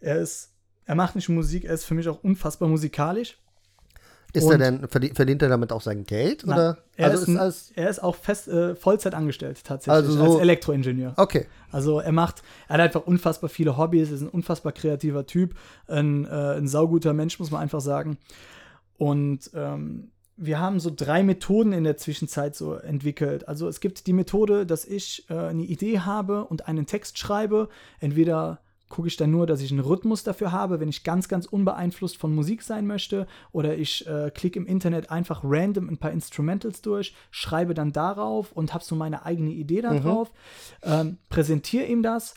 [0.00, 0.52] Er ist,
[0.84, 3.38] er macht nicht Musik, er ist für mich auch unfassbar musikalisch.
[4.34, 6.44] Ist und- er denn, verdient, er damit auch sein Geld?
[6.46, 6.78] Nein, oder?
[6.96, 7.72] Er, also ist, ein, alles.
[7.74, 11.14] er ist auch fest äh, Vollzeit angestellt tatsächlich Also so- als Elektroingenieur.
[11.16, 11.46] Okay.
[11.70, 15.54] Also er macht, er hat einfach unfassbar viele Hobbys, ist ein unfassbar kreativer Typ,
[15.86, 18.18] ein, äh, ein sauguter Mensch, muss man einfach sagen.
[18.98, 20.10] Und ähm,
[20.44, 23.46] wir haben so drei Methoden in der Zwischenzeit so entwickelt.
[23.46, 27.68] Also es gibt die Methode, dass ich äh, eine Idee habe und einen Text schreibe,
[28.00, 31.46] entweder gucke ich dann nur, dass ich einen Rhythmus dafür habe, wenn ich ganz, ganz
[31.46, 33.26] unbeeinflusst von Musik sein möchte.
[33.50, 38.52] Oder ich äh, klicke im Internet einfach random ein paar Instrumentals durch, schreibe dann darauf
[38.52, 40.30] und habe so meine eigene Idee darauf,
[40.84, 40.92] mhm.
[40.92, 42.34] ähm, präsentiere ihm das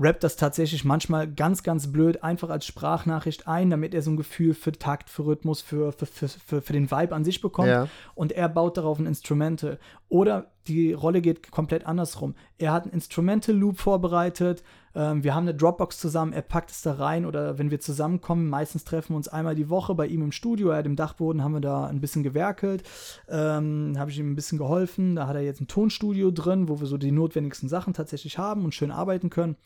[0.00, 4.16] rappt das tatsächlich manchmal ganz, ganz blöd einfach als Sprachnachricht ein, damit er so ein
[4.16, 7.68] Gefühl für Takt, für Rhythmus, für, für, für, für, für den Vibe an sich bekommt.
[7.68, 7.88] Ja.
[8.14, 9.78] Und er baut darauf ein Instrumental.
[10.08, 12.34] Oder die Rolle geht komplett andersrum.
[12.58, 14.62] Er hat einen Instrumental Loop vorbereitet.
[14.94, 16.32] Ähm, wir haben eine Dropbox zusammen.
[16.32, 17.24] Er packt es da rein.
[17.24, 20.68] Oder wenn wir zusammenkommen, meistens treffen wir uns einmal die Woche bei ihm im Studio.
[20.68, 22.82] Er hat im Dachboden, haben wir da ein bisschen gewerkelt.
[23.28, 25.16] Ähm, Habe ich ihm ein bisschen geholfen.
[25.16, 28.64] Da hat er jetzt ein Tonstudio drin, wo wir so die notwendigsten Sachen tatsächlich haben
[28.64, 29.56] und schön arbeiten können.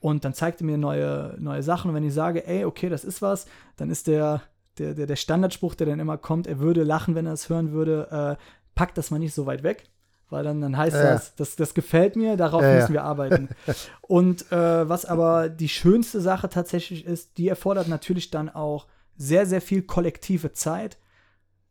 [0.00, 1.90] Und dann zeigt er mir neue, neue Sachen.
[1.90, 4.42] Und wenn ich sage, ey, okay, das ist was, dann ist der,
[4.78, 7.72] der, der, der Standardspruch, der dann immer kommt, er würde lachen, wenn er es hören
[7.72, 8.42] würde, äh,
[8.76, 9.88] packt das mal nicht so weit weg.
[10.30, 11.12] Weil dann, dann heißt ja.
[11.12, 13.48] das, das, das gefällt mir, darauf ja, müssen wir arbeiten.
[14.02, 19.46] Und äh, was aber die schönste Sache tatsächlich ist, die erfordert natürlich dann auch sehr,
[19.46, 20.98] sehr viel kollektive Zeit,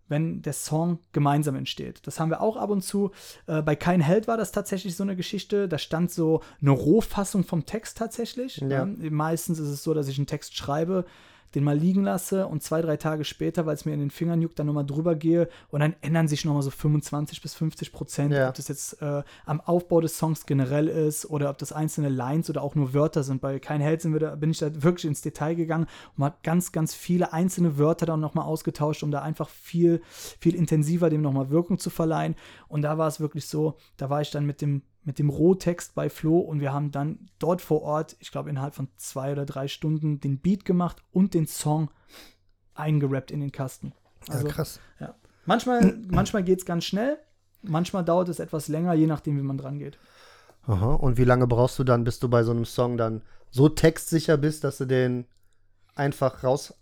[0.10, 2.06] wenn der Song gemeinsam entsteht.
[2.08, 3.12] Das haben wir auch ab und zu.
[3.46, 5.68] Äh, bei Kein Held war das tatsächlich so eine Geschichte.
[5.68, 8.58] Da stand so eine Rohfassung vom Text tatsächlich.
[8.58, 8.84] Ja.
[8.84, 11.06] Ähm, meistens ist es so, dass ich einen Text schreibe,
[11.56, 14.42] den mal liegen lasse und zwei, drei Tage später, weil es mir in den Fingern
[14.42, 18.34] juckt, dann nochmal drüber gehe und dann ändern sich nochmal so 25 bis 50 Prozent,
[18.34, 18.50] ja.
[18.50, 22.50] ob das jetzt äh, am Aufbau des Songs generell ist oder ob das einzelne Lines
[22.50, 23.42] oder auch nur Wörter sind.
[23.42, 25.88] Bei Kein Held sind wir da, bin ich da wirklich ins Detail gegangen
[26.18, 30.02] und habe ganz, ganz viele einzelne Wörter dann nochmal ausgetauscht, um da einfach viel,
[30.40, 32.36] viel intensiver dem nochmal Wirkung zu verleihen.
[32.68, 35.96] Und da war es wirklich so, da war ich dann mit dem mit dem Rohtext
[35.96, 39.46] bei Flo und wir haben dann dort vor Ort, ich glaube innerhalb von zwei oder
[39.46, 41.90] drei Stunden, den Beat gemacht und den Song
[42.76, 43.94] eingerappt in den Kasten.
[44.28, 44.82] Also, ja, krass.
[45.00, 45.16] Ja.
[45.46, 47.18] Manchmal, manchmal geht es ganz schnell,
[47.62, 49.98] manchmal dauert es etwas länger, je nachdem, wie man dran geht.
[50.64, 50.96] Aha.
[50.96, 54.36] Und wie lange brauchst du dann, bis du bei so einem Song dann so textsicher
[54.36, 55.26] bist, dass du den
[55.96, 56.74] einfach raus,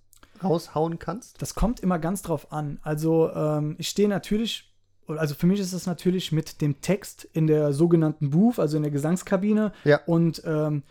[0.44, 1.40] raushauen kannst?
[1.44, 2.80] Das kommt immer ganz drauf an.
[2.82, 4.75] Also ähm, ich stehe natürlich
[5.08, 8.84] also für mich ist es natürlich mit dem Text in der sogenannten Booth, also in
[8.84, 10.02] der Gesangskabine, ja.
[10.06, 10.84] und ähm,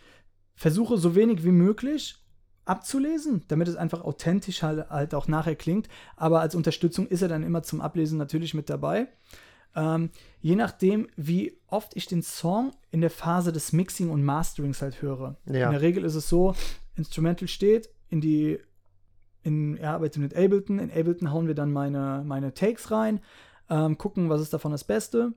[0.55, 2.15] versuche so wenig wie möglich
[2.65, 5.87] abzulesen, damit es einfach authentisch halt, halt, auch nachher klingt.
[6.15, 9.07] Aber als Unterstützung ist er dann immer zum Ablesen natürlich mit dabei.
[9.75, 10.09] Ähm,
[10.39, 15.01] je nachdem, wie oft ich den Song in der Phase des Mixing und Masterings halt
[15.01, 15.37] höre.
[15.45, 15.65] Ja.
[15.65, 16.55] In der Regel ist es so,
[16.95, 18.59] Instrumental steht, in die
[19.43, 20.79] in, er arbeitet mit Ableton.
[20.79, 23.21] In Ableton hauen wir dann meine, meine Takes rein
[23.69, 25.33] ähm, gucken, was ist davon das Beste.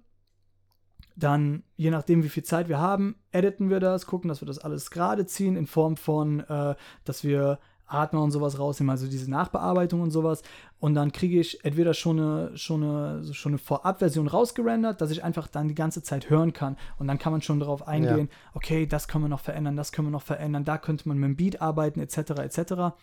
[1.16, 4.59] Dann, je nachdem, wie viel Zeit wir haben, editen wir das, gucken, dass wir das
[4.59, 6.74] alles gerade ziehen, in Form von, äh,
[7.05, 7.59] dass wir
[7.89, 10.43] Atmer und sowas rausnehmen, also diese Nachbearbeitung und sowas.
[10.80, 15.24] Und dann kriege ich entweder schon eine, schon eine, schon eine Vorabversion rausgerendert, dass ich
[15.24, 16.76] einfach dann die ganze Zeit hören kann.
[16.99, 18.51] Und dann kann man schon darauf eingehen, ja.
[18.55, 21.28] okay, das können wir noch verändern, das können wir noch verändern, da könnte man mit
[21.28, 22.95] dem Beat arbeiten, etc., etc.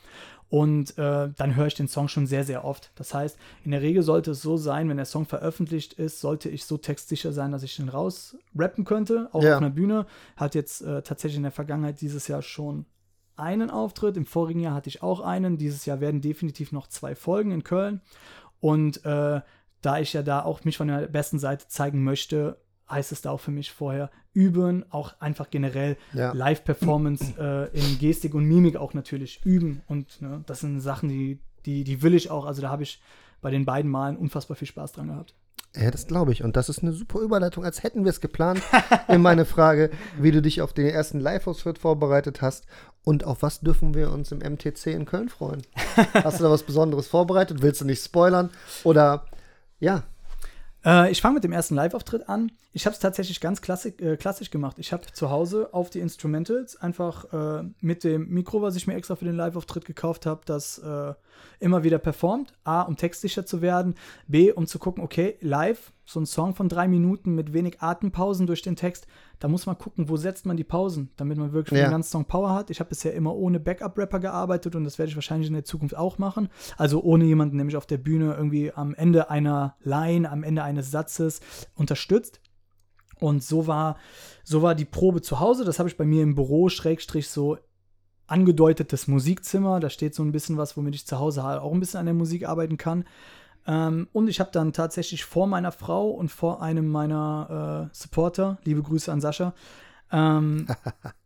[0.50, 2.92] Und äh, dann höre ich den Song schon sehr, sehr oft.
[2.96, 6.50] Das heißt, in der Regel sollte es so sein, wenn der Song veröffentlicht ist, sollte
[6.50, 9.56] ich so textsicher sein, dass ich den raus rappen könnte, auch ja.
[9.56, 10.06] auf einer Bühne.
[10.38, 12.86] Hat jetzt äh, tatsächlich in der Vergangenheit dieses Jahr schon
[13.38, 14.18] einen Auftritt.
[14.18, 15.58] Im vorigen Jahr hatte ich auch einen.
[15.58, 18.02] Dieses Jahr werden definitiv noch zwei Folgen in Köln.
[18.60, 19.42] Und äh,
[19.82, 22.58] da ich ja da auch mich von der besten Seite zeigen möchte,
[22.90, 26.34] heißt es da auch für mich vorher üben, auch einfach generell ja.
[26.34, 29.82] Live-Performance äh, in Gestik und Mimik auch natürlich üben.
[29.88, 32.46] Und ne, das sind Sachen, die, die, die will ich auch.
[32.46, 33.02] Also da habe ich
[33.42, 35.36] bei den beiden Malen unfassbar viel Spaß dran gehabt.
[35.78, 36.44] Ja, das glaube ich.
[36.44, 38.62] Und das ist eine super Überleitung, als hätten wir es geplant.
[39.08, 42.66] in meine Frage, wie du dich auf den ersten Live-Auftritt vorbereitet hast
[43.04, 45.62] und auf was dürfen wir uns im MTC in Köln freuen?
[46.14, 47.62] Hast du da was Besonderes vorbereitet?
[47.62, 48.50] Willst du nicht spoilern?
[48.84, 49.26] Oder
[49.80, 50.04] ja,
[50.86, 52.52] äh, ich fange mit dem ersten Live-Auftritt an.
[52.72, 54.78] Ich habe es tatsächlich ganz klassisch, äh, klassisch gemacht.
[54.80, 58.96] Ich habe zu Hause auf die Instrumentals einfach äh, mit dem Mikro, was ich mir
[58.96, 61.14] extra für den Live-Auftritt gekauft habe, das äh,
[61.60, 62.54] immer wieder performt.
[62.64, 63.96] A, um textsicher zu werden.
[64.28, 68.46] B, um zu gucken, okay, live, so ein Song von drei Minuten mit wenig Atempausen
[68.46, 69.08] durch den Text,
[69.40, 71.88] da muss man gucken, wo setzt man die Pausen, damit man wirklich ja.
[71.88, 72.70] den ganzen Song Power hat.
[72.70, 75.96] Ich habe bisher immer ohne Backup-Rapper gearbeitet und das werde ich wahrscheinlich in der Zukunft
[75.96, 76.50] auch machen.
[76.78, 80.92] Also ohne jemanden nämlich auf der Bühne irgendwie am Ende einer Line, am Ende eines
[80.92, 81.42] Satzes
[81.76, 82.42] unterstützt.
[83.20, 83.98] Und so war,
[84.44, 85.64] so war die Probe zu Hause.
[85.64, 87.58] Das habe ich bei mir im Büro, Schrägstrich, so
[88.28, 89.80] angedeutetes Musikzimmer.
[89.80, 92.08] Da steht so ein bisschen was, womit ich zu Hause halt auch ein bisschen an
[92.08, 93.06] der Musik arbeiten kann.
[93.68, 98.58] Ähm, und ich habe dann tatsächlich vor meiner Frau und vor einem meiner äh, Supporter,
[98.64, 99.54] liebe Grüße an Sascha,
[100.12, 100.68] ähm,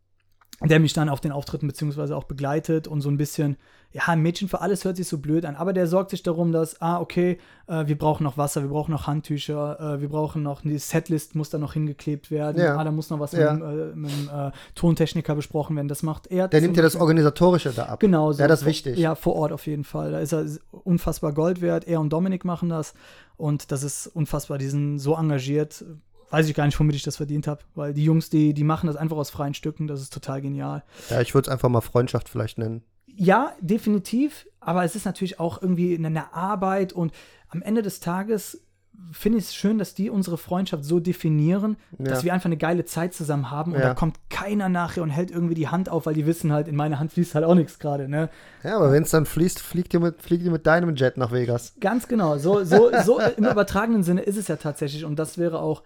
[0.62, 3.56] der mich dann auf den Auftritten beziehungsweise auch begleitet und so ein bisschen,
[3.92, 6.52] ja, ein Mädchen für alles hört sich so blöd an, aber der sorgt sich darum,
[6.52, 10.44] dass, ah, okay, äh, wir brauchen noch Wasser, wir brauchen noch Handtücher, äh, wir brauchen
[10.44, 12.76] noch, die Setlist muss da noch hingeklebt werden, Ja.
[12.78, 13.54] ah, da muss noch was Ja.
[13.54, 16.48] mit, dem, äh, mit dem äh, Tontechniker besprochen werden, das macht er.
[16.50, 18.00] Der nimmt ja das Organisatorische da ab.
[18.02, 18.42] Genau so.
[18.42, 18.98] Ja, das ist wichtig.
[19.00, 20.12] Ja, vor Ort auf jeden Fall.
[20.12, 20.46] Da ist er
[20.84, 21.88] unfassbar Gold wert.
[21.88, 22.94] Er und Dominik machen das.
[23.38, 24.58] Und das ist unfassbar.
[24.58, 25.84] Die sind so engagiert.
[26.32, 27.62] Weiß ich gar nicht, womit ich das verdient habe.
[27.76, 29.88] Weil die Jungs, die, die machen das einfach aus freien Stücken.
[29.88, 30.84] Das ist total genial.
[31.10, 32.84] Ja, ich würde es einfach mal Freundschaft vielleicht nennen.
[33.08, 34.46] Ja, definitiv.
[34.60, 36.94] Aber es ist natürlich auch irgendwie eine, Arbeit.
[36.94, 37.12] Und
[37.50, 38.62] am Ende des Tages
[39.14, 42.26] finde ich es schön, dass die unsere Freundschaft so definieren, dass Ja.
[42.26, 43.72] wir einfach eine geile Zeit zusammen haben.
[43.74, 43.88] Und Ja.
[43.88, 46.76] da kommt keiner nachher und hält irgendwie die Hand auf, weil die wissen halt, in
[46.76, 48.10] meiner Hand fließt halt auch nichts gerade.
[48.10, 48.30] Ne?
[48.62, 51.32] Ja, aber wenn es dann fließt, fliegt ihr, mit, fliegt ihr mit deinem Jet nach
[51.32, 51.74] Vegas.
[51.80, 52.38] Ganz genau.
[52.38, 55.06] So, so, so im übertragenen Sinne ist es ja tatsächlich.
[55.06, 55.84] Und das wäre auch,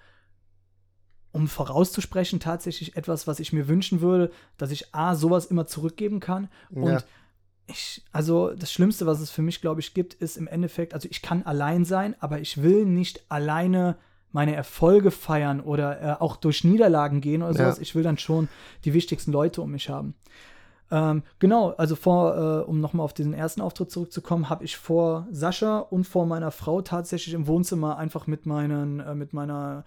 [1.34, 6.22] um vorauszusprechen, tatsächlich etwas, was ich mir wünschen würde, dass ich A, sowas immer zurückgeben
[6.22, 6.48] kann.
[6.74, 7.04] Und Ja.
[7.68, 11.10] ich, also das Schlimmste, was es für mich, glaube ich, gibt, ist im Endeffekt, also
[11.10, 13.98] ich kann allein sein, aber ich will nicht alleine
[14.32, 17.58] meine Erfolge feiern oder äh, auch durch Niederlagen gehen oder Ja.
[17.58, 17.80] sowas.
[17.80, 18.48] Ich will dann schon
[18.86, 20.16] die wichtigsten Leute um mich haben.
[20.92, 25.28] Ähm, genau, also vor, äh, um nochmal auf diesen ersten Auftritt zurückzukommen, habe ich vor
[25.32, 29.86] Sascha und vor meiner Frau tatsächlich im Wohnzimmer einfach mit meinen, äh, mit meiner,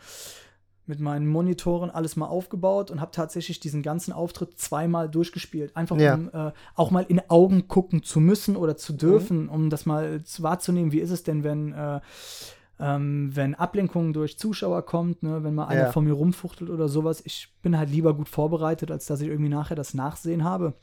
[0.87, 5.77] mit meinen Monitoren alles mal aufgebaut und habe tatsächlich diesen ganzen Auftritt zweimal durchgespielt.
[5.77, 6.15] Einfach Ja.
[6.15, 10.23] um äh, auch mal in Augen gucken zu müssen oder zu dürfen, um das mal
[10.23, 12.01] zu wahrzunehmen, wie ist es denn, wenn äh,
[12.79, 15.93] ähm, wenn Ablenkung durch Zuschauer kommt, ne, wenn mal einer Ja.
[15.93, 19.49] vor mir rumfuchtelt oder sowas, ich bin halt lieber gut vorbereitet, als dass ich irgendwie
[19.49, 20.75] nachher das Nachsehen habe.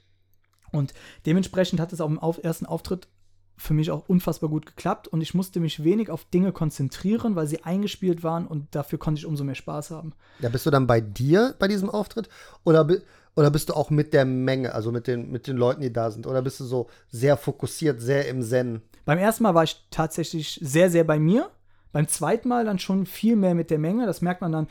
[0.72, 0.96] Und
[1.28, 3.08] dementsprechend hat es auch im ersten Auftritt
[3.56, 7.48] für mich auch unfassbar gut geklappt und ich musste mich wenig auf Dinge konzentrieren, weil
[7.48, 10.14] sie eingespielt waren und dafür konnte ich umso mehr Spaß haben.
[10.40, 12.30] Ja, bist du dann bei dir bei diesem Auftritt?
[12.64, 12.88] Oder,
[13.36, 16.12] oder bist du auch mit der Menge, also mit den, mit den Leuten, die da
[16.12, 16.28] sind?
[16.28, 18.82] Oder bist du so sehr fokussiert, sehr im Zen?
[19.06, 21.50] Beim ersten Mal war ich tatsächlich sehr, sehr bei mir.
[21.92, 24.06] Beim zweiten Mal dann schon viel mehr mit der Menge.
[24.06, 24.68] Das merkt man dann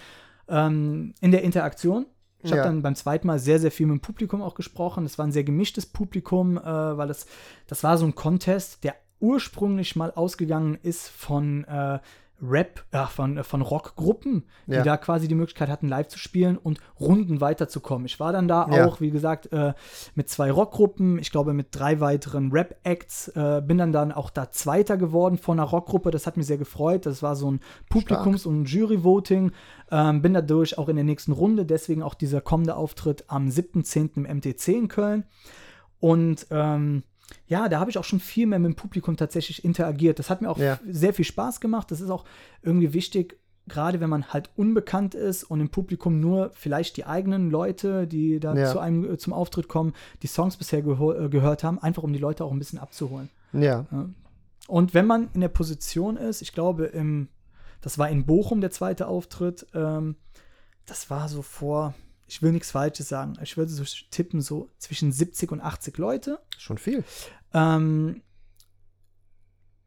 [0.49, 2.07] ähm, in der Interaktion.
[2.43, 2.64] Ich habe Ja.
[2.66, 5.05] dann beim zweiten Mal sehr, sehr viel mit dem Publikum auch gesprochen.
[5.05, 7.26] Es war ein sehr gemischtes Publikum, äh, weil das,
[7.68, 12.01] das war so ein Contest, der ursprünglich mal ausgegangen ist von äh,
[12.43, 14.82] Rap, äh, von, äh, von Rockgruppen, die Ja.
[14.82, 18.05] da quasi die Möglichkeit hatten, live zu spielen und Runden weiterzukommen.
[18.07, 18.86] Ich war dann da Ja.
[18.86, 19.74] auch, wie gesagt, äh,
[20.14, 24.51] mit zwei Rockgruppen, ich glaube mit drei weiteren Rap-Acts, äh, bin dann dann auch da
[24.51, 26.11] Zweiter geworden von einer Rockgruppe.
[26.11, 27.07] Das hat mich sehr gefreut.
[27.07, 29.53] Das war so ein Publikums- und Jury-Voting.
[29.90, 34.16] Ähm, bin dadurch auch in der nächsten Runde, deswegen auch dieser kommende Auftritt am 7.10.
[34.16, 35.24] im MTC in Köln.
[36.01, 37.05] Und ähm,
[37.47, 40.18] ja, da habe ich auch schon viel mehr mit dem Publikum tatsächlich interagiert.
[40.18, 40.78] Das hat mir auch Ja.
[40.89, 41.91] sehr viel Spaß gemacht.
[41.91, 42.24] Das ist auch
[42.62, 47.51] irgendwie wichtig, gerade wenn man halt unbekannt ist und im Publikum nur vielleicht die eigenen
[47.51, 48.70] Leute, die da Ja.
[48.72, 52.18] zu einem äh, zum Auftritt kommen, die Songs bisher äh, gehört haben, einfach um die
[52.18, 53.28] Leute auch ein bisschen abzuholen.
[53.53, 53.87] Ja.
[54.68, 57.28] Und wenn man in der Position ist, ich glaube, im,
[57.80, 60.16] das war in Bochum der zweite Auftritt, ähm,
[60.87, 61.95] das war so vor,
[62.33, 66.39] ich will nichts Falsches sagen, ich würde so tippen, so zwischen 70 und 80 Leute.
[66.57, 67.05] Schon viel.
[67.53, 68.22] Ähm,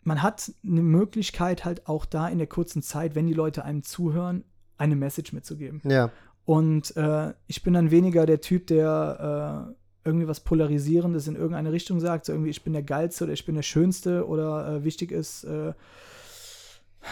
[0.04, 3.82] man hat eine Möglichkeit halt auch da in der kurzen Zeit, wenn die Leute einem
[3.82, 4.44] zuhören,
[4.78, 5.82] eine Message mitzugeben.
[5.86, 6.12] Ja.
[6.46, 9.74] Und äh, ich bin dann weniger der Typ, der
[10.04, 13.34] äh, irgendwie was Polarisierendes in irgendeine Richtung sagt, so irgendwie ich bin der Geilste oder
[13.34, 15.74] ich bin der Schönste oder äh, wichtig ist äh,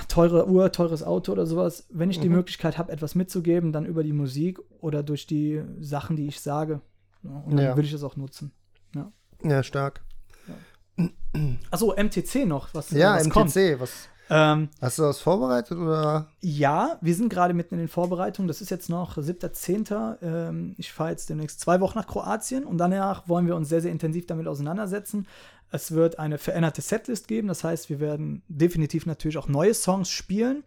[0.07, 1.85] teure Uhr, teures Auto oder sowas.
[1.89, 2.35] Wenn ich die Mhm.
[2.35, 6.81] Möglichkeit habe, etwas mitzugeben, dann über die Musik oder durch die Sachen, die ich sage.
[7.23, 7.77] Ja, und dann Ja.
[7.77, 8.51] will ich das auch nutzen.
[9.43, 10.01] Ja, stark.
[11.71, 13.55] Achso, MTC noch, was, Ja, was MTC, kommt.
[13.81, 14.07] was.
[14.29, 16.27] Ähm, Hast du das vorbereitet oder?
[16.39, 18.47] Ja, wir sind gerade mitten in den Vorbereitungen.
[18.47, 20.17] Das ist jetzt noch 7.10.
[20.21, 23.81] Ähm, ich fahre jetzt demnächst zwei Wochen nach Kroatien und danach wollen wir uns sehr,
[23.81, 25.27] sehr intensiv damit auseinandersetzen.
[25.73, 27.47] Es wird eine veränderte Setlist geben.
[27.47, 30.63] Das heißt, wir werden definitiv natürlich auch neue Songs spielen.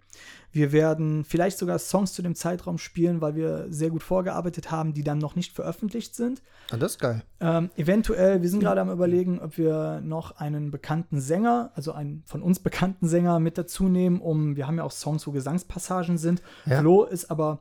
[0.50, 4.94] Wir werden vielleicht sogar Songs zu dem Zeitraum spielen, weil wir sehr gut vorgearbeitet haben,
[4.94, 6.42] die dann noch nicht veröffentlicht sind.
[6.72, 7.22] Ah, das ist geil.
[7.38, 12.24] Ähm, eventuell, wir sind gerade am überlegen, ob wir noch einen bekannten Sänger, also einen
[12.26, 16.18] von uns bekannten Sänger mit dazu nehmen, um, wir haben ja auch Songs, wo Gesangspassagen
[16.18, 16.42] sind.
[16.64, 16.80] Ja.
[16.80, 17.61] Flo ist aber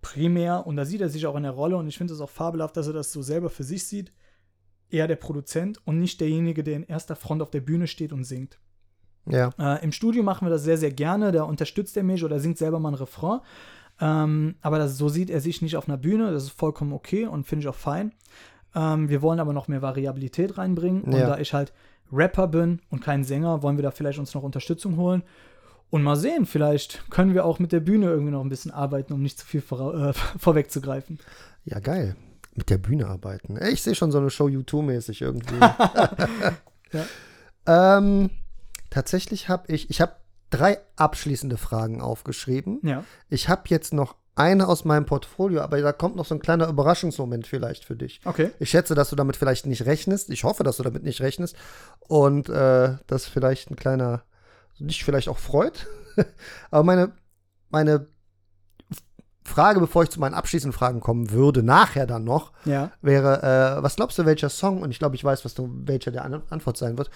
[0.00, 2.30] primär, und da sieht er sich auch in der Rolle, und ich finde es auch
[2.30, 4.12] fabelhaft, dass er das so selber für sich sieht,
[4.94, 8.24] eher der Produzent und nicht derjenige, der in erster Front auf der Bühne steht und
[8.24, 8.58] singt.
[9.28, 9.50] Ja.
[9.58, 11.32] Äh, Im Studio machen wir das sehr, sehr gerne.
[11.32, 13.40] Da unterstützt er mich oder singt selber mal ein Refrain.
[14.00, 16.30] Ähm, aber das, so sieht er sich nicht auf einer Bühne.
[16.32, 18.12] Das ist vollkommen okay und finde ich auch fein.
[18.74, 21.02] Ähm, wir wollen aber noch mehr Variabilität reinbringen.
[21.02, 21.26] Und Ja.
[21.28, 21.72] da ich halt
[22.12, 25.22] Rapper bin und kein Sänger, wollen wir da vielleicht uns noch Unterstützung holen.
[25.90, 29.12] Und mal sehen, vielleicht können wir auch mit der Bühne irgendwie noch ein bisschen arbeiten,
[29.12, 31.18] um nicht zu viel vora- äh, vorwegzugreifen.
[31.64, 32.16] Ja, geil.
[32.54, 33.58] Mit der Bühne arbeiten.
[33.62, 35.56] Ich sehe schon so eine Show U2-mäßig irgendwie.
[36.92, 37.98] ja.
[37.98, 38.30] ähm,
[38.90, 40.12] tatsächlich habe ich, ich habe
[40.50, 42.80] drei abschließende Fragen aufgeschrieben.
[42.82, 43.04] Ja.
[43.28, 46.68] Ich habe jetzt noch eine aus meinem Portfolio, aber da kommt noch so ein kleiner
[46.68, 48.20] Überraschungsmoment vielleicht für dich.
[48.24, 48.50] Okay.
[48.58, 50.30] Ich schätze, dass du damit vielleicht nicht rechnest.
[50.30, 51.56] Ich hoffe, dass du damit nicht rechnest.
[52.00, 54.22] Und äh, das vielleicht ein kleiner,
[54.78, 55.86] dich vielleicht auch freut.
[56.70, 57.12] aber meine,
[57.70, 58.06] meine
[59.44, 62.90] Frage, bevor ich zu meinen abschließenden Fragen kommen würde, nachher dann noch, ja.
[63.02, 66.10] wäre, äh, was glaubst du, welcher Song, und ich glaube, ich weiß, was du, welcher
[66.10, 67.10] der An Antwort sein wird,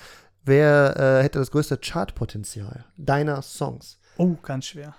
[0.45, 3.99] wer äh, hätte das größte Chartpotenzial deiner Songs?
[4.19, 4.95] Oh, ganz schwer.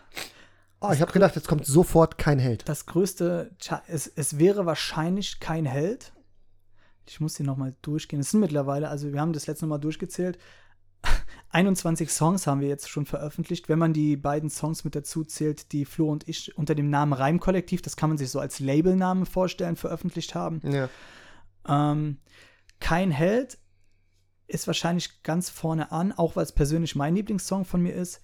[0.82, 2.68] Oh, ich habe gedacht, jetzt kommt sofort kein Held.
[2.68, 3.52] Das größte,
[3.88, 6.14] es, es wäre wahrscheinlich kein Held.
[7.06, 8.22] Ich muss hier nochmal durchgehen.
[8.22, 10.38] Es sind mittlerweile, also wir haben das letzte Mal durchgezählt.
[11.52, 13.70] 21 Songs haben wir jetzt schon veröffentlicht.
[13.70, 17.14] Wenn man die beiden Songs mit dazu zählt, die Flo und ich unter dem Namen
[17.14, 20.62] Reimkollektiv, das kann man sich so als Labelnamen vorstellen, veröffentlicht haben.
[20.64, 20.90] Ja.
[21.68, 22.18] Ähm,
[22.80, 23.58] kein Held
[24.48, 28.22] ist wahrscheinlich ganz vorne an, auch weil es persönlich mein Lieblingssong von mir ist.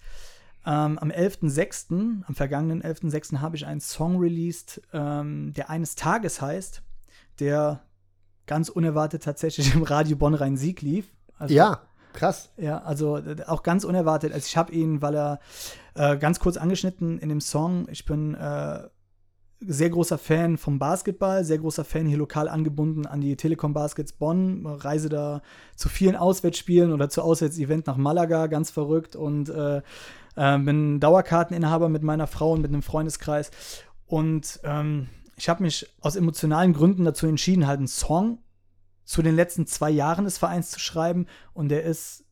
[0.64, 3.38] Ähm, am 11.06., am vergangenen 11.06.
[3.40, 6.82] habe ich einen Song released, ähm, der eines Tages heißt,
[7.38, 7.84] der
[8.46, 11.06] ganz unerwartet tatsächlich im Radio Bonn Rhein-Sieg lief.
[11.38, 11.85] Also, ja,
[12.16, 12.50] krass.
[12.56, 14.32] Ja, also auch ganz unerwartet.
[14.32, 15.38] Also ich habe ihn, weil er
[15.94, 18.80] äh, ganz kurz angeschnitten in dem Song, ich bin äh,
[19.60, 24.12] sehr großer Fan vom Basketball, sehr großer Fan hier lokal angebunden an die Telekom Baskets
[24.12, 25.42] Bonn, reise da
[25.76, 29.82] zu vielen Auswärtsspielen oder zu Auswärtsevent nach Malaga, ganz verrückt und äh,
[30.36, 33.50] äh, bin Dauerkarteninhaber mit meiner Frau und mit einem Freundeskreis.
[34.06, 38.38] Und ähm, ich habe mich aus emotionalen Gründen dazu entschieden, halt einen Song
[39.06, 41.26] zu den letzten zwei Jahren des Vereins zu schreiben.
[41.54, 42.24] Und der ist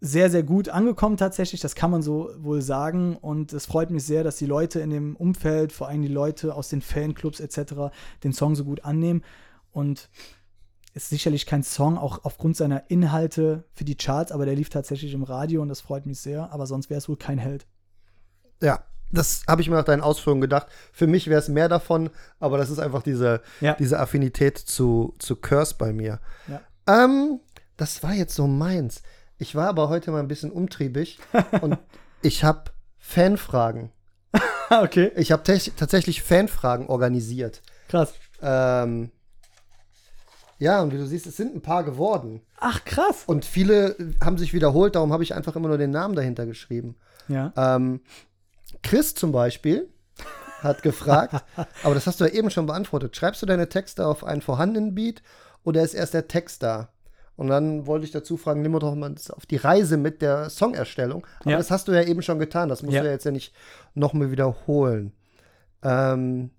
[0.00, 1.62] sehr, sehr gut angekommen tatsächlich.
[1.62, 3.16] Das kann man so wohl sagen.
[3.16, 6.54] Und es freut mich sehr, dass die Leute in dem Umfeld, vor allem die Leute
[6.54, 9.22] aus den Fanclubs etc., den Song so gut annehmen.
[9.70, 10.10] Und
[10.92, 15.12] ist sicherlich kein Song, auch aufgrund seiner Inhalte für die Charts, aber der lief tatsächlich
[15.12, 16.52] im Radio und das freut mich sehr.
[16.52, 17.66] Aber sonst wäre es wohl kein Held.
[18.62, 18.84] Ja,
[19.14, 20.66] das habe ich mir nach deinen Ausführungen gedacht.
[20.92, 22.10] Für mich wäre es mehr davon,
[22.40, 23.74] aber das ist einfach diese, ja.
[23.74, 26.20] diese Affinität zu, zu Curse bei mir.
[26.48, 26.60] Ja.
[26.86, 27.40] Ähm,
[27.76, 29.02] das war jetzt so meins.
[29.38, 31.18] Ich war aber heute mal ein bisschen umtriebig
[31.60, 31.78] und
[32.22, 33.92] ich habe Fanfragen.
[34.70, 35.12] okay.
[35.16, 37.62] Ich habe tatsächlich Fanfragen organisiert.
[37.88, 38.14] Krass.
[38.42, 39.10] Ähm,
[40.58, 42.40] ja, und wie du siehst, es sind ein paar geworden.
[42.58, 43.24] Ach, krass.
[43.26, 46.96] Und viele haben sich wiederholt, darum habe ich einfach immer nur den Namen dahinter geschrieben.
[47.28, 47.52] Ja.
[47.56, 48.00] Ähm,
[48.84, 49.88] Chris zum Beispiel
[50.60, 51.44] hat gefragt,
[51.82, 53.16] aber das hast du ja eben schon beantwortet.
[53.16, 55.22] Schreibst du deine Texte auf einen vorhandenen Beat
[55.64, 56.90] oder ist erst der Text da?
[57.36, 61.26] Und dann wollte ich dazu fragen, nimm doch mal auf die Reise mit der Songerstellung.
[61.40, 61.56] Aber Ja.
[61.56, 62.68] das hast du ja eben schon getan.
[62.68, 63.00] Das musst Ja.
[63.00, 63.52] du ja jetzt ja nicht
[63.94, 65.12] nochmal wiederholen.
[65.82, 66.50] Ähm,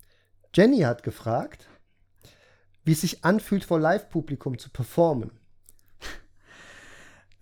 [0.54, 1.70] Jenny hat gefragt,
[2.84, 5.32] wie es sich anfühlt, vor Live-Publikum zu performen.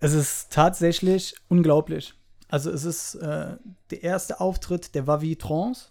[0.00, 2.14] Es ist tatsächlich unglaublich.
[2.54, 3.56] Also es ist äh,
[3.90, 5.88] der erste Auftritt, der war wie Trance.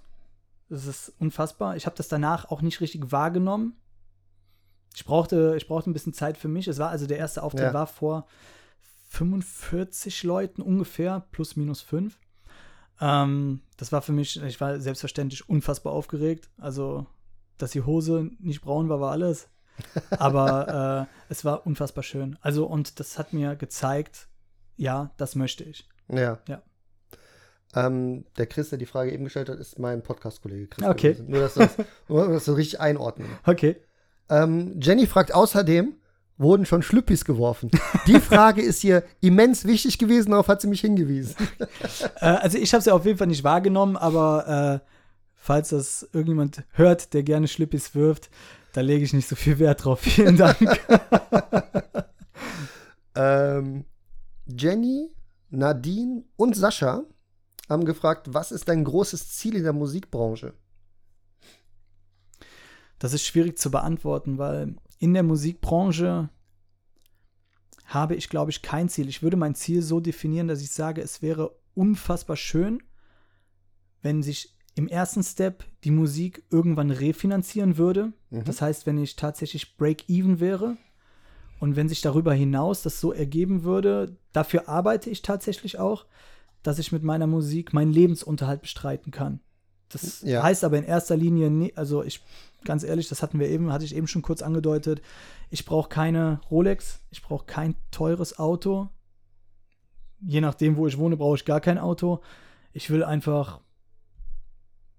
[0.70, 1.76] Das ist unfassbar.
[1.76, 3.76] Ich habe das danach auch nicht richtig wahrgenommen.
[4.96, 6.70] Ich brauchte, ich brauchte ein bisschen Zeit für mich.
[6.70, 7.74] Es war also der erste Auftritt Ja.
[7.74, 8.28] war vor
[9.10, 12.18] 45 Leuten ungefähr, plus minus fünf.
[13.02, 16.50] Ähm, das war für mich, ich war selbstverständlich unfassbar aufgeregt.
[16.58, 17.08] Also,
[17.58, 19.50] dass die Hose nicht braun war, war alles.
[20.12, 22.38] Aber äh, es war unfassbar schön.
[22.40, 24.30] Also, und das hat mir gezeigt,
[24.78, 25.90] ja, das möchte ich.
[26.10, 26.40] Ja.
[26.48, 26.62] Ja.
[27.76, 30.88] Ähm, der Chris, der die Frage eben gestellt hat, ist mein Podcast-Kollege Chris.
[30.88, 31.14] Okay.
[31.14, 31.30] gewesen.
[31.30, 31.78] Nur, dass das,
[32.08, 33.28] nur, dass richtig einordnen.
[33.46, 33.78] Okay.
[34.30, 35.96] Ähm, Jenny fragt außerdem,
[36.38, 37.72] wurden schon Schlüppis geworfen?
[38.08, 41.36] Die Frage ist hier immens wichtig gewesen, darauf hat sie mich hingewiesen.
[42.20, 44.88] Äh, also, ich habe es ja auf jeden Fall nicht wahrgenommen, aber äh,
[45.36, 48.30] falls das irgendjemand hört, der gerne Schlippis wirft,
[48.74, 50.00] da lege ich nicht so viel Wert drauf.
[50.00, 50.58] Vielen Dank.
[53.16, 53.86] Ähm,
[54.48, 55.13] Jenny,
[55.54, 57.06] Nadine und Sascha
[57.70, 60.54] haben gefragt, was ist dein großes Ziel in der Musikbranche?
[63.00, 66.30] Das ist schwierig zu beantworten, weil in der Musikbranche
[67.86, 69.08] habe ich, glaube ich, kein Ziel.
[69.10, 72.82] Ich würde mein Ziel so definieren, dass ich sage, es wäre unfassbar schön,
[74.02, 78.14] wenn sich im ersten Step die Musik irgendwann refinanzieren würde.
[78.32, 78.44] Mhm.
[78.46, 80.78] Das heißt, wenn ich tatsächlich Break-Even wäre
[81.64, 86.06] und wenn sich darüber hinaus das so ergeben würde, dafür arbeite ich tatsächlich auch,
[86.62, 89.40] dass ich mit meiner Musik meinen Lebensunterhalt bestreiten kann.
[89.88, 90.44] Das Ja.
[90.44, 92.22] heißt aber in erster Linie, nie, also ich,
[92.66, 95.02] ganz ehrlich, das hatten wir eben, hatte ich eben schon kurz angedeutet,
[95.52, 98.90] ich brauche keine Rolex, ich brauche kein teures Auto.
[100.20, 102.20] Je nachdem, wo ich wohne, brauche ich gar kein Auto.
[102.74, 103.62] Ich will einfach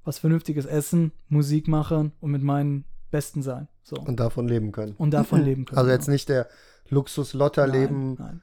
[0.02, 3.68] was Vernünftiges essen, Musik machen und mit meinen Besten sein.
[3.84, 3.96] So.
[3.96, 4.94] Und davon leben können.
[4.96, 5.78] Und davon leben können.
[5.78, 6.48] Also jetzt nicht der
[6.88, 8.14] Luxus-Lotter-Leben.
[8.14, 8.42] Nein, nein.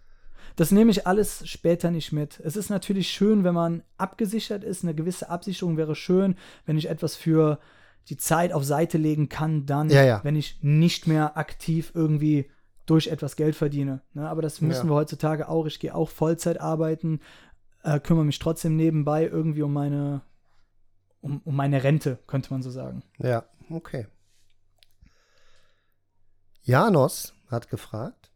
[0.55, 2.39] Das nehme ich alles später nicht mit.
[2.43, 4.84] Es ist natürlich schön, wenn man abgesichert ist.
[4.84, 6.35] Eine gewisse Absicherung wäre schön,
[6.65, 7.59] wenn ich etwas für
[8.09, 10.19] die Zeit auf Seite legen kann, dann, Ja, ja.
[10.23, 12.49] wenn ich nicht mehr aktiv irgendwie
[12.85, 14.01] durch etwas Geld verdiene.
[14.13, 14.27] Ne?
[14.30, 14.91] Aber das müssen Ja.
[14.91, 15.65] wir heutzutage auch.
[15.65, 17.22] Ich gehe auch Vollzeit arbeiten,
[17.84, 20.22] äh, kümmere mich trotzdem nebenbei irgendwie um meine,
[21.22, 23.03] um, um meine Rente, könnte man so sagen.
[23.19, 24.07] Ja, okay.
[26.63, 28.31] Janos hat gefragt,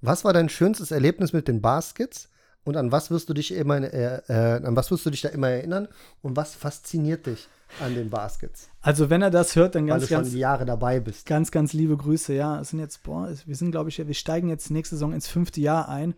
[0.00, 2.28] was war dein schönstes Erlebnis mit den Baskets
[2.64, 5.28] und an was wirst du dich immer äh, äh, an was wirst du dich da
[5.28, 5.88] immer erinnern
[6.20, 7.48] und was fasziniert dich
[7.80, 8.68] an den Baskets?
[8.80, 11.26] Also wenn er das hört, dann Weil ganz, du schon ganz, Jahre dabei bist.
[11.26, 12.60] Ganz, ganz liebe Grüße, ja.
[12.60, 15.60] Es sind jetzt, boah, wir sind, glaube ich, wir steigen jetzt nächste Saison ins fünfte
[15.60, 16.14] Jahr ein.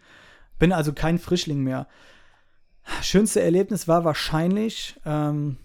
[0.58, 1.86] Bin also kein Frischling mehr.
[3.02, 5.56] Schönste Erlebnis war wahrscheinlich ähm,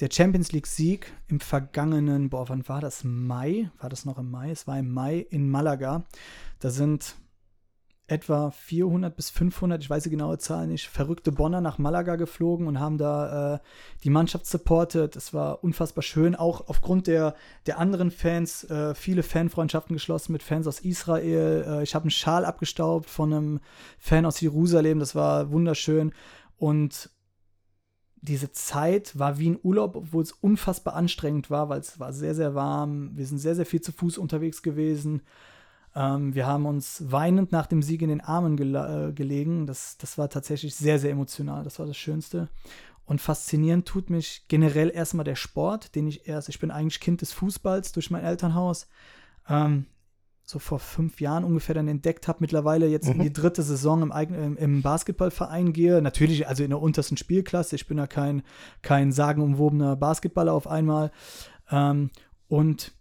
[0.00, 3.04] der Champions League-Sieg im vergangenen, boah, wann war das?
[3.04, 3.70] Mai?
[3.78, 4.50] War das noch im Mai?
[4.50, 6.04] Es war im Mai in Malaga.
[6.58, 7.16] Da sind
[8.06, 12.66] etwa 400 bis 500, ich weiß die genaue Zahl nicht, verrückte Bonner nach Malaga geflogen
[12.66, 13.58] und haben da äh,
[14.02, 15.16] die Mannschaft supportet.
[15.16, 17.34] Es war unfassbar schön, auch aufgrund der,
[17.66, 21.64] der anderen Fans, äh, viele Fanfreundschaften geschlossen mit Fans aus Israel.
[21.66, 23.60] Äh, ich habe einen Schal abgestaubt von einem
[23.98, 26.12] Fan aus Jerusalem, das war wunderschön.
[26.58, 27.10] Und
[28.24, 32.34] diese Zeit war wie ein Urlaub, obwohl es unfassbar anstrengend war, weil es war sehr,
[32.34, 33.16] sehr warm.
[33.16, 35.20] Wir sind sehr, sehr viel zu Fuß unterwegs gewesen.
[35.94, 39.66] Ähm, wir haben uns weinend nach dem Sieg in den Armen gela- äh, gelegen.
[39.66, 41.64] Das, das war tatsächlich sehr, sehr emotional.
[41.64, 42.48] Das war das Schönste.
[43.04, 47.20] Und faszinierend tut mich generell erstmal der Sport, den ich erst, ich bin eigentlich Kind
[47.20, 48.88] des Fußballs durch mein Elternhaus,
[49.48, 49.84] ähm,
[50.44, 53.22] so vor fünf Jahren ungefähr dann entdeckt habe, mittlerweile jetzt in Mhm.
[53.22, 56.02] die dritte Saison im, eigenen, im Basketballverein gehe.
[56.02, 57.76] Natürlich, also in der untersten Spielklasse.
[57.76, 58.42] Ich bin ja kein,
[58.82, 61.10] kein sagenumwobener Basketballer auf einmal.
[61.70, 62.10] Ähm,
[62.46, 62.92] und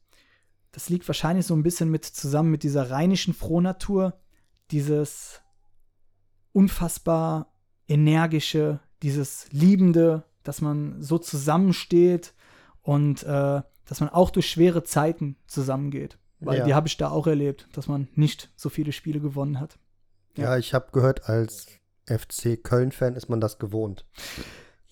[0.72, 4.14] das liegt wahrscheinlich so ein bisschen mit zusammen mit dieser rheinischen Frohnatur,
[4.72, 5.42] dieses
[6.54, 7.54] unfassbar
[7.88, 12.34] energische, dieses liebende, dass man so zusammensteht
[12.82, 16.18] und äh, dass man auch durch schwere Zeiten zusammengeht.
[16.46, 16.66] Weil Ja.
[16.66, 19.78] die habe ich da auch erlebt, dass man nicht so viele Spiele gewonnen hat.
[20.36, 21.68] Ja, ich habe gehört, als
[22.06, 24.06] FC Köln-Fan ist man das gewohnt.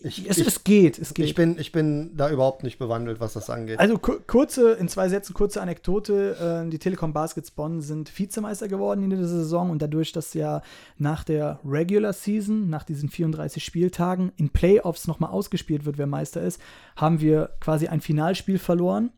[0.03, 1.25] Ich, es, ich, es geht, es geht.
[1.27, 3.79] ich, bin, ich bin da überhaupt nicht bewandelt, was das angeht.
[3.79, 6.63] Also ku- kurze, in zwei Sätzen kurze Anekdote.
[6.65, 10.63] Äh, die Telekom Baskets Bonn sind Vizemeister geworden in dieser Saison und dadurch, dass ja
[10.97, 16.41] nach der Regular Season, nach diesen 34 Spieltagen, in Playoffs nochmal ausgespielt wird, wer Meister
[16.41, 16.59] ist,
[16.95, 19.11] haben wir quasi ein Finalspiel verloren.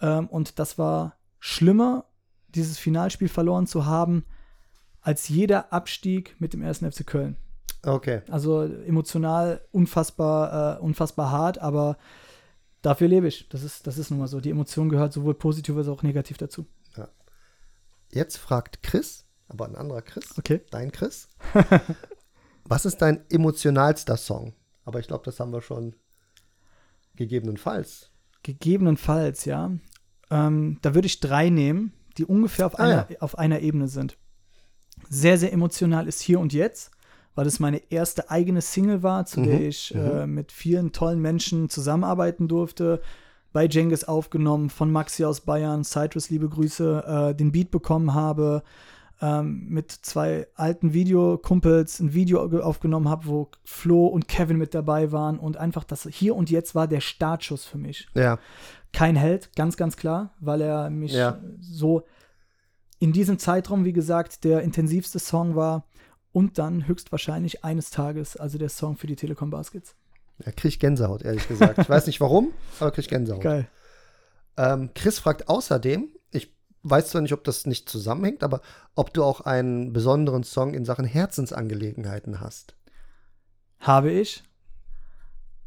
[0.00, 2.04] Ähm, und das war schlimmer,
[2.54, 4.24] dieses Finalspiel verloren zu haben,
[5.00, 6.78] als jeder Abstieg mit dem 1.
[6.78, 7.36] FC Köln.
[7.82, 8.22] Okay.
[8.30, 11.98] Also emotional unfassbar, äh, unfassbar hart, aber
[12.80, 13.48] dafür lebe ich.
[13.48, 14.40] Das ist, das ist nun mal so.
[14.40, 16.66] Die Emotion gehört sowohl positiv als auch negativ dazu.
[18.12, 20.60] Jetzt fragt Chris, aber ein anderer Chris, Okay.
[20.70, 21.28] dein Chris,
[22.64, 24.52] was ist dein emotionalster Song?
[24.84, 25.96] Aber ich glaube, das haben wir schon
[27.16, 28.10] gegebenenfalls.
[28.42, 29.70] Gegebenenfalls, ja.
[30.32, 34.16] Ähm, da würde ich drei nehmen, die ungefähr auf, Ah, einer, auf einer Ebene sind.
[35.08, 36.90] Sehr, sehr emotional ist Hier und Jetzt,
[37.34, 41.20] weil es meine erste eigene Single war, zu Mhm, der ich äh, mit vielen tollen
[41.20, 43.00] Menschen zusammenarbeiten durfte.
[43.52, 48.62] Bei Jengis aufgenommen, von Maxi aus Bayern, Citrus, liebe Grüße, äh, den Beat bekommen habe,
[49.20, 54.74] ähm, mit zwei alten Videokumpels ein Video ge- aufgenommen habe, wo Flo und Kevin mit
[54.74, 58.38] dabei waren und einfach das Hier und Jetzt war der Startschuss für mich Ja,
[58.92, 61.40] kein Held, ganz, ganz klar, weil er mich Ja.
[61.60, 62.04] so
[62.98, 65.84] in diesem Zeitraum, wie gesagt, der intensivste Song war
[66.32, 69.94] und dann höchstwahrscheinlich eines Tages, also der Song für die Telekom Baskets.
[70.38, 71.78] er kriegt Gänsehaut, ehrlich gesagt.
[71.78, 73.42] Ich weiß nicht warum, aber kriegt Gänsehaut.
[73.42, 73.68] Geil.
[74.56, 76.52] Ähm, Chris fragt außerdem, ich
[76.82, 78.60] weiß zwar nicht, ob das nicht zusammenhängt, aber
[78.94, 82.74] ob du auch einen besonderen Song in Sachen Herzensangelegenheiten hast.
[83.78, 84.42] Habe ich.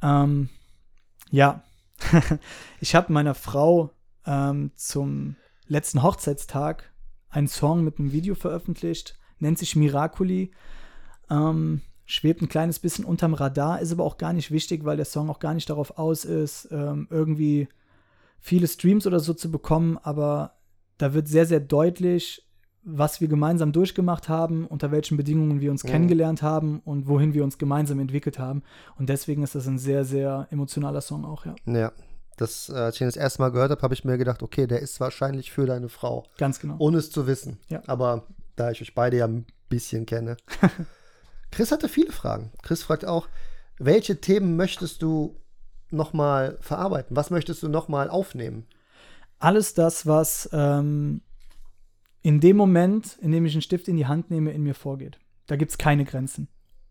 [0.01, 0.49] Ähm,
[1.31, 1.63] ja.
[2.79, 3.91] ich habe meiner Frau
[4.25, 5.35] ähm, zum
[5.67, 6.91] letzten Hochzeitstag
[7.29, 10.51] einen Song mit einem Video veröffentlicht, nennt sich Miraculi.
[11.29, 15.05] Ähm, schwebt ein kleines bisschen unterm Radar, ist aber auch gar nicht wichtig, weil der
[15.05, 17.67] Song auch gar nicht darauf aus ist, ähm, irgendwie
[18.39, 20.57] viele Streams oder so zu bekommen, aber
[20.97, 22.44] da wird sehr, sehr deutlich,
[22.87, 25.87] was wir gemeinsam durchgemacht haben, unter welchen Bedingungen wir uns Mhm.
[25.89, 28.61] kennengelernt haben und wohin wir uns gemeinsam entwickelt haben.
[28.97, 31.55] Und deswegen ist das ein sehr, sehr emotionaler Song auch, ja.
[31.65, 31.91] Ja,
[32.37, 34.67] das, äh, als ich ihn das erste Mal gehört habe, habe ich mir gedacht, okay,
[34.67, 36.75] der ist wahrscheinlich für deine Frau, Ganz genau.
[36.77, 37.57] ohne es zu wissen.
[37.69, 37.81] Ja.
[37.87, 40.37] Aber da ich euch beide ja ein bisschen kenne.
[41.51, 42.51] Chris hatte viele Fragen.
[42.61, 43.27] Chris fragt auch,
[43.79, 45.35] welche Themen möchtest du
[45.89, 47.15] noch mal verarbeiten?
[47.15, 48.67] Was möchtest du noch mal aufnehmen?
[49.37, 51.21] alles das, was ähm,
[52.25, 55.19] in dem Moment, in dem ich einen Stift in die Hand nehme, in mir vorgeht.
[55.45, 56.47] Da gibt es keine Grenzen.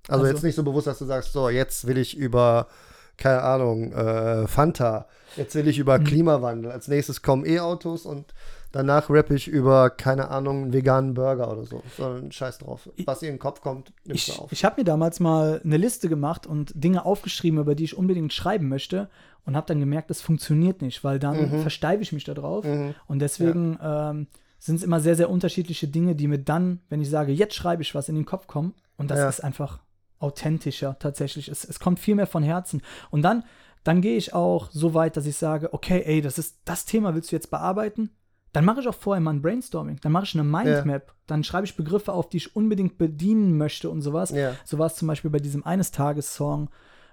[0.06, 2.68] Also, also, jetzt nicht so bewusst, dass du sagst, so, jetzt will ich über,
[3.16, 6.04] keine Ahnung, äh, Fanta, jetzt will ich über mhm.
[6.04, 8.32] Klimawandel, als nächstes kommen E-Autos und
[8.70, 11.82] danach rappe ich über, keine Ahnung, einen veganen Burger oder so.
[11.96, 12.88] Sondern scheiß drauf.
[13.04, 14.52] Was dir in den Kopf kommt, nimmst ich, du auf.
[14.52, 18.32] Ich habe mir damals mal eine Liste gemacht und Dinge aufgeschrieben, über die ich unbedingt
[18.32, 19.10] schreiben möchte
[19.44, 21.60] und habe dann gemerkt, das funktioniert nicht, weil dann mhm.
[21.62, 22.94] versteife ich mich da drauf mhm.
[23.08, 24.10] und deswegen ja.
[24.12, 24.28] ähm,
[24.64, 27.82] sind es immer sehr, sehr unterschiedliche Dinge, die mir dann, wenn ich sage, jetzt schreibe
[27.82, 29.28] ich was, in den Kopf kommen und das ja.
[29.28, 29.80] ist einfach
[30.20, 31.48] authentischer tatsächlich.
[31.48, 32.80] Es, es kommt viel mehr von Herzen.
[33.10, 33.44] Und dann,
[33.82, 37.14] dann gehe ich auch so weit, dass ich sage, okay, ey, das ist das Thema,
[37.14, 38.08] willst du jetzt bearbeiten?
[38.54, 39.98] Dann mache ich auch vorher mal ein Brainstorming.
[40.00, 41.08] Dann mache ich eine Mindmap.
[41.08, 41.14] Ja.
[41.26, 44.30] Dann schreibe ich Begriffe auf, die ich unbedingt bedienen möchte und sowas.
[44.30, 44.54] Ja.
[44.64, 46.70] So war es zum Beispiel bei diesem Eines-Tages-Song.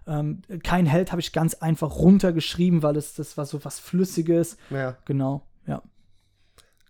[0.07, 4.55] Ähm, kein Held habe ich ganz einfach runtergeschrieben, weil es das war so was Flüssiges.
[4.69, 4.95] Ja.
[5.03, 5.81] Genau, ja.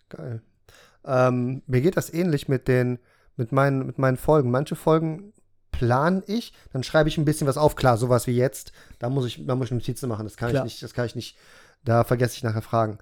[0.10, 0.44] Geil.
[1.06, 3.00] Ähm, mir geht das ähnlich mit den,
[3.36, 4.52] mit meinen, mit meinen Folgen.
[4.52, 5.34] Manche Folgen
[5.72, 7.76] plan ich, dann schreibe ich ein bisschen was auf.
[7.76, 10.26] Klar, sowas wie jetzt, da muss ich, da muss ich Notizen machen.
[10.26, 10.66] Das kann Klar.
[10.66, 11.38] ich nicht, das kann ich nicht,
[11.84, 13.00] da vergesse ich nachher Fragen.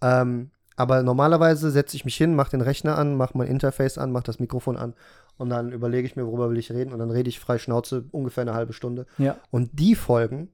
[0.00, 4.12] Ähm, aber normalerweise setze ich mich hin, mache den Rechner an, mache mein Interface an,
[4.12, 4.94] mache das Mikrofon an
[5.36, 8.04] und dann überlege ich mir, worüber will ich reden und dann rede ich frei Schnauze
[8.10, 9.06] ungefähr eine halbe Stunde.
[9.18, 9.36] Ja.
[9.50, 10.48] Und die Folgen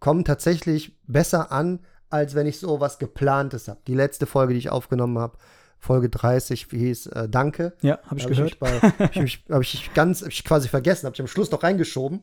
[0.00, 1.80] kommen tatsächlich besser an,
[2.10, 3.80] als wenn ich so was geplantes habe.
[3.86, 5.38] Die letzte Folge, die ich aufgenommen habe,
[5.82, 7.72] Folge 30, wie hieß äh, Danke.
[7.82, 8.56] Ja, habe ich gehört.
[8.60, 12.22] Habe ich, hab ich ganz hab ich quasi vergessen, habe ich am Schluss noch reingeschoben.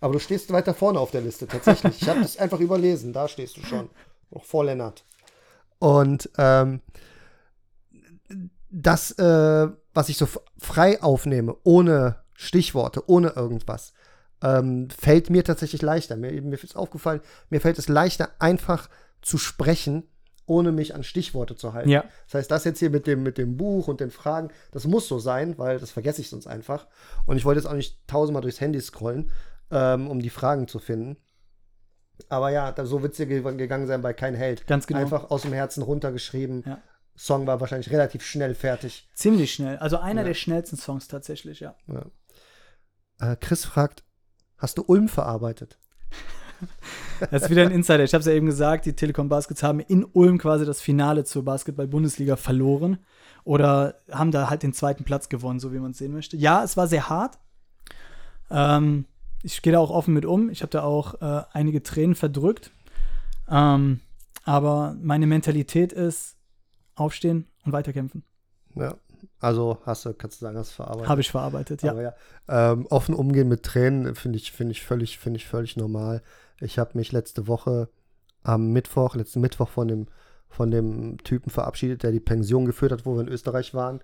[0.00, 2.00] Aber du stehst weiter vorne auf der Liste, tatsächlich.
[2.00, 3.90] Ich habe das einfach überlesen, da stehst du schon.
[4.30, 5.04] Noch vor Lennart.
[5.78, 6.80] Und ähm,
[8.70, 10.26] das, äh, was ich so
[10.58, 13.92] frei aufnehme, ohne Stichworte, ohne irgendwas,
[14.42, 16.16] ähm, fällt mir tatsächlich leichter.
[16.16, 17.20] Mir, mir ist aufgefallen,
[17.50, 18.88] mir fällt es leichter, einfach
[19.20, 20.04] zu sprechen,
[20.46, 21.88] ohne mich an Stichworte zu halten.
[21.88, 22.04] Ja.
[22.26, 25.08] Das heißt, das jetzt hier mit dem, mit dem Buch und den Fragen, das muss
[25.08, 26.86] so sein, weil das vergesse ich sonst einfach.
[27.26, 29.30] Und ich wollte jetzt auch nicht tausendmal durchs Handy scrollen,
[29.70, 31.16] ähm, um die Fragen zu finden.
[32.28, 34.66] Aber ja, da, so wird es dir gegangen sein bei Kein Held.
[34.66, 35.00] Ganz genau.
[35.00, 36.62] Einfach aus dem Herzen runtergeschrieben.
[36.66, 36.78] Ja.
[37.16, 39.08] Song war wahrscheinlich relativ schnell fertig.
[39.14, 39.78] Ziemlich schnell.
[39.78, 40.28] Also einer ja.
[40.28, 41.76] der schnellsten Songs tatsächlich, ja.
[41.86, 43.32] ja.
[43.32, 44.04] Äh, Chris fragt,
[44.58, 45.78] hast du Ulm verarbeitet?
[47.30, 48.04] Das ist wieder ein Insider.
[48.04, 51.24] Ich habe es ja eben gesagt, die Telekom Baskets haben in Ulm quasi das Finale
[51.24, 52.98] zur Basketball-Bundesliga verloren
[53.44, 56.36] oder haben da halt den zweiten Platz gewonnen, so wie man es sehen möchte.
[56.36, 57.38] Ja, es war sehr hart.
[58.50, 59.06] Ähm,
[59.42, 60.48] ich gehe da auch offen mit um.
[60.50, 62.70] Ich habe da auch äh, einige Tränen verdrückt.
[63.48, 64.00] Ähm,
[64.44, 66.36] aber meine Mentalität ist
[66.94, 68.24] aufstehen und weiterkämpfen.
[68.74, 68.96] Ja.
[69.40, 71.08] Also hast du, kannst du sagen, hast du verarbeitet.
[71.08, 72.00] Habe ich verarbeitet, ja.
[72.00, 72.14] ja
[72.48, 76.22] ähm, offen umgehen mit Tränen finde ich, finde ich völlig, finde ich völlig normal.
[76.60, 77.88] Ich habe mich letzte Woche
[78.42, 80.06] am Mittwoch, letzten Mittwoch von dem,
[80.48, 84.00] von dem Typen verabschiedet, der die Pension geführt hat, wo wir in Österreich waren.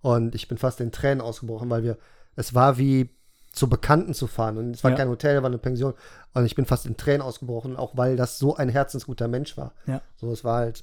[0.00, 1.96] Und ich bin fast in Tränen ausgebrochen, weil wir,
[2.36, 3.10] es war wie
[3.52, 4.58] zu Bekannten zu fahren.
[4.58, 4.96] Und es war ja.
[4.96, 5.94] kein Hotel, war eine Pension.
[6.34, 9.72] Und ich bin fast in Tränen ausgebrochen, auch weil das so ein herzensguter Mensch war.
[9.86, 10.02] Ja.
[10.16, 10.82] So, es war halt.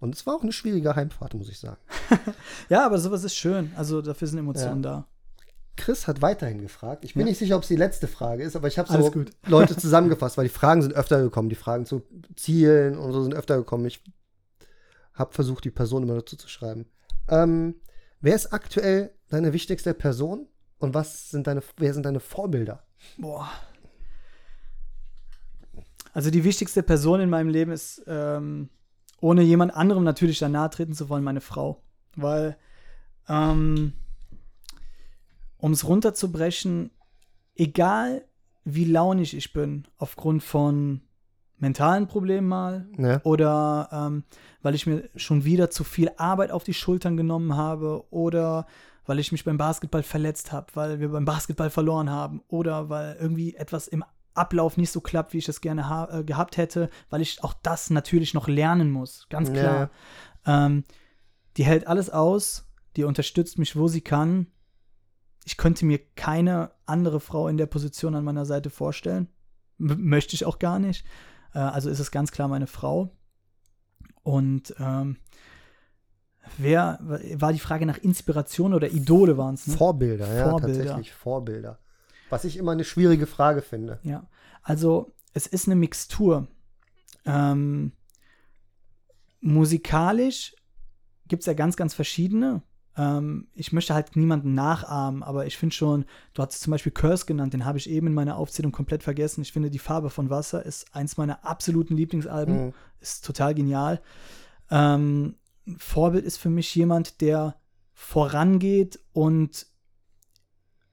[0.00, 1.78] Und es war auch eine schwierige Heimfahrt, muss ich sagen.
[2.68, 3.72] ja, aber sowas ist schön.
[3.76, 4.90] Also dafür sind Emotionen ja.
[4.90, 5.06] da.
[5.76, 7.04] Chris hat weiterhin gefragt.
[7.04, 7.26] Ich bin ja.
[7.26, 9.12] nicht sicher, ob es die letzte Frage ist, aber ich habe so
[9.46, 11.48] Leute zusammengefasst, weil die Fragen sind öfter gekommen.
[11.48, 12.02] Die Fragen zu
[12.36, 13.86] Zielen und so sind öfter gekommen.
[13.86, 14.02] Ich
[15.14, 16.86] habe versucht, die Person immer dazu zu schreiben.
[17.28, 17.76] Ähm,
[18.20, 20.46] wer ist aktuell deine wichtigste Person
[20.78, 22.84] und was sind deine, wer sind deine Vorbilder?
[23.18, 23.50] Boah.
[26.12, 28.68] Also die wichtigste Person in meinem Leben ist, ähm,
[29.20, 31.82] ohne jemand anderem natürlich da nahe treten zu wollen, meine Frau.
[32.14, 32.56] Weil
[33.28, 33.94] ähm,
[35.64, 36.90] um es runterzubrechen,
[37.54, 38.26] egal
[38.64, 41.00] wie launig ich bin, aufgrund von
[41.56, 43.22] mentalen Problemen mal ja.
[43.24, 44.24] oder ähm,
[44.60, 48.66] weil ich mir schon wieder zu viel Arbeit auf die Schultern genommen habe oder
[49.06, 53.16] weil ich mich beim Basketball verletzt habe, weil wir beim Basketball verloren haben oder weil
[53.18, 54.04] irgendwie etwas im
[54.34, 57.88] Ablauf nicht so klappt, wie ich es gerne äh, gehabt hätte, weil ich auch das
[57.88, 59.88] natürlich noch lernen muss, ganz klar.
[60.44, 60.66] Ja.
[60.66, 60.84] Ähm,
[61.56, 64.48] die hält alles aus, die unterstützt mich, wo sie kann
[65.44, 69.28] ich könnte mir keine andere Frau in der Position an meiner Seite vorstellen.
[69.78, 71.06] M möchte ich auch gar nicht.
[71.54, 73.10] Äh, also ist es ganz klar meine Frau.
[74.22, 75.18] Und ähm,
[76.56, 76.98] wer
[77.34, 79.66] war die Frage nach Inspiration oder Idole waren es?
[79.66, 79.76] Ne?
[79.76, 80.84] Vorbilder, ja, Vorbilder.
[80.84, 81.78] tatsächlich Vorbilder.
[82.30, 84.00] Was ich immer eine schwierige Frage finde.
[84.02, 84.26] Ja,
[84.62, 86.48] also es ist eine Mixtur.
[87.26, 87.92] Ähm,
[89.40, 90.56] musikalisch
[91.28, 92.62] gibt es ja ganz, ganz verschiedene.
[92.96, 97.26] Ähm, ich möchte halt niemanden nachahmen, aber ich finde schon, du hast zum Beispiel Curse
[97.26, 99.42] genannt, den habe ich eben in meiner Aufzählung komplett vergessen.
[99.42, 102.66] Ich finde, Die Farbe von Wasser ist eins meiner absoluten Lieblingsalben.
[102.66, 102.72] Mhm.
[103.00, 104.00] Ist total genial.
[104.70, 105.36] Ähm,
[105.78, 107.56] Vorbild ist für mich jemand, der
[107.92, 109.66] vorangeht und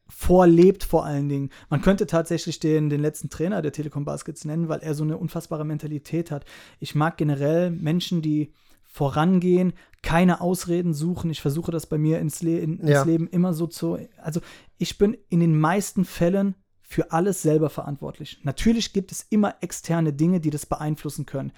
[0.07, 1.49] vorlebt vor allen Dingen.
[1.69, 5.17] Man könnte tatsächlich den, den letzten Trainer der Telekom Baskets nennen, weil er so eine
[5.17, 6.45] unfassbare Mentalität hat.
[6.79, 8.53] Ich mag generell Menschen, die
[8.91, 9.73] vorangehen,
[10.03, 11.31] keine Ausreden suchen.
[11.31, 13.03] Ich versuche das bei mir ins, Le in, ins Ja.
[13.03, 13.97] Leben immer so zu.
[14.21, 14.41] Also
[14.77, 18.39] ich bin in den meisten Fällen für alles selber verantwortlich.
[18.43, 21.53] Natürlich gibt es immer externe Dinge, die das beeinflussen können.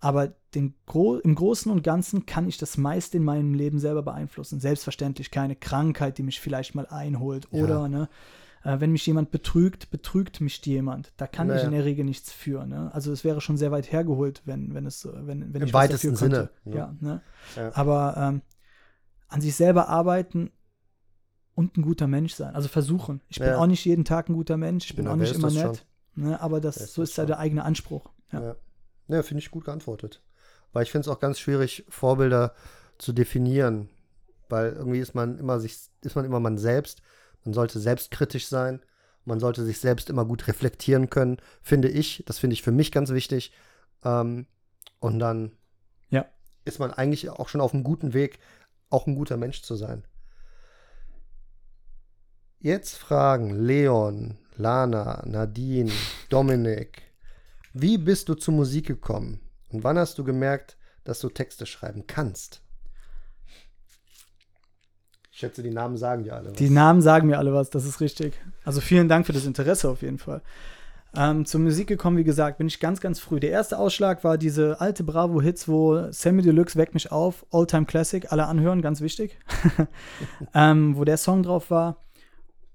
[0.00, 0.34] Aber
[0.86, 4.58] Gro im Großen und Ganzen kann ich das meiste in meinem Leben selber beeinflussen.
[4.58, 7.46] Selbstverständlich keine Krankheit, die mich vielleicht mal einholt.
[7.52, 7.62] Ja.
[7.62, 8.08] Oder ne,
[8.64, 11.12] äh, wenn mich jemand betrügt, betrügt mich jemand.
[11.16, 11.66] Da kann ich Naja.
[11.66, 12.66] in der Regel nichts für.
[12.66, 12.90] Ne?
[12.92, 15.80] Also es wäre schon sehr weit hergeholt, wenn, wenn es, wenn, wenn Im ich was
[15.82, 16.50] weitesten dafür könnte.
[16.64, 16.78] Sinne, ne?
[16.78, 17.22] Ja, ne?
[17.56, 17.74] Ja.
[17.74, 18.42] Aber ähm,
[19.28, 20.50] an sich selber arbeiten
[21.54, 22.54] und ein guter Mensch sein.
[22.54, 23.20] Also versuchen.
[23.28, 23.58] Ich bin Ja.
[23.58, 24.90] auch nicht jeden Tag ein guter Mensch.
[24.90, 25.86] Ich bin Na, auch nicht immer nett.
[26.14, 26.40] Ne?
[26.40, 27.28] Aber das, ist so ist ja schon?
[27.28, 28.10] der eigene Anspruch.
[28.32, 28.40] Ja.
[28.40, 28.56] Ja,
[29.08, 30.22] ja finde ich gut geantwortet.
[30.72, 32.54] Weil ich finde es auch ganz schwierig, Vorbilder
[32.98, 33.88] zu definieren.
[34.48, 37.02] Weil irgendwie ist man immer sich, ist man immer man selbst.
[37.44, 38.82] Man sollte selbstkritisch sein.
[39.24, 42.24] Man sollte sich selbst immer gut reflektieren können, finde ich.
[42.26, 43.52] Das finde ich für mich ganz wichtig.
[44.04, 44.46] Ähm,
[44.98, 45.52] und dann
[46.10, 46.26] Ja.
[46.64, 48.38] ist man eigentlich auch schon auf einem guten Weg,
[48.90, 50.04] auch ein guter Mensch zu sein.
[52.58, 55.90] Jetzt fragen Leon, Lana, Nadine,
[56.28, 57.02] Dominik,
[57.72, 59.40] wie bist du zur Musik gekommen?
[59.68, 62.62] Und wann hast du gemerkt, dass du Texte schreiben kannst?
[65.42, 66.50] Ich schätze, die Namen sagen dir alle.
[66.50, 66.56] Was.
[66.56, 68.32] Die Namen sagen mir alle was, das ist richtig.
[68.64, 70.40] Also vielen Dank für das Interesse auf jeden Fall.
[71.16, 73.40] Ähm, zur Musik gekommen, wie gesagt, bin ich ganz, ganz früh.
[73.40, 78.30] Der erste Ausschlag war diese alte Bravo-Hits, wo Sammy Deluxe weckt mich auf, All-Time Classic,
[78.30, 79.36] alle anhören, ganz wichtig.
[80.54, 81.96] ähm, wo der Song drauf war.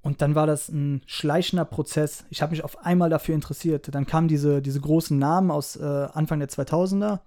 [0.02, 2.26] Und dann war das ein schleichender Prozess.
[2.30, 3.88] Ich habe mich auf einmal dafür interessiert.
[3.96, 7.20] Dann kamen diese, diese großen Namen aus äh, Anfang der 2000er.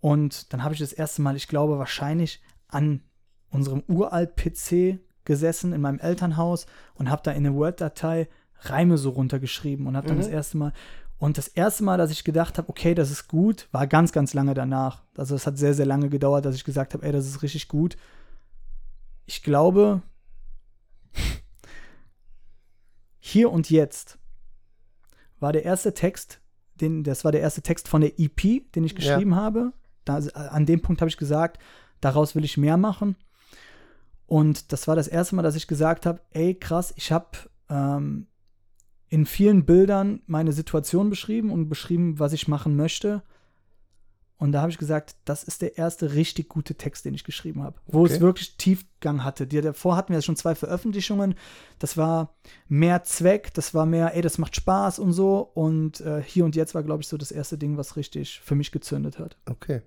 [0.00, 3.00] Und dann habe ich das erste Mal, ich glaube, wahrscheinlich an
[3.50, 8.28] unserem Uralt-PC gesessen in meinem Elternhaus und habe da in eine Word-Datei
[8.62, 10.22] Reime so runtergeschrieben und habe dann Mhm.
[10.22, 10.72] das erste Mal.
[11.18, 14.32] Und das erste Mal, dass ich gedacht habe, okay, das ist gut, war ganz, ganz
[14.34, 15.02] lange danach.
[15.16, 17.68] Also es hat sehr, sehr lange gedauert, dass ich gesagt habe, ey, das ist richtig
[17.68, 17.96] gut.
[19.26, 20.02] Ich glaube,
[23.18, 24.18] hier und jetzt
[25.38, 26.40] war der erste Text,
[26.80, 28.96] den, das war der erste Text von der EP, den ich Ja.
[28.98, 29.72] geschrieben habe.
[30.04, 31.60] Da, an dem Punkt habe ich gesagt,
[32.00, 33.16] daraus will ich mehr machen.
[34.30, 37.30] Und das war das erste Mal, dass ich gesagt habe, ey, krass, ich habe
[37.68, 38.28] ähm,
[39.08, 43.24] in vielen Bildern meine Situation beschrieben und beschrieben, was ich machen möchte.
[44.36, 47.64] Und da habe ich gesagt, das ist der erste richtig gute Text, den ich geschrieben
[47.64, 48.12] habe, wo Okay.
[48.14, 49.48] es wirklich Tiefgang hatte.
[49.48, 51.34] Die, davor hatten wir schon zwei Veröffentlichungen.
[51.80, 52.36] Das war
[52.68, 55.40] mehr Zweck, das war mehr, ey, das macht Spaß und so.
[55.40, 58.54] Und äh, hier und jetzt war, glaube ich, so das erste Ding, was richtig für
[58.54, 59.36] mich gezündet hat.
[59.50, 59.82] Okay.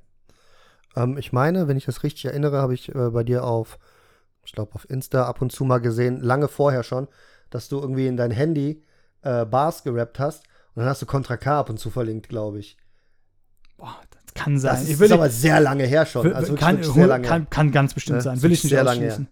[0.97, 3.79] Ähm, ich meine, wenn ich das richtig erinnere, habe ich äh, bei dir auf,
[4.45, 7.07] ich glaube, auf Insta ab und zu mal gesehen, lange vorher schon,
[7.49, 8.83] dass du irgendwie in dein Handy
[9.21, 10.43] äh, Bars gerappt hast
[10.75, 12.77] und dann hast du Contra K ab und zu verlinkt, glaube ich.
[13.77, 14.75] Boah, das kann sein.
[14.75, 16.25] Das ich ist, will, aber sehr lange her schon.
[16.25, 18.21] will- Also wirklich, kann, wirklich sehr lange kann, kann ganz bestimmt Ne?
[18.23, 18.41] sein.
[18.41, 19.25] Will ist ich nicht sehr lange her.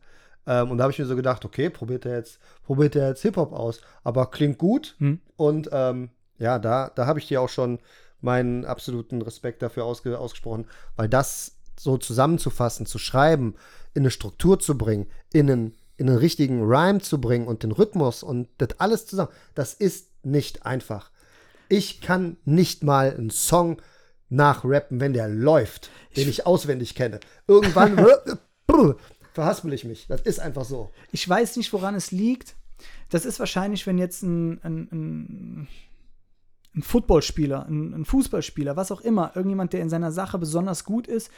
[0.47, 3.21] Ähm, und da habe ich mir so gedacht, okay, probiert er jetzt, probiert er jetzt
[3.21, 3.81] Hip-Hop aus.
[4.03, 4.95] Aber klingt gut.
[4.97, 5.19] Hm.
[5.35, 6.09] Und ähm,
[6.39, 7.79] ja, da, da habe ich dir auch schon
[8.21, 10.65] meinen absoluten Respekt dafür ausge, ausgesprochen,
[10.95, 13.55] weil das so zusammenzufassen, zu schreiben,
[13.93, 17.71] in eine Struktur zu bringen, in einen, in einen richtigen Rhyme zu bringen und den
[17.71, 21.11] Rhythmus und das alles zusammen, das ist nicht einfach.
[21.69, 23.81] Ich kann nicht mal einen Song
[24.29, 27.19] nachrappen, wenn der läuft, den ich auswendig kenne.
[27.47, 28.05] Irgendwann
[29.33, 30.07] verhaspel ich mich.
[30.07, 30.91] Das ist einfach so.
[31.11, 32.55] Ich weiß nicht, woran es liegt.
[33.09, 35.67] Das ist wahrscheinlich, wenn jetzt ein, ein, ein,
[36.75, 41.07] ein Footballspieler, ein, ein Fußballspieler, was auch immer, irgendjemand, der in seiner Sache besonders gut
[41.07, 41.29] ist,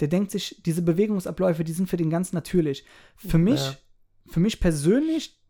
[0.00, 2.84] der denkt sich, diese Bewegungsabläufe, die sind für den ganz natürlich.
[3.16, 3.76] Für mich, Ja.
[4.26, 5.40] für mich persönlich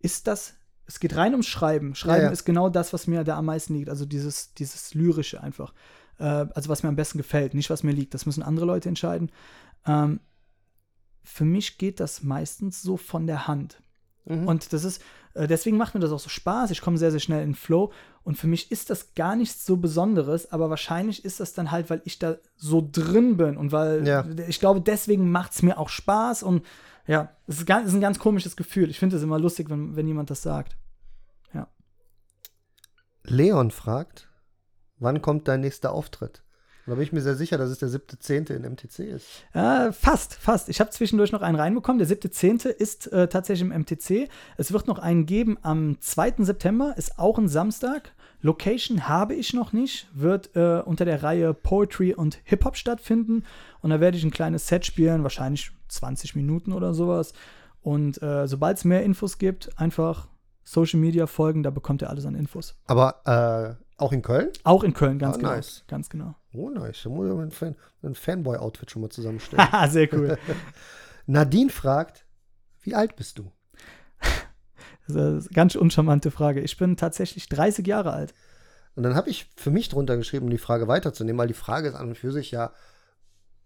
[0.00, 0.54] ist das,
[0.86, 1.94] es geht rein ums Schreiben.
[1.94, 2.32] Schreiben Ja, ja.
[2.32, 3.88] ist genau das, was mir da am meisten liegt.
[3.88, 5.74] Also dieses, dieses Lyrische einfach.
[6.18, 8.14] Äh, also was mir am besten gefällt, nicht was mir liegt.
[8.14, 9.30] Das müssen andere Leute entscheiden.
[9.86, 10.20] Ähm,
[11.24, 13.82] für mich geht das meistens so von der Hand.
[14.26, 14.46] Mhm.
[14.46, 15.02] Und das ist,
[15.34, 16.70] äh, deswegen macht mir das auch so Spaß.
[16.70, 17.92] Ich komme sehr, sehr schnell in den Flow.
[18.24, 21.88] Und für mich ist das gar nichts so Besonderes, aber wahrscheinlich ist das dann halt,
[21.90, 24.26] weil ich da so drin bin und weil Ja.
[24.48, 26.42] ich glaube, deswegen macht es mir auch Spaß.
[26.42, 26.64] Und
[27.06, 28.90] ja, es ist, ganz, ist ein ganz komisches Gefühl.
[28.90, 30.76] Ich finde es immer lustig, wenn, wenn jemand das sagt.
[33.28, 34.28] Leon fragt,
[34.98, 36.42] wann kommt dein nächster Auftritt?
[36.86, 38.54] Da bin ich mir sehr sicher, dass es der 7.10.
[38.54, 39.26] in MTC ist.
[39.52, 40.68] Äh, fast, fast.
[40.68, 41.98] Ich habe zwischendurch noch einen reinbekommen.
[41.98, 42.68] Der 7.10.
[42.68, 44.28] ist äh, tatsächlich im MTC.
[44.56, 46.34] Es wird noch einen geben am 2.
[46.44, 48.12] September, ist auch ein Samstag.
[48.40, 53.44] Location habe ich noch nicht, wird äh, unter der Reihe Poetry und Hip-Hop stattfinden.
[53.80, 57.32] Und da werde ich ein kleines Set spielen, wahrscheinlich 20 Minuten oder sowas.
[57.82, 60.28] Und äh, sobald es mehr Infos gibt, einfach
[60.62, 62.76] Social Media folgen, da bekommt ihr alles an Infos.
[62.86, 64.50] Aber äh, auch in Köln?
[64.64, 65.50] Auch in Köln, ganz Ah, genau.
[65.50, 65.84] nice.
[65.88, 66.34] Ganz genau.
[66.54, 67.02] Oh, nice.
[67.04, 69.70] Da muss ich mir ein, Fan, ein Fanboy-Outfit schon mal zusammenstellen.
[69.72, 70.38] Haha, sehr cool.
[71.26, 72.26] Nadine fragt,
[72.82, 73.50] wie alt bist du?
[75.08, 75.16] Das ist
[75.48, 76.60] eine ganz uncharmante Frage.
[76.60, 78.34] Ich bin tatsächlich 30 Jahre alt.
[78.96, 81.88] Und dann habe ich für mich drunter geschrieben, um die Frage weiterzunehmen, weil die Frage
[81.88, 82.72] ist an und für sich ja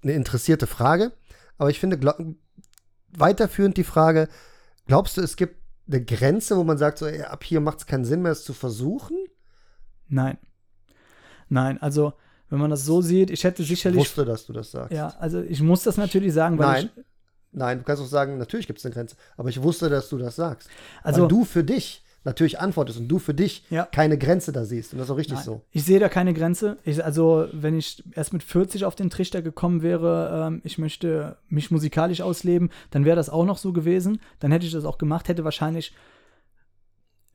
[0.03, 1.13] eine interessierte Frage.
[1.57, 1.99] Aber ich finde,
[3.13, 4.29] weiterführend die Frage,
[4.87, 7.87] glaubst du, es gibt eine Grenze, wo man sagt, so, ey, ab hier macht es
[7.87, 9.17] keinen Sinn mehr, es zu versuchen?
[10.11, 10.37] Nein.
[11.49, 12.13] Nein, also,
[12.49, 14.01] wenn man das so sieht, ich hätte Ich sicherlich.
[14.01, 14.93] wusste, dass du das sagst.
[14.93, 16.91] Ja, also ich muss das natürlich sagen, weil Nein.
[16.97, 17.05] ich.
[17.53, 19.17] Nein, du kannst auch sagen, natürlich gibt es eine Grenze.
[19.37, 20.69] Aber ich wusste, dass du das sagst.
[21.03, 23.87] Also, weil du für dich natürlich antwortest und du für dich Ja.
[23.87, 24.93] keine Grenze da siehst.
[24.93, 25.45] Und das ist auch richtig Nein.
[25.45, 25.63] so.
[25.71, 26.77] Ich sehe da keine Grenze.
[26.85, 31.39] Ich, also, wenn ich erst mit 40 auf den Trichter gekommen wäre, ähm, ich möchte
[31.49, 34.21] mich musikalisch ausleben, dann wäre das auch noch so gewesen.
[34.39, 35.93] Dann hätte ich das auch gemacht, hätte wahrscheinlich.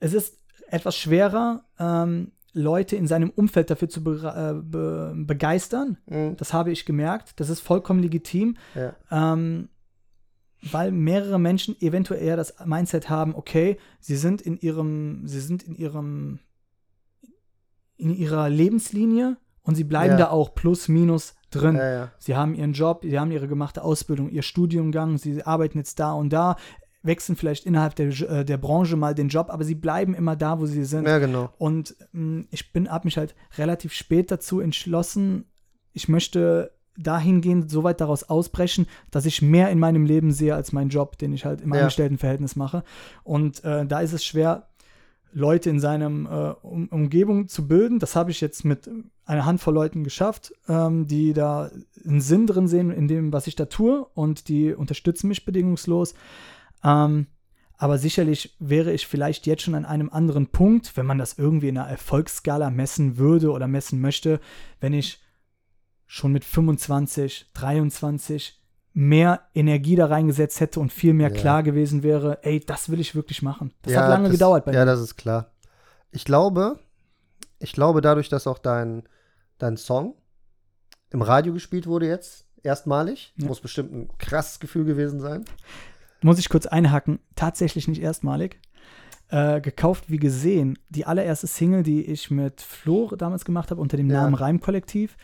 [0.00, 0.38] Es ist
[0.68, 5.98] etwas schwerer, ähm, Leute in seinem Umfeld dafür zu be äh, be begeistern.
[6.06, 6.36] Mhm.
[6.36, 7.38] Das habe ich gemerkt.
[7.38, 8.56] Das ist vollkommen legitim.
[8.74, 8.94] Ja.
[9.10, 9.68] Ähm,
[10.72, 15.62] weil mehrere Menschen eventuell eher das Mindset haben, okay, sie sind in ihrem, sie sind
[15.62, 16.40] in ihrem,
[17.96, 20.16] in ihrer Lebenslinie und sie bleiben Ja.
[20.16, 21.76] da auch plus minus drin.
[21.76, 22.10] Ja.
[22.18, 26.12] Sie haben ihren Job, sie haben ihre gemachte Ausbildung, ihr Studiumgang, sie arbeiten jetzt da
[26.12, 26.56] und da,
[27.06, 30.58] wechseln vielleicht innerhalb der, äh, der Branche mal den Job, aber sie bleiben immer da,
[30.60, 31.06] wo sie sind.
[31.06, 31.50] ja, genau.
[31.58, 35.44] Und mh, ich bin, habe mich halt relativ spät dazu entschlossen,
[35.92, 40.72] ich möchte dahingehend so weit daraus ausbrechen, dass ich mehr in meinem Leben sehe als
[40.72, 41.80] meinen Job, den ich halt im Ja.
[41.80, 42.84] Angestelltenverhältnis mache.
[43.22, 44.68] Und äh, da ist es schwer,
[45.32, 46.28] Leute in seinem äh,
[46.62, 47.98] um Umgebung zu bilden.
[47.98, 48.88] Das habe ich jetzt mit
[49.26, 51.70] einer Handvoll Leuten geschafft, ähm, die da
[52.06, 56.14] einen Sinn drin sehen in dem, was ich da tue und die unterstützen mich bedingungslos.
[56.84, 57.26] Ähm,
[57.78, 61.68] aber sicherlich wäre ich vielleicht jetzt schon an einem anderen Punkt, wenn man das irgendwie
[61.68, 64.40] in einer Erfolgsskala messen würde oder messen möchte,
[64.80, 65.22] wenn ich
[66.06, 68.62] schon mit 25, 23
[68.94, 71.34] mehr Energie da reingesetzt hätte und viel mehr Ja.
[71.34, 73.74] klar gewesen wäre, ey, das will ich wirklich machen.
[73.82, 74.86] Das ja, hat lange das, gedauert bei Ja, mir.
[74.86, 75.52] das ist klar.
[76.12, 76.78] Ich glaube,
[77.58, 79.02] ich glaube dadurch, dass auch dein,
[79.58, 80.14] dein Song
[81.10, 83.48] im Radio gespielt wurde jetzt, erstmalig, Ja.
[83.48, 85.44] muss bestimmt ein krasses Gefühl gewesen sein.
[86.26, 88.58] Muss ich kurz einhaken, tatsächlich nicht erstmalig.
[89.28, 90.76] Äh, gekauft wie gesehen.
[90.88, 94.22] Die allererste Single, die ich mit Flo damals gemacht habe, unter dem Ja.
[94.22, 95.16] Namen Reimkollektiv,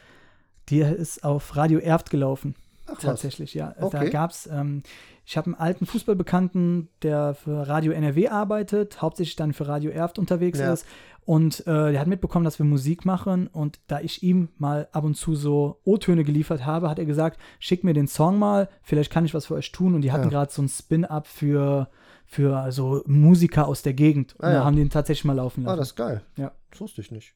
[0.69, 2.55] die ist auf Radio Erft gelaufen.
[2.87, 3.01] Ach, was.
[3.03, 3.75] Tatsächlich, ja.
[3.79, 4.11] Da Okay.
[4.11, 4.83] gab es, ähm,
[5.25, 10.19] ich habe einen alten Fußballbekannten, der für Radio NRW arbeitet, hauptsächlich dann für Radio Erft
[10.21, 10.73] unterwegs Ja.
[10.73, 10.85] ist.
[11.25, 13.47] Und äh, der hat mitbekommen, dass wir Musik machen.
[13.47, 17.39] Und da ich ihm mal ab und zu so O-Töne geliefert habe, hat er gesagt,
[17.61, 19.95] schick mir den Song mal, vielleicht kann ich was für euch tun.
[19.95, 20.31] Und die hatten Ja.
[20.31, 21.89] gerade so ein Spin-up für,
[22.27, 24.35] für so Musiker aus der Gegend.
[24.35, 24.65] Und Ah, da ja.
[24.65, 25.79] haben die ihn tatsächlich mal laufen Ah, lassen.
[25.79, 26.23] das ist geil.
[26.37, 26.53] Ja.
[26.73, 27.35] Das wusste ich nicht.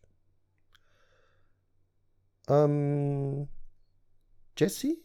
[2.48, 3.48] Ähm,
[4.56, 4.96] Jesse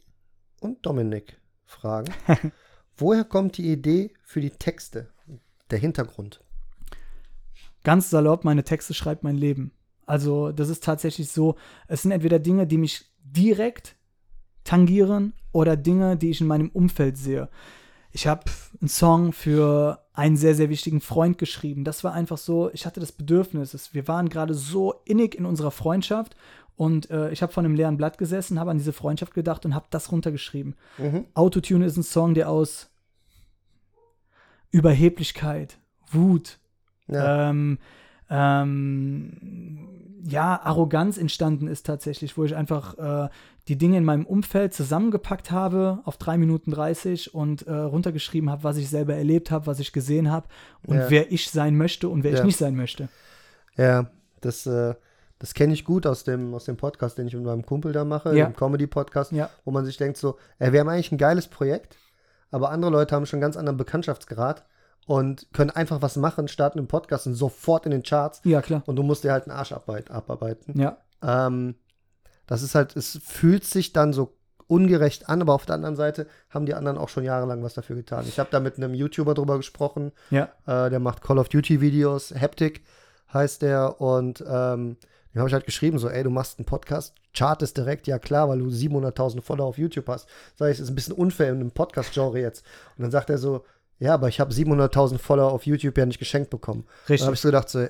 [0.59, 2.11] und Dominik fragen,
[2.97, 5.09] woher kommt die Idee für die Texte?
[5.69, 6.43] Der Hintergrund.
[7.83, 9.71] Ganz salopp, meine Texte schreibt mein Leben.
[10.05, 11.55] Also das ist tatsächlich so,
[11.87, 13.95] es sind entweder Dinge, die mich direkt
[14.63, 17.49] tangieren oder Dinge, die ich in meinem Umfeld sehe.
[18.11, 18.43] Ich habe
[18.81, 21.85] einen Song für einen sehr, sehr wichtigen Freund geschrieben.
[21.85, 23.93] Das war einfach so, ich hatte das Bedürfnis.
[23.93, 26.35] Wir waren gerade so innig in unserer Freundschaft
[26.75, 29.75] und äh, ich habe vor einem leeren Blatt gesessen, habe an diese Freundschaft gedacht und
[29.75, 30.75] habe das runtergeschrieben.
[30.97, 31.25] Mhm.
[31.33, 32.89] Autotune ist ein Song, der aus
[34.71, 35.77] Überheblichkeit,
[36.11, 36.59] Wut,
[37.07, 37.49] Ja.
[37.49, 37.77] ähm,
[38.29, 39.87] ähm,
[40.23, 43.29] ja, Arroganz entstanden ist tatsächlich, wo ich einfach äh,
[43.67, 48.63] die Dinge in meinem Umfeld zusammengepackt habe auf 3 Minuten 30 und äh, runtergeschrieben habe,
[48.63, 50.47] was ich selber erlebt habe, was ich gesehen habe
[50.85, 51.09] und Ja.
[51.09, 52.37] wer ich sein möchte und wer Ja.
[52.39, 53.09] ich nicht sein möchte.
[53.77, 54.09] Ja,
[54.41, 54.93] das, äh,
[55.39, 58.05] das kenne ich gut aus dem, aus dem Podcast, den ich mit meinem Kumpel da
[58.05, 58.45] mache, Ja.
[58.45, 59.33] dem Comedy-Podcast,
[59.65, 61.97] wo man sich denkt so, ey, wir haben eigentlich ein geiles Projekt,
[62.51, 64.65] aber andere Leute haben schon einen ganz anderen Bekanntschaftsgrad
[65.07, 68.83] und können einfach was machen, starten einen Podcast und sofort in den Charts Ja, klar.
[68.85, 70.79] und du musst dir halt einen Arsch abarbeit- abarbeiten.
[70.79, 70.97] Ja.
[71.23, 71.75] Ähm,
[72.47, 74.35] das ist halt, es fühlt sich dann so
[74.67, 77.95] ungerecht an, aber auf der anderen Seite haben die anderen auch schon jahrelang was dafür
[77.97, 78.25] getan.
[78.27, 80.45] Ich habe da mit einem YouTuber drüber gesprochen, Ja.
[80.65, 82.81] äh, der macht Call of Duty Videos, Haptic
[83.33, 84.97] heißt der und ähm,
[85.33, 88.49] dem habe ich halt geschrieben, so, ey, du machst einen Podcast, chartest direkt, ja klar,
[88.49, 90.27] weil du 700.000 Follower auf YouTube hast.
[90.55, 92.65] Sag ich, es ist ein bisschen unfair in einem Podcast-Genre jetzt.
[92.97, 93.63] Und dann sagt er so,
[94.01, 96.85] ja, aber ich habe 700.000 Follower auf YouTube ja nicht geschenkt bekommen.
[96.85, 97.33] Dann habe Richtig.
[97.33, 97.87] ich so gedacht, so,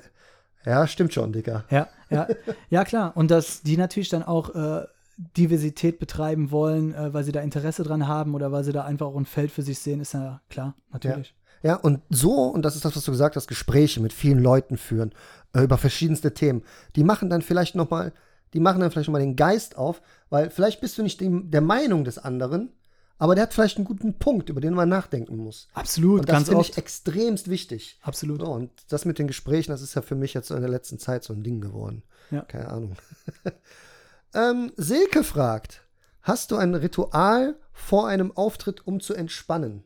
[0.66, 1.64] Ja, stimmt schon, Dicker.
[1.70, 2.28] Ja, ja,
[2.68, 3.16] ja klar.
[3.16, 4.84] Und dass die natürlich dann auch äh,
[5.16, 9.06] Diversität betreiben wollen, äh, weil sie da Interesse dran haben oder weil sie da einfach
[9.06, 11.34] auch ein Feld für sich sehen, ist ja klar, natürlich.
[11.62, 11.70] Ja.
[11.70, 14.76] ja, und so, und das ist das, was du gesagt hast, Gespräche mit vielen Leuten
[14.76, 15.12] führen
[15.54, 16.62] äh, über verschiedenste Themen.
[16.94, 18.12] Die machen dann vielleicht noch mal,
[18.52, 21.50] die machen dann vielleicht noch mal den Geist auf, weil vielleicht bist du nicht dem,
[21.50, 22.70] der Meinung des anderen,
[23.18, 25.68] aber der hat vielleicht einen guten Punkt, über den man nachdenken muss.
[25.74, 27.98] Absolut, und das ganz finde ich extremst wichtig.
[28.02, 28.40] Absolut.
[28.40, 30.98] So, und das mit den Gesprächen, das ist ja für mich jetzt in der letzten
[30.98, 32.02] Zeit so ein Ding geworden.
[32.30, 32.42] Ja.
[32.42, 32.96] Keine Ahnung.
[34.34, 35.82] ähm, Silke fragt:
[36.22, 39.84] Hast du ein Ritual vor einem Auftritt, um zu entspannen?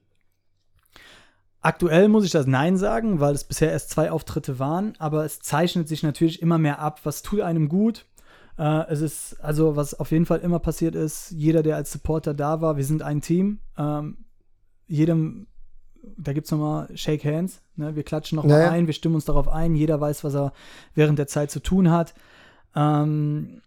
[1.67, 5.41] Aktuell muss ich das Nein sagen, weil es bisher erst zwei Auftritte waren, aber es
[5.41, 8.07] zeichnet sich natürlich immer mehr ab, was tut einem gut.
[8.59, 12.35] Äh, es ist, also was auf jeden Fall immer passiert ist, jeder, der als Supporter
[12.35, 13.61] da war, wir sind ein Team.
[13.77, 14.19] Ähm,
[14.87, 15.47] jedem,
[16.17, 17.97] da gibt es nochmal Shake Hands, ne?
[17.97, 18.71] wir klatschen nochmal Naja.
[18.71, 20.53] ein, wir stimmen uns darauf ein, jeder weiß, was er
[20.95, 22.15] während der Zeit zu tun hat.
[22.75, 23.61] Ähm,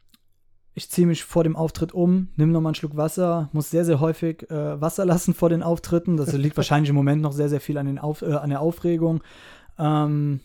[0.74, 4.00] ich ziehe mich vor dem Auftritt um, nimm nochmal einen Schluck Wasser, muss sehr, sehr
[4.00, 6.18] häufig äh, Wasser lassen vor den Auftritten.
[6.18, 8.62] Das liegt wahrscheinlich im Moment noch sehr, sehr viel an, den Auf, äh, an der
[8.62, 9.22] Aufregung.
[9.78, 10.40] Ähm,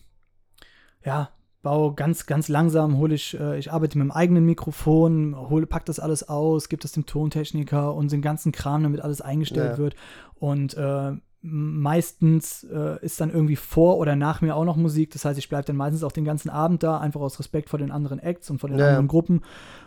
[1.04, 1.30] ja,
[1.64, 5.84] baue ganz, ganz langsam, hole ich, äh, ich arbeite mit dem eigenen Mikrofon, hole, pack
[5.86, 9.78] das alles aus, gebe das dem Tontechniker und den ganzen Kram, damit alles eingestellt Ja.
[9.78, 9.96] wird.
[10.38, 11.12] Und äh,
[11.42, 15.10] meistens äh, ist dann irgendwie vor oder nach mir auch noch Musik.
[15.12, 17.78] Das heißt, ich bleibe dann meistens auch den ganzen Abend da, einfach aus Respekt vor
[17.78, 18.90] den anderen Acts und vor den Ja, ja.
[18.90, 19.42] anderen Gruppen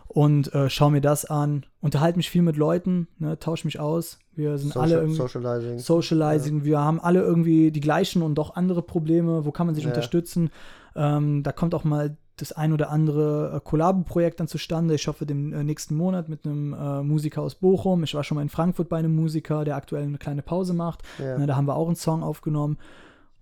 [0.08, 4.20] und äh, schaue mir das an, unterhalte mich viel mit Leuten, ne, tausche mich aus.
[4.36, 5.80] Wir sind alle Social, irgendwie Socializing.
[5.80, 6.64] Socializing.
[6.64, 9.46] Wir haben alle irgendwie die gleichen und doch andere Probleme.
[9.46, 9.90] Wo kann man sich Ja.
[9.90, 10.52] unterstützen?
[10.98, 14.94] Ähm, da kommt auch mal das ein oder andere äh, Kollabo-Projekt dann zustande.
[14.96, 18.04] Ich hoffe, den äh, nächsten Monat mit einem äh, Musiker aus Bochum.
[18.04, 21.02] Ich war schon mal in Frankfurt bei einem Musiker, der aktuell eine kleine Pause macht.
[21.20, 21.38] Ja.
[21.38, 22.78] Ne, da haben wir auch einen Song aufgenommen.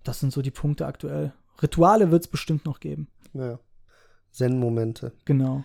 [0.03, 1.33] Das sind so die Punkte aktuell.
[1.61, 3.07] Rituale wird es bestimmt noch geben.
[3.33, 3.57] ja.
[4.31, 5.13] Zen-Momente.
[5.23, 5.63] Genau.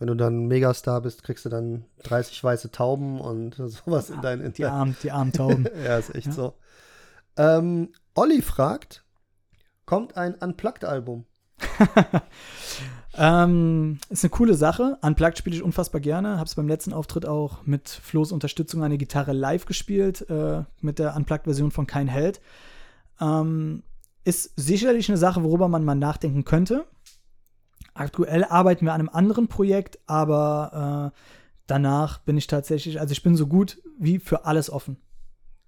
[0.00, 4.40] Wenn du dann Megastar bist, kriegst du dann 30 weiße Tauben und sowas in dein
[4.40, 5.66] in Die, dein- armen, die armen Tauben.
[5.84, 6.32] Ja, ist echt Ja.
[6.32, 6.54] so.
[7.36, 9.03] Ähm, Olli fragt:
[9.86, 11.24] Kommt ein Unplugged-Album?
[13.16, 14.98] Ähm, ist eine coole Sache.
[15.02, 16.36] Unplugged spiele ich unfassbar gerne.
[16.36, 20.98] Habe es beim letzten Auftritt auch mit Flo's Unterstützung eine Gitarre live gespielt, äh, mit
[20.98, 22.40] der Unplugged-Version von Kein Held.
[23.20, 23.84] Ähm,
[24.24, 26.86] ist sicherlich eine Sache, worüber man mal nachdenken könnte.
[27.92, 31.18] Aktuell arbeiten wir an einem anderen Projekt, aber äh,
[31.68, 34.96] danach bin ich tatsächlich, also ich bin so gut wie für alles offen.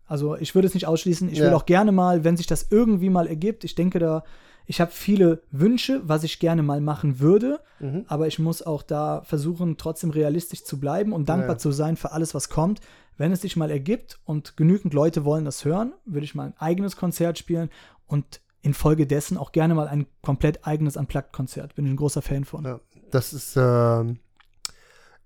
[0.07, 1.29] Also ich würde es nicht ausschließen.
[1.31, 1.57] Ich will Ja.
[1.57, 4.25] auch gerne mal, wenn sich das irgendwie mal ergibt, ich denke da,
[4.69, 8.05] ich habe viele Wünsche, was ich gerne mal machen würde, Mhm.
[8.09, 11.59] aber ich muss auch da versuchen, trotzdem realistisch zu bleiben und dankbar Ja.
[11.59, 12.81] zu sein für alles, was kommt.
[13.19, 16.55] Wenn es sich mal ergibt und genügend Leute wollen das hören, würde ich mal ein
[16.59, 17.71] eigenes Konzert spielen
[18.07, 21.75] und infolgedessen auch gerne mal ein komplett eigenes Unplugged-Konzert.
[21.77, 22.65] Bin ich ein großer Fan von.
[22.65, 22.81] Ja,
[23.13, 24.19] das ist, ähm,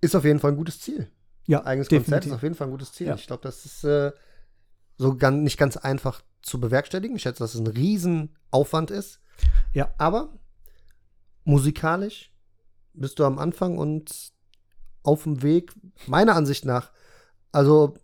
[0.03, 1.09] ist auf jeden Fall ein gutes Ziel.
[1.47, 2.33] Ja, Eigenes Konzert ist definitiv.
[2.35, 3.07] auf jeden Fall ein gutes Ziel.
[3.09, 3.15] Ja.
[3.15, 4.13] Ich glaube, das ist äh,
[5.01, 7.17] so gan nicht ganz einfach zu bewerkstelligen.
[7.17, 9.21] Ich schätze, dass es ein Riesenaufwand ist.
[9.73, 9.89] Ja.
[9.97, 10.29] Aber
[11.45, 12.33] musikalisch
[12.93, 14.33] bist du am Anfang und
[15.03, 15.73] auf dem Weg,
[16.07, 16.91] meiner Ansicht nach.
[17.53, 17.95] Also,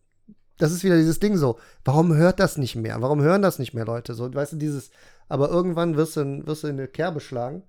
[0.56, 1.59] das ist wieder dieses Ding so.
[1.85, 3.02] Warum hört das nicht mehr?
[3.02, 4.14] Warum hören das nicht mehr Leute?
[4.14, 4.90] So, weißt du, dieses,
[5.28, 7.62] aber irgendwann wirst du, in- wirst du in eine Kerbe schlagen.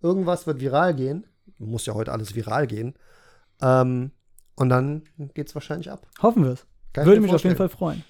[0.00, 1.26] Irgendwas wird viral gehen.
[1.58, 2.94] Muss ja heute alles viral gehen.
[3.60, 4.12] Ähm,
[4.56, 5.02] und dann
[5.34, 6.06] geht's wahrscheinlich ab.
[6.22, 6.66] Hoffen wir es.
[6.94, 7.56] Würde mich auf jeden vorstellen.
[7.56, 8.04] Fall freuen.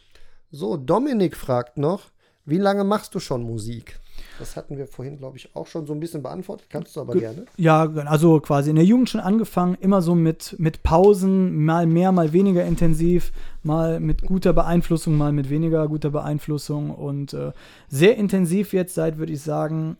[0.51, 2.11] So, Dominik fragt noch,
[2.45, 4.01] wie lange machst du schon Musik?
[4.39, 6.67] Das hatten wir vorhin, glaube ich, auch schon so ein bisschen beantwortet.
[6.71, 7.45] Kannst du aber Ge- gerne.
[7.57, 12.11] Ja, also quasi in der Jugend schon angefangen, immer so mit, mit Pausen, mal mehr,
[12.11, 13.33] mal weniger intensiv,
[13.63, 17.53] mal mit guter Beeinflussung, mal mit weniger guter Beeinflussung und äh,
[17.89, 19.97] sehr intensiv jetzt seit, würde ich sagen,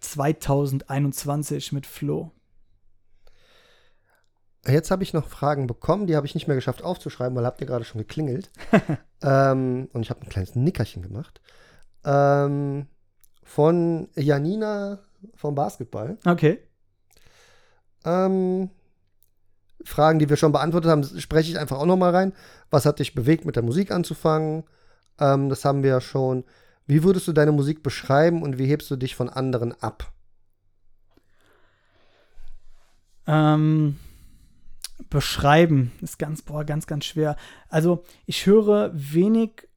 [0.00, 2.30] 2021 mit Flo.
[4.66, 7.60] Jetzt habe ich noch Fragen bekommen, die habe ich nicht mehr geschafft aufzuschreiben, weil habt
[7.60, 8.50] ihr gerade schon geklingelt.
[9.22, 11.40] ähm, und ich habe ein kleines Nickerchen gemacht.
[12.04, 12.86] Ähm,
[13.42, 15.00] von Janina
[15.34, 16.16] vom Basketball.
[16.24, 16.60] Okay.
[18.04, 18.70] Ähm,
[19.84, 22.32] Fragen, die wir schon beantwortet haben, spreche ich einfach auch noch mal rein.
[22.70, 24.64] Was hat dich bewegt, mit der Musik anzufangen?
[25.18, 26.44] Ähm, das haben wir ja schon.
[26.86, 30.12] Wie würdest du deine Musik beschreiben und wie hebst du dich von anderen ab?
[33.26, 33.96] Ähm,
[35.10, 37.36] beschreiben ist ganz, boah, ganz, ganz schwer.
[37.68, 39.68] Also, ich höre wenig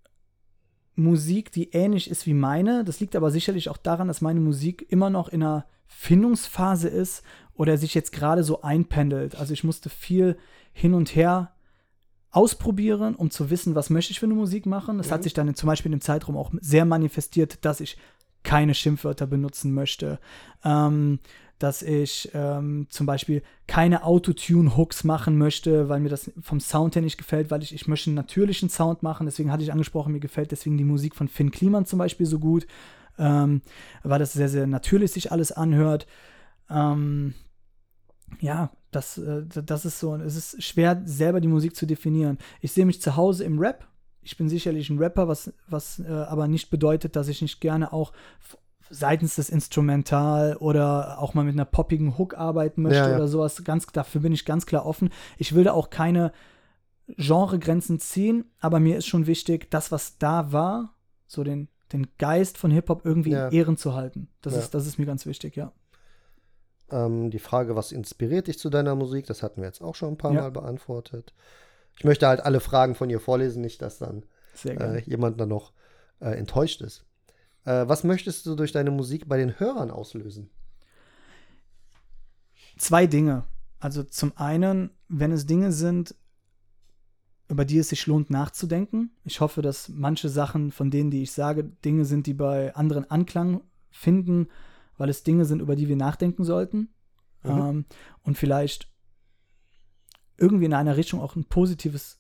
[0.95, 2.83] Musik, die ähnlich ist wie meine.
[2.83, 7.23] Das liegt aber sicherlich auch daran, dass meine Musik immer noch in einer Findungsphase ist
[7.53, 9.35] oder sich jetzt gerade so einpendelt.
[9.35, 10.37] Also, ich musste viel
[10.73, 11.51] hin und her
[12.31, 14.97] ausprobieren, um zu wissen, was möchte ich für eine Musik machen.
[14.97, 17.97] Das hat sich dann zum Beispiel in dem Zeitraum auch sehr manifestiert, dass ich
[18.43, 20.19] keine Schimpfwörter benutzen möchte.
[20.63, 21.19] Ähm,
[21.65, 27.01] dass ich ähm, zum Beispiel keine Autotune-Hooks machen möchte, weil mir das vom Sound her
[27.01, 29.25] nicht gefällt, weil ich, ich möchte einen natürlichen Sound machen.
[29.25, 32.37] Deswegen hatte ich angesprochen, mir gefällt deswegen die Musik von Finn Kliman zum Beispiel so
[32.37, 32.67] gut,
[33.17, 33.63] ähm,
[34.03, 36.05] weil das sehr, sehr natürlich sich alles anhört.
[36.69, 37.33] Ähm,
[38.41, 42.37] ja, das, äh, das ist so, es ist schwer, selber die Musik zu definieren.
[42.61, 43.87] Ich sehe mich zu Hause im Rap.
[44.21, 47.91] Ich bin sicherlich ein Rapper, was, was äh, aber nicht bedeutet, dass ich nicht gerne
[47.91, 48.13] auch
[48.89, 53.15] seitens des Instrumental oder auch mal mit einer poppigen Hook arbeiten möchte ja, ja.
[53.15, 53.63] oder sowas.
[53.63, 55.09] Ganz, dafür bin ich ganz klar offen.
[55.37, 56.31] Ich will da auch keine
[57.07, 60.95] Genregrenzen ziehen, aber mir ist schon wichtig, das, was da war,
[61.27, 63.47] so den, den Geist von Hip-Hop irgendwie ja.
[63.47, 64.29] in Ehren zu halten.
[64.41, 65.71] Das, ist, das ist mir ganz wichtig, ja.
[66.91, 70.13] Ähm, die Frage, was inspiriert dich zu deiner Musik, das hatten wir jetzt auch schon
[70.13, 71.33] ein paar Mal beantwortet.
[71.97, 74.25] Ich möchte halt alle Fragen von ihr vorlesen, nicht, dass dann
[74.65, 75.71] äh, jemand dann noch
[76.19, 77.05] äh, enttäuscht ist.
[77.65, 80.49] Äh, was möchtest du durch deine Musik bei den Hörern auslösen?
[82.77, 83.43] Zwei Dinge.
[83.79, 86.15] Also zum einen, wenn es Dinge sind,
[87.47, 89.11] über die es sich lohnt nachzudenken.
[89.23, 93.09] Ich hoffe, dass manche Sachen von denen, die ich sage, Dinge sind, die bei anderen
[93.09, 93.61] Anklang
[93.91, 94.47] finden,
[94.97, 96.89] weil es Dinge sind, über die wir nachdenken sollten.
[97.43, 97.49] Mhm.
[97.49, 97.85] Ähm,
[98.23, 98.89] und vielleicht
[100.37, 102.19] irgendwie in einer Richtung auch ein positives,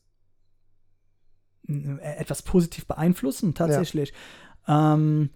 [1.67, 4.13] etwas positiv beeinflussen, tatsächlich.
[4.67, 5.29] Ähm,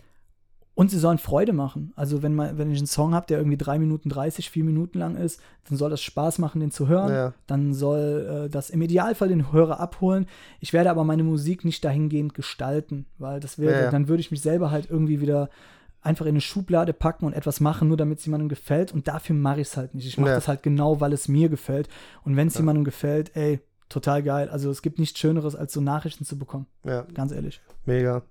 [0.80, 1.92] und sie sollen Freude machen.
[1.98, 4.98] Also wenn, man, wenn ich einen Song habe, der irgendwie drei Minuten 30, vier Minuten
[4.98, 7.12] lang ist, dann soll das Spaß machen, den zu hören.
[7.12, 7.34] Ja.
[7.48, 10.26] Dann soll äh, das im Idealfall den Hörer abholen.
[10.62, 13.92] Ich werde aber meine Musik nicht dahingehend gestalten, weil das wäre, ja.
[13.92, 15.50] dann würde ich mich selber halt irgendwie wieder
[16.02, 18.94] einfach in eine Schublade packen und etwas machen, nur damit es jemandem gefällt.
[18.94, 20.08] Und dafür mache ich es halt nicht.
[20.08, 20.36] Ich mache ja.
[20.36, 21.90] das halt genau, weil es mir gefällt.
[22.24, 24.50] Und wenn es jemandem gefällt, ey, total geil.
[24.50, 26.68] Also es gibt nichts Schöneres, als so Nachrichten zu bekommen.
[26.86, 27.06] Ja.
[27.14, 27.60] Ganz ehrlich.
[27.86, 28.24] Mega.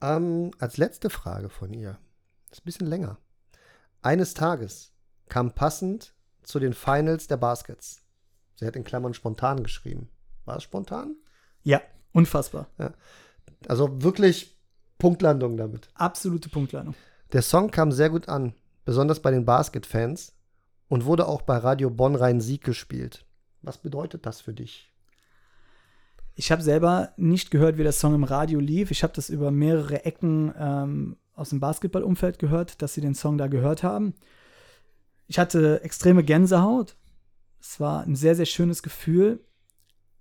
[0.00, 1.98] Ähm, als letzte Frage von ihr,
[2.50, 3.18] ist ein bisschen länger.
[4.02, 4.92] Eines Tages
[5.28, 8.02] kam passend zu den Finals der Baskets.
[8.54, 10.08] Sie hat in Klammern spontan geschrieben.
[10.44, 11.16] War es spontan?
[11.62, 11.80] Ja,
[12.12, 12.68] unfassbar.
[12.78, 12.94] Ja.
[13.68, 14.56] Also wirklich
[14.98, 15.88] Punktlandung damit.
[15.94, 16.94] Absolute Punktlandung.
[17.32, 18.54] Der Song kam sehr gut an,
[18.84, 20.34] besonders bei den Basket-Fans
[20.88, 23.26] und wurde auch bei Radio Bonn Rhein-Sieg gespielt.
[23.62, 24.92] Was bedeutet das für dich?
[26.38, 28.90] Ich habe selber nicht gehört, wie der Song im Radio lief.
[28.90, 33.38] Ich habe das über mehrere Ecken ähm, aus dem Basketballumfeld gehört, dass sie den Song
[33.38, 34.12] da gehört haben.
[35.28, 36.94] Ich hatte extreme Gänsehaut.
[37.58, 39.40] Es war ein sehr, sehr schönes Gefühl.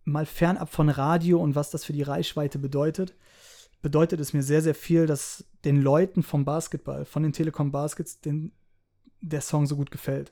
[0.05, 3.13] Mal fernab von Radio und was das für die Reichweite bedeutet,
[3.81, 8.21] bedeutet es mir sehr, sehr viel, dass den Leuten vom Basketball, von den Telekom Baskets,
[8.21, 8.53] den,
[9.19, 10.31] der Song so gut gefällt.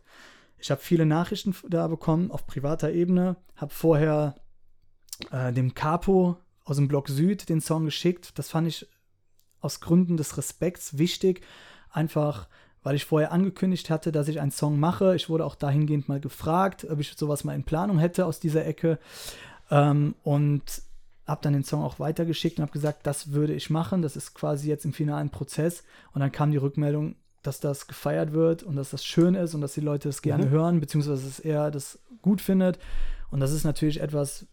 [0.58, 4.36] Ich habe viele Nachrichten da bekommen auf privater Ebene, habe vorher
[5.32, 8.38] äh, dem Capo aus dem Block Süd den Song geschickt.
[8.38, 8.88] Das fand ich
[9.62, 11.42] aus Gründen des Respekts wichtig.
[11.92, 12.48] Einfach,
[12.82, 15.16] weil ich vorher angekündigt hatte, dass ich einen Song mache.
[15.16, 18.66] Ich wurde auch dahingehend mal gefragt, ob ich sowas mal in Planung hätte aus dieser
[18.66, 19.00] Ecke.
[19.72, 20.64] Ähm, und
[21.26, 24.02] habe dann den Song auch weitergeschickt und habe gesagt, das würde ich machen.
[24.02, 25.84] Das ist quasi jetzt im finalen Prozess.
[26.14, 29.62] Und dann kam die Rückmeldung, dass das gefeiert wird und dass das schön ist und
[29.62, 30.50] dass die Leute es gerne mhm.
[30.50, 32.80] hören, beziehungsweise dass er das gut findet.
[33.32, 34.46] Und das ist natürlich etwas,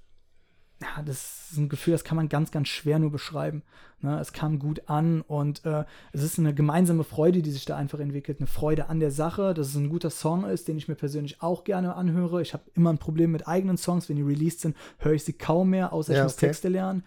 [0.80, 3.62] ja, das ist ein Gefühl, das kann man ganz, ganz schwer nur beschreiben.
[4.00, 4.18] Ne?
[4.18, 8.00] Es kam gut an und äh, es ist eine gemeinsame Freude, die sich da einfach
[8.00, 8.38] entwickelt.
[8.40, 11.42] Eine Freude an der Sache, dass es ein guter Song ist, den ich mir persönlich
[11.42, 12.40] auch gerne anhöre.
[12.40, 14.08] Ich habe immer ein Problem mit eigenen Songs.
[14.08, 16.46] Wenn die released sind, höre ich sie kaum mehr, außer ja, ich muss okay.
[16.46, 17.04] Texte lernen,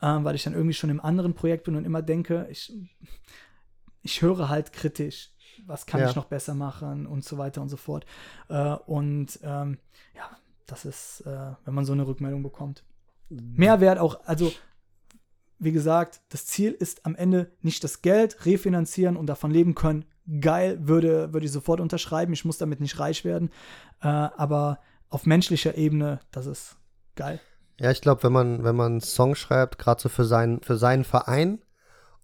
[0.00, 2.72] ähm, weil ich dann irgendwie schon im anderen Projekt bin und immer denke, ich,
[4.02, 5.30] ich höre halt kritisch.
[5.66, 6.08] Was kann ja.
[6.08, 8.06] ich noch besser machen und so weiter und so fort.
[8.48, 9.78] Äh, und ähm,
[10.14, 10.30] ja,
[10.66, 12.84] das ist, äh, wenn man so eine Rückmeldung bekommt.
[13.30, 14.52] Mehrwert auch, also
[15.58, 20.04] wie gesagt, das Ziel ist am Ende nicht das Geld, refinanzieren und davon leben können.
[20.40, 22.32] Geil, würde, würde ich sofort unterschreiben.
[22.32, 23.50] Ich muss damit nicht reich werden.
[24.02, 26.76] Äh, aber auf menschlicher Ebene, das ist
[27.14, 27.40] geil.
[27.78, 30.76] Ja, ich glaube, wenn man, wenn man einen Song schreibt, gerade so für, sein, für
[30.76, 31.60] seinen Verein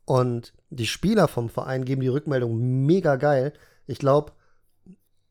[0.05, 3.53] und die Spieler vom Verein geben die Rückmeldung mega geil.
[3.87, 4.33] Ich glaube,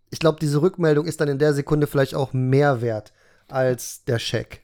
[0.09, 3.13] ich glaube, diese Rückmeldung ist dann in der Sekunde vielleicht auch mehr wert
[3.47, 4.63] als der Scheck.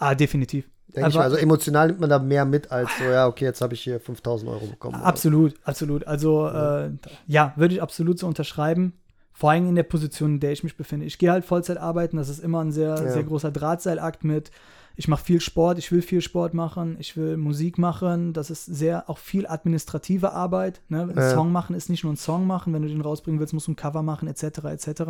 [0.00, 0.64] Ah, definitiv.
[0.94, 1.22] Denke ich mal.
[1.22, 4.00] Also emotional nimmt man da mehr mit als so, ja, okay, jetzt habe ich hier
[4.00, 4.96] 5000 Euro bekommen.
[4.96, 5.60] Absolut, oder?
[5.64, 6.06] absolut.
[6.06, 6.90] Also, ja, äh,
[7.26, 8.94] ja würde ich absolut so unterschreiben.
[9.32, 11.06] Vor allem in der Position, in der ich mich befinde.
[11.06, 13.12] Ich gehe halt Vollzeit arbeiten, das ist immer ein sehr, ja.
[13.12, 14.50] sehr großer Drahtseilakt mit.
[14.96, 18.32] Ich mache viel Sport, ich will viel Sport machen, ich will Musik machen.
[18.32, 20.82] Das ist sehr auch viel administrative Arbeit.
[20.88, 21.02] Ne?
[21.02, 21.30] Ein ja.
[21.30, 23.72] Song machen ist nicht nur ein Song machen, wenn du den rausbringen willst, musst du
[23.72, 24.64] ein Cover machen, etc.
[24.64, 25.02] etc.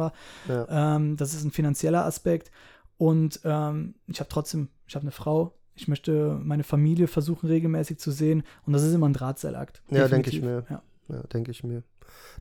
[0.49, 2.53] Ähm, das ist ein finanzieller Aspekt.
[3.01, 7.99] Und ähm, ich habe trotzdem, ich habe eine Frau, Ich möchte meine Familie versuchen regelmäßig
[7.99, 9.81] zu sehen und das ist immer ein Drahtseilakt.
[9.89, 10.67] Ja, denke ich mir.
[10.69, 10.83] Ja.
[11.09, 11.83] Ja, denke ich mir.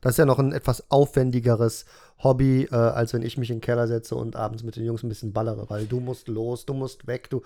[0.02, 1.86] Das ist ja noch ein etwas aufwendigeres
[2.22, 5.02] Hobby, äh, als wenn ich mich in den Keller setze und abends mit den Jungs
[5.02, 7.40] ein bisschen ballere, weil du musst los, du musst weg, du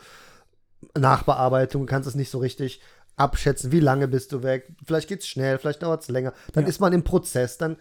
[0.99, 2.81] Nachbearbeitung, du kannst es nicht so richtig
[3.17, 4.73] abschätzen, wie lange bist du weg.
[4.85, 6.33] Vielleicht geht's schnell, vielleicht dauert es länger.
[6.53, 6.69] Dann Ja.
[6.71, 7.77] ist man im Prozess, dann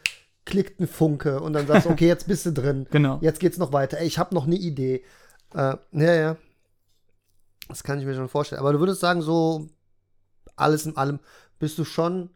[0.46, 2.86] klickt ein Funke und dann sagst du, okay, jetzt bist du drin.
[2.92, 3.18] Genau.
[3.22, 3.98] Jetzt geht's noch weiter.
[3.98, 5.04] Ey, ich habe noch eine Idee.
[5.54, 6.38] Äh, ja, ja.
[7.68, 8.60] Das kann ich mir schon vorstellen.
[8.60, 9.70] Aber du würdest sagen, so
[10.56, 11.20] alles in allem
[11.60, 12.30] bist du schon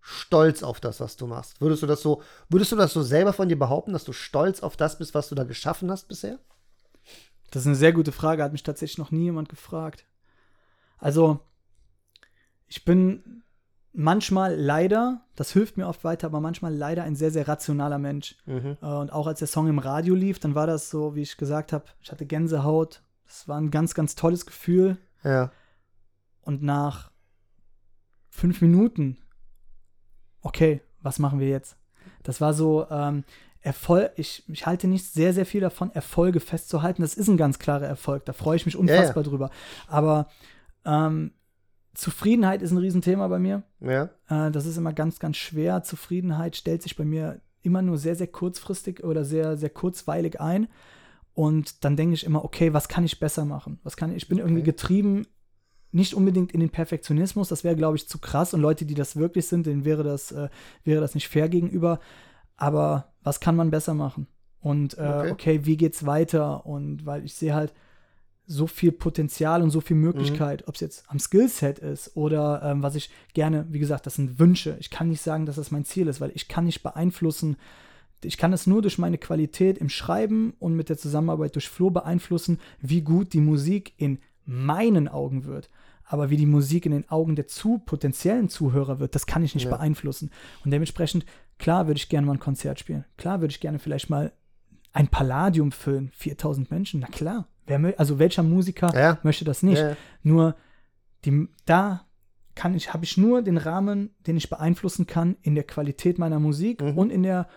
[0.00, 1.60] stolz auf das, was du machst.
[1.60, 4.60] Würdest du das so, würdest du das so selber von dir behaupten, dass du stolz
[4.60, 6.38] auf das bist, was du da geschaffen hast bisher?
[7.50, 10.04] Das ist eine sehr gute Frage, hat mich tatsächlich noch nie jemand gefragt.
[10.98, 11.40] Also,
[12.66, 13.43] ich bin
[13.94, 18.36] manchmal leider, das hilft mir oft weiter, aber manchmal leider ein sehr, sehr rationaler Mensch.
[18.44, 18.76] Mhm.
[18.82, 21.36] Äh, Und auch als der Song im Radio lief, dann war das so, wie ich
[21.36, 23.02] gesagt habe, ich hatte Gänsehaut.
[23.26, 24.98] Das war ein ganz, ganz tolles Gefühl.
[25.22, 25.50] Ja.
[26.42, 27.10] Und nach
[28.28, 29.16] fünf Minuten,
[30.42, 31.76] okay, was machen wir jetzt?
[32.22, 33.24] Das war so, ähm,
[33.60, 37.00] Erfolg, ich, ich halte nicht sehr, sehr viel davon, Erfolge festzuhalten.
[37.00, 39.50] Das ist ein ganz klarer Erfolg, da freue ich mich unfassbar drüber.
[39.88, 40.28] Aber
[40.84, 41.32] ähm,
[41.94, 43.62] Zufriedenheit ist ein Riesenthema bei mir.
[43.80, 44.10] Ja.
[44.28, 45.82] Äh, das ist immer ganz, ganz schwer.
[45.82, 50.68] Zufriedenheit stellt sich bei mir immer nur sehr, sehr kurzfristig oder sehr, sehr kurzweilig ein.
[51.32, 53.80] Und dann denke ich immer, okay, was kann ich besser machen?
[53.82, 54.70] Was kann ich, ich bin irgendwie Okay.
[54.72, 55.26] getrieben,
[55.90, 58.52] nicht unbedingt in den Perfektionismus, das wäre, glaube ich, zu krass.
[58.54, 60.48] Und Leute, die das wirklich sind, denen wäre das, äh,
[60.84, 62.00] wäre das nicht fair gegenüber.
[62.56, 64.26] Aber was kann man besser machen?
[64.60, 65.30] Und äh, Okay.
[65.30, 65.60] okay.
[65.66, 66.66] wie geht's weiter?
[66.66, 67.72] Und weil ich sehe halt
[68.46, 72.82] so viel Potenzial und so viel Möglichkeit, ob es jetzt am Skillset ist oder ähm,
[72.82, 74.76] was ich gerne, wie gesagt, das sind Wünsche.
[74.80, 77.56] Ich kann nicht sagen, dass das mein Ziel ist, weil ich kann nicht beeinflussen.
[78.22, 81.90] Ich kann es nur durch meine Qualität im Schreiben und mit der Zusammenarbeit durch Flo
[81.90, 85.70] beeinflussen, wie gut die Musik in meinen Augen wird.
[86.06, 89.54] Aber wie die Musik in den Augen der zu potenziellen Zuhörer wird, das kann ich
[89.54, 89.70] nicht Ja.
[89.76, 90.30] beeinflussen.
[90.64, 91.24] Und dementsprechend,
[91.58, 93.06] klar würde ich gerne mal ein Konzert spielen.
[93.16, 94.32] Klar würde ich gerne vielleicht mal
[94.92, 96.10] ein Palladium füllen.
[96.14, 97.48] 4000 Menschen, na klar.
[97.66, 99.18] Wer, also welcher Musiker Ja.
[99.22, 99.78] möchte das nicht?
[99.80, 99.96] Ja.
[100.22, 100.54] Nur
[101.24, 102.04] die, da
[102.54, 106.38] kann ich, habe ich nur den Rahmen, den ich beeinflussen kann in der Qualität meiner
[106.38, 106.98] Musik Mhm.
[106.98, 107.48] und in der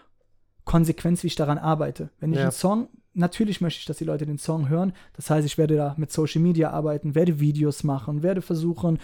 [0.66, 2.10] Konsequenz, wie ich daran arbeite.
[2.20, 2.44] Wenn ich Ja.
[2.44, 4.94] einen Song, natürlich möchte ich, dass die Leute den Song hören.
[5.14, 9.00] Das heißt, ich werde da mit Social Media arbeiten, werde Videos machen, werde versuchen,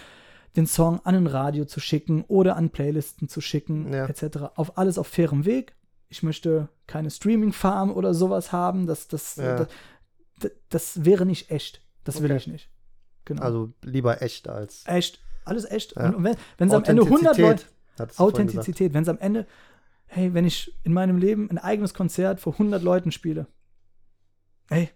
[0.56, 4.06] den Song an ein Radio zu schicken oder an Playlisten zu schicken, Ja.
[4.08, 4.52] etc.
[4.56, 5.74] Auf alles auf fairem Weg.
[6.10, 8.86] Ich möchte keine Streaming-Farm oder sowas haben.
[8.86, 9.56] Das, das, Ja.
[9.58, 9.68] das,
[10.70, 11.82] das, wäre nicht echt.
[12.04, 12.38] Das will Okay.
[12.38, 12.70] ich nicht.
[13.26, 13.42] Genau.
[13.42, 15.22] Also lieber echt als echt.
[15.46, 15.96] Alles echt.
[15.96, 16.10] Ja.
[16.10, 17.66] Und wenn wenn es am Ende 100 Leute.
[18.18, 19.46] Authentizität, wenn es am Ende,
[20.08, 23.46] hey, wenn ich in meinem Leben ein eigenes Konzert vor 100 Leuten spiele,
[24.70, 24.90] hey,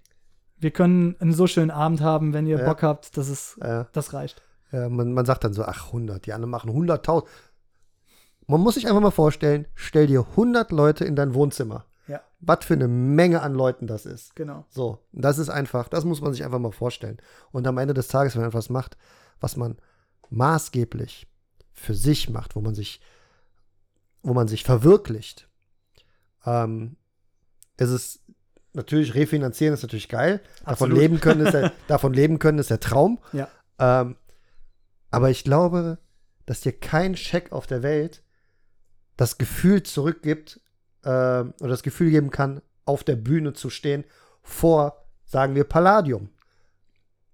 [0.58, 2.66] wir können einen so schönen Abend haben, wenn ihr Ja.
[2.66, 3.88] Bock habt, das ist, Ja.
[3.94, 4.42] das reicht.
[4.72, 7.26] Ja, man, man sagt dann so, ach 100, die anderen machen 100.000.
[8.48, 11.86] Man muss sich einfach mal vorstellen, stell dir 100 Leute in dein Wohnzimmer.
[12.08, 12.22] Ja.
[12.40, 14.36] Was für eine Menge an Leuten das ist.
[14.36, 14.66] Genau.
[14.70, 17.18] So, das ist einfach, das muss man sich einfach mal vorstellen.
[17.52, 18.98] Und am Ende des Tages, wenn man etwas macht,
[19.40, 19.78] was man
[20.30, 21.28] maßgeblich
[21.74, 23.02] für sich macht, wo man sich,
[24.24, 25.48] wo man sich verwirklicht,
[26.46, 26.96] ähm,
[27.78, 28.22] ist es
[28.74, 30.42] natürlich refinanzieren ist natürlich geil.
[30.66, 33.20] Davon leben können ist der, davon leben können ist der Traum.
[33.34, 33.50] Ja.
[33.80, 34.16] Ähm,
[35.12, 36.00] aber ich glaube,
[36.46, 38.24] dass dir kein Scheck auf der Welt
[39.18, 40.62] das Gefühl zurückgibt
[41.08, 44.04] ähm, oder das Gefühl geben kann, auf der Bühne zu stehen
[44.44, 46.30] vor, sagen wir, Palladium.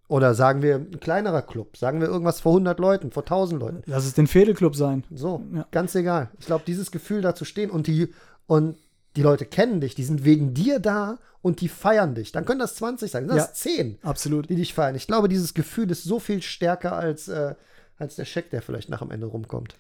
[0.08, 3.82] Oder sagen wir ein kleinerer Club, sagen wir irgendwas vor 100 Leuten, vor 1000 Leuten.
[3.86, 5.04] Lass es den Fädelclub sein.
[5.14, 5.66] So, Ja.
[5.72, 6.30] ganz egal.
[6.40, 8.14] Ich glaube, dieses Gefühl da zu stehen und die,
[8.46, 8.78] und
[9.16, 12.32] die Leute kennen dich, die sind wegen dir da und die feiern dich.
[12.32, 13.44] Dann können das 20 sein, das Ja.
[13.46, 14.50] ist 10, Absolut.
[14.50, 14.96] die dich feiern.
[14.96, 17.56] Ich glaube, dieses Gefühl ist so viel stärker als, äh,
[17.98, 19.76] als der Scheck, der vielleicht nach am Ende rumkommt.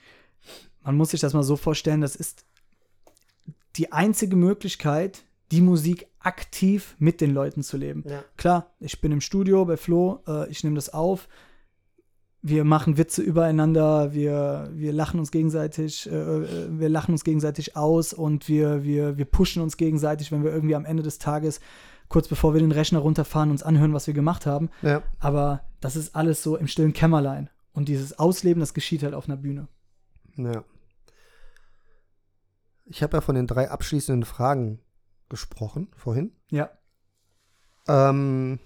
[0.84, 2.46] Man muss sich das mal so vorstellen, das ist
[3.76, 8.04] die einzige Möglichkeit, die Musik aktiv mit den Leuten zu leben.
[8.08, 8.24] Ja.
[8.38, 11.28] Klar, ich bin im Studio bei Flo, äh, ich nehme das auf.
[12.42, 17.78] Wir machen Witze übereinander, wir, wir lachen uns gegenseitig, äh, äh, wir lachen uns gegenseitig
[17.78, 21.62] aus und wir, wir, wir pushen uns gegenseitig, wenn wir irgendwie am Ende des Tages,
[22.10, 24.70] kurz bevor wir den Rechner runterfahren, uns anhören, was wir gemacht haben.
[24.82, 25.04] Ja.
[25.20, 27.50] Aber das ist alles so im stillen Kämmerlein.
[27.74, 29.68] Und dieses Ausleben, das geschieht halt auf einer Bühne.
[30.36, 30.64] Ja.
[32.86, 34.80] Ich habe ja von den drei abschließenden Fragen
[35.30, 36.36] gesprochen vorhin.
[36.50, 36.70] Ja.
[37.88, 38.60] Ähm,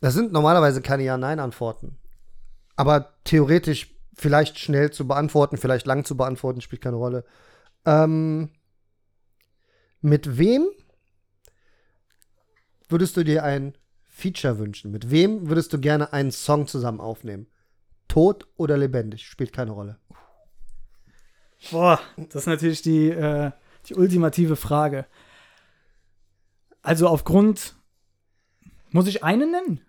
[0.00, 1.98] das sind normalerweise keine Ja-Nein-Antworten.
[2.76, 7.24] Aber theoretisch vielleicht schnell zu beantworten, vielleicht lang zu beantworten, spielt keine Rolle.
[7.84, 8.50] Ähm,
[10.00, 10.66] mit wem
[12.88, 17.48] würdest du dir ein Feature wünschen, mit wem würdest du gerne einen Song zusammen aufnehmen?
[18.08, 19.26] Tot oder lebendig?
[19.26, 19.98] Spielt keine Rolle.
[21.70, 23.50] Boah, das ist natürlich die, äh,
[23.88, 25.06] die ultimative Frage.
[26.82, 27.74] Also aufgrund.
[28.90, 29.80] Muss ich einen nennen?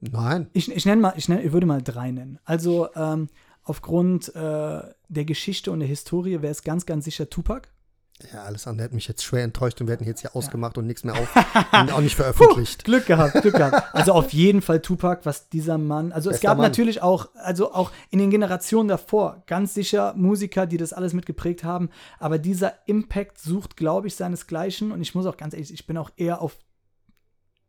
[0.00, 0.48] Nein.
[0.52, 2.38] Ich, ich nenne mal, ich, nenn, ich würde mal drei nennen.
[2.44, 3.28] Also ähm,
[3.62, 7.68] aufgrund äh, der Geschichte und der Historie wäre es ganz, ganz sicher Tupac.
[8.32, 10.86] Ja, alles andere hätte mich jetzt schwer enttäuscht und wir hätten jetzt hier ausgemacht und
[10.86, 11.28] nichts mehr auf
[11.72, 12.78] und auch nicht veröffentlicht.
[12.84, 13.88] Puh, Glück gehabt, Glück gehabt.
[13.94, 16.12] Also auf jeden Fall Tupac, was dieser Mann.
[16.12, 16.66] Also es Bester gab Mann.
[16.66, 21.62] natürlich auch, also auch in den Generationen davor, ganz sicher Musiker, die das alles mitgeprägt
[21.62, 21.90] haben.
[22.18, 24.92] Aber dieser Impact sucht, glaube ich, seinesgleichen.
[24.92, 26.56] Und ich muss auch ganz ehrlich, ich bin auch eher auf,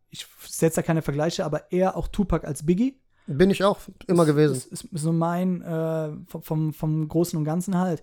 [0.09, 2.97] ich setze da keine Vergleiche, aber eher auch Tupac als Biggie.
[3.27, 4.53] Bin ich auch immer gewesen.
[4.53, 8.01] Das ist, ist so mein, äh, vom- vom, vom Großen und Ganzen halt.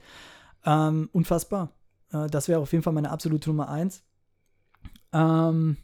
[0.66, 1.70] Ähm, unfassbar.
[2.14, 4.02] Äh, das wäre auf jeden Fall meine absolute Nummer eins.
[5.12, 5.76] Ähm,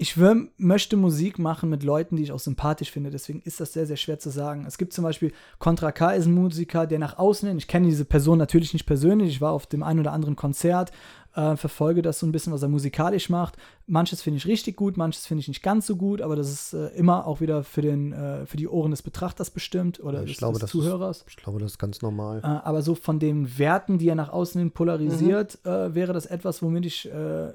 [0.00, 3.10] ich wür- möchte Musik machen mit Leuten, die ich auch sympathisch finde.
[3.10, 4.64] Deswegen ist das sehr, sehr schwer zu sagen.
[4.66, 7.86] Es gibt zum Beispiel Contra K ist ein Musiker, der nach außen hin, ich kenne
[7.86, 10.90] diese Person natürlich nicht persönlich, ich war auf dem einen oder anderen Konzert,
[11.34, 13.56] äh, verfolge das so ein bisschen, was er musikalisch macht.
[13.86, 16.72] Manches finde ich richtig gut, manches finde ich nicht ganz so gut, aber das ist
[16.72, 20.38] äh, immer auch wieder für, den, äh, für die Ohren des Betrachters bestimmt oder des,
[20.38, 21.18] glaube, des Zuhörers.
[21.18, 22.38] Ist, ich glaube, das ist ganz normal.
[22.38, 26.24] Äh, aber so von den Werten, die er nach außen hin polarisiert, äh, wäre das
[26.24, 27.52] etwas, womit ich äh,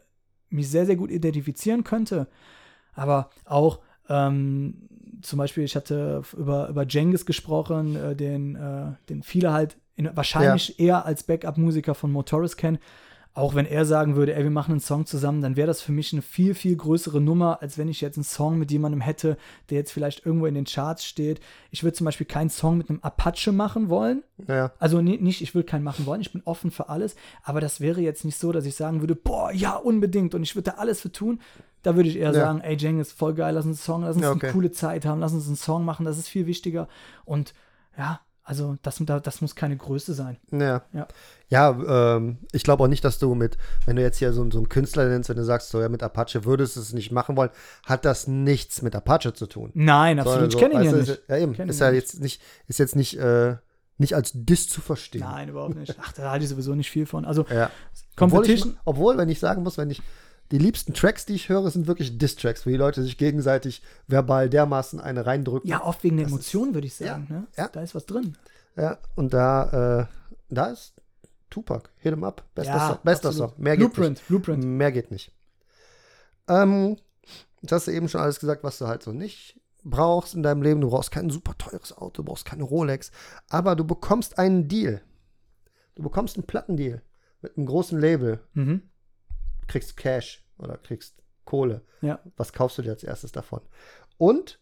[0.49, 2.27] mich sehr, sehr gut identifizieren könnte.
[2.93, 4.87] Aber auch ähm,
[5.21, 10.09] zum Beispiel, ich hatte über, über Jengis gesprochen, äh, den, äh, den viele halt in,
[10.15, 12.79] wahrscheinlich eher als Backup-Musiker von Motoris kennen.
[13.35, 15.91] Auch wenn er sagen würde, ey, wir machen einen Song zusammen, dann wäre das für
[15.91, 19.37] mich eine viel, viel größere Nummer, als wenn ich jetzt einen Song mit jemandem hätte,
[19.69, 21.41] der jetzt vielleicht irgendwo in den Charts steht.
[21.69, 25.41] Ich würde zum Beispiel keinen Song mit einem Apache machen wollen, Ja, also ni- nicht,
[25.41, 28.39] ich will keinen machen wollen, ich bin offen für alles, aber das wäre jetzt nicht
[28.39, 31.41] so, dass ich sagen würde, boah, ja, unbedingt und ich würde da alles für tun.
[31.83, 32.45] Da würde ich eher Ja.
[32.45, 34.45] sagen, ey, Jeng ist voll geil, lass uns einen Song, lass uns Ja, okay.
[34.45, 36.87] eine coole Zeit haben, lass uns einen Song machen, das ist viel wichtiger.
[37.25, 37.53] Und
[37.97, 40.37] ja, also das, das muss keine Größe sein.
[40.51, 40.83] ja.
[40.93, 41.07] Ja.
[41.47, 44.57] Ja, ähm, ich glaube auch nicht, dass du mit, wenn du jetzt hier so, so
[44.57, 47.37] einen Künstler nennst, wenn du sagst, so ja, mit Apache würdest du es nicht machen
[47.37, 47.51] wollen,
[47.85, 49.69] hat das nichts mit Apache zu tun.
[49.75, 51.21] Nein, absolut, ich Sondern kenne ihn ja weißt du, nicht.
[51.21, 51.53] Ist, ja, eben.
[51.69, 52.01] Ist ja ja nicht.
[52.01, 53.57] jetzt nicht, ist jetzt nicht, äh,
[53.97, 55.21] nicht als Diss zu verstehen.
[55.21, 55.95] Nein, überhaupt nicht.
[56.01, 57.25] Ach, da halte ich sowieso nicht viel von.
[57.25, 57.69] Also Ja.
[58.19, 60.01] Obwohl, ich, Competition, obwohl, wenn ich sagen muss, wenn ich
[60.51, 64.49] die liebsten Tracks, die ich höre, sind wirklich Diss-Tracks, wo die Leute sich gegenseitig verbal
[64.49, 65.69] dermaßen eine reindrücken.
[65.69, 67.27] ja, oft wegen der Das ist- Emotionen, würde ich sagen.
[67.29, 67.47] ne?
[67.57, 67.67] ja.
[67.69, 68.37] Da ist was drin.
[68.75, 70.05] Ja, und da, äh,
[70.49, 70.93] da ist
[71.49, 71.89] Tupac.
[71.97, 72.43] Hit 'em up.
[72.53, 73.31] Bester, Ja, Song, bester.
[73.31, 73.53] Song.
[73.57, 74.27] Mehr geht Blueprint, nicht.
[74.27, 74.63] Blueprint.
[74.63, 75.31] Mehr geht nicht.
[76.47, 76.97] Ähm,
[77.61, 80.61] jetzt hast du eben schon alles gesagt, was du halt so nicht brauchst in deinem
[80.61, 80.81] Leben.
[80.81, 83.11] Du brauchst kein super teures Auto, du brauchst keine Rolex,
[83.49, 85.01] aber du bekommst einen Deal.
[85.95, 87.01] Du bekommst einen Plattendeal
[87.41, 88.39] mit einem großen Label.
[88.53, 88.81] Mhm.
[89.67, 91.81] Kriegst Cash oder kriegst Kohle.
[92.01, 92.19] Ja.
[92.37, 93.61] Was kaufst du dir als erstes davon?
[94.17, 94.59] Und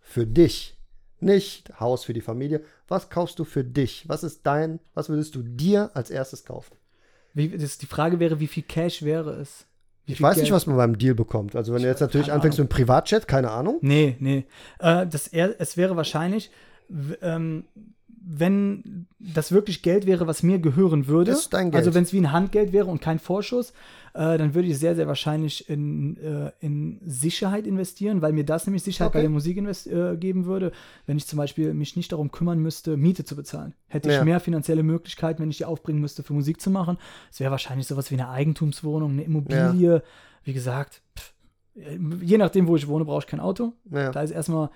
[0.00, 0.76] für dich,
[1.18, 4.08] nicht Haus für die Familie, was kaufst du für dich?
[4.08, 6.76] Was ist dein, was würdest du dir als erstes kaufen?
[7.34, 9.66] Wie, das, die Frage wäre, wie viel Cash wäre es?
[10.04, 10.54] Wie Ich weiß nicht, Geld?
[10.54, 11.56] was man beim Deal bekommt.
[11.56, 13.78] Also wenn du jetzt natürlich keine anfängst mit einem Privatjet, keine Ahnung.
[13.82, 14.46] Nee, nee.
[14.78, 16.50] Äh, das es wäre wahrscheinlich,
[17.20, 17.64] ähm,
[18.28, 21.30] wenn das wirklich Geld wäre, was mir gehören würde.
[21.30, 21.76] Ist dein Geld.
[21.76, 23.70] Also wenn es wie ein Handgeld wäre und kein Vorschuss,
[24.14, 28.66] äh, dann würde ich sehr, sehr wahrscheinlich in, äh, in Sicherheit investieren, weil mir das
[28.66, 29.18] nämlich Sicherheit Okay.
[29.18, 30.72] bei der Musik äh, geben würde,
[31.06, 33.74] wenn ich zum Beispiel mich nicht darum kümmern müsste, Miete zu bezahlen.
[33.86, 34.24] Hätte ich Ja.
[34.24, 36.98] mehr finanzielle Möglichkeiten, wenn ich die aufbringen müsste, für Musik zu machen.
[37.30, 40.02] Es wäre wahrscheinlich sowas wie eine Eigentumswohnung, eine Immobilie.
[40.42, 41.32] Wie gesagt, pff,
[42.22, 43.74] je nachdem, wo ich wohne, brauche ich kein Auto.
[43.88, 44.10] Ja.
[44.10, 44.70] Da ist erstmal,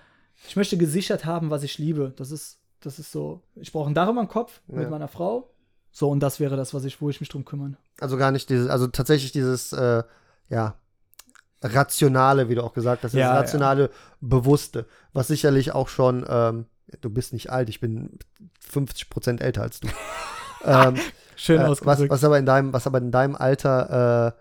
[0.47, 2.13] ich möchte gesichert haben, was ich liebe.
[2.17, 4.91] Das ist, das ist so, ich brauche ein Dach über Kopf mit Ja.
[4.91, 5.51] meiner Frau.
[5.93, 7.77] So, und das wäre das, was ich, wo ich mich drum kümmern.
[8.01, 10.03] Also gar nicht dieses, also tatsächlich dieses, äh,
[10.49, 10.75] ja,
[11.63, 13.35] rationale, wie du auch gesagt hast, Ja, ja.
[13.35, 13.91] rationale,
[14.21, 16.67] bewusste, was sicherlich auch schon, ähm,
[17.01, 18.19] du bist nicht alt, ich bin
[18.61, 19.89] 50 Prozent älter als du.
[20.65, 20.97] ähm,
[21.37, 22.11] Schön äh, was, ausgedrückt.
[22.11, 24.41] was aber in deinem, was aber in deinem Alter äh,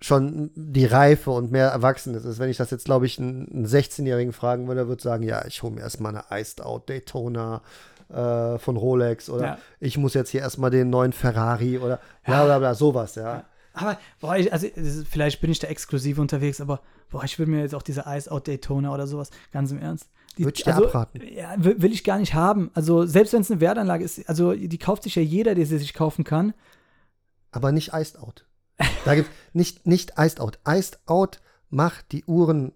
[0.00, 2.38] schon die Reife und mehr Erwachsenes ist.
[2.38, 5.62] Wenn ich das jetzt, glaube ich, einen, einen 16-Jährigen fragen würde, würde sagen, ja, ich
[5.62, 7.62] hole mir erstmal eine Iced Out Daytona
[8.08, 9.58] äh, von Rolex oder Ja.
[9.80, 12.44] ich muss jetzt hier erstmal den neuen Ferrari oder Ja.
[12.44, 13.44] bla bla bla, sowas, ja.
[13.74, 14.66] Aber, boah, ich, also,
[15.08, 16.80] vielleicht bin ich da exklusiv unterwegs, aber,
[17.10, 20.08] boah, ich würde mir jetzt auch diese Ice Out Daytona oder sowas, ganz im Ernst.
[20.36, 21.20] Die, Würde ich dir also, abraten.
[21.32, 22.70] Ja, will, will ich gar nicht haben.
[22.74, 25.78] Also, selbst wenn es eine Wertanlage ist, also, die kauft sich ja jeder, der sie
[25.78, 26.54] sich kaufen kann.
[27.50, 28.46] Aber nicht Iced Out.
[29.04, 30.58] Da gibt nicht, nicht Iced Out.
[30.66, 31.40] Iced Out
[31.70, 32.72] macht die Uhren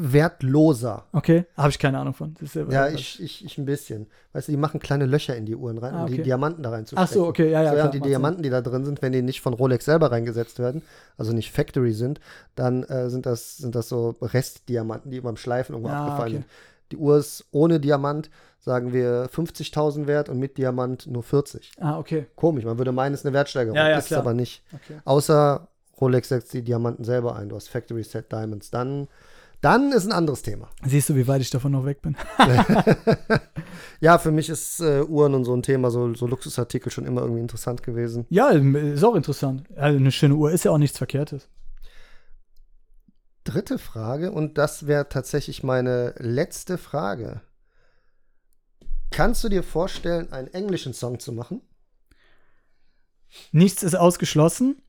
[0.00, 1.06] wertloser.
[1.12, 2.34] Okay, habe ich keine Ahnung von.
[2.70, 4.06] Ja, ich, ich, ich ein bisschen.
[4.32, 6.22] Weißt du, die machen kleine Löcher in die Uhren rein, Ah, um die okay.
[6.22, 7.04] Diamanten da reinzustecken.
[7.04, 7.70] Ach so, okay, ja, ja.
[7.70, 8.10] so, klar, und die macht Sinn.
[8.10, 10.82] Diamanten, die da drin sind, wenn die nicht von Rolex selber reingesetzt werden,
[11.16, 12.20] also nicht Factory sind,
[12.54, 16.42] dann äh, sind, das, sind das so Restdiamanten, die beim Schleifen irgendwo Ah, abgefallen okay.
[16.44, 16.46] sind.
[16.92, 21.72] Die Uhr ist ohne Diamant, sagen wir, 50.000 wert und mit Diamant nur 40.
[21.78, 22.26] Ah, okay.
[22.36, 23.76] Komisch, man würde meinen, es ist eine Wertsteigerung.
[23.76, 24.20] Ja, ja, ist es klar.
[24.20, 24.62] aber nicht.
[24.74, 25.00] okay.
[25.04, 25.68] Außer
[26.00, 27.48] Rolex setzt die Diamanten selber ein.
[27.48, 28.70] Du hast Factory Set Diamonds.
[28.70, 29.08] Dann,
[29.60, 30.68] dann ist ein anderes Thema.
[30.84, 32.16] Siehst du, wie weit ich davon noch weg bin?
[34.00, 37.22] Ja, für mich ist äh, Uhren und so ein Thema, so, so Luxusartikel schon immer
[37.22, 38.26] irgendwie interessant gewesen.
[38.30, 39.64] Ja, ist auch interessant.
[39.76, 41.48] Also eine schöne Uhr ist ja auch nichts Verkehrtes.
[43.48, 47.40] Dritte Frage, und das wäre tatsächlich meine letzte Frage.
[49.10, 51.62] Kannst du dir vorstellen, einen englischen Song zu machen?
[53.50, 54.82] Nichts ist ausgeschlossen.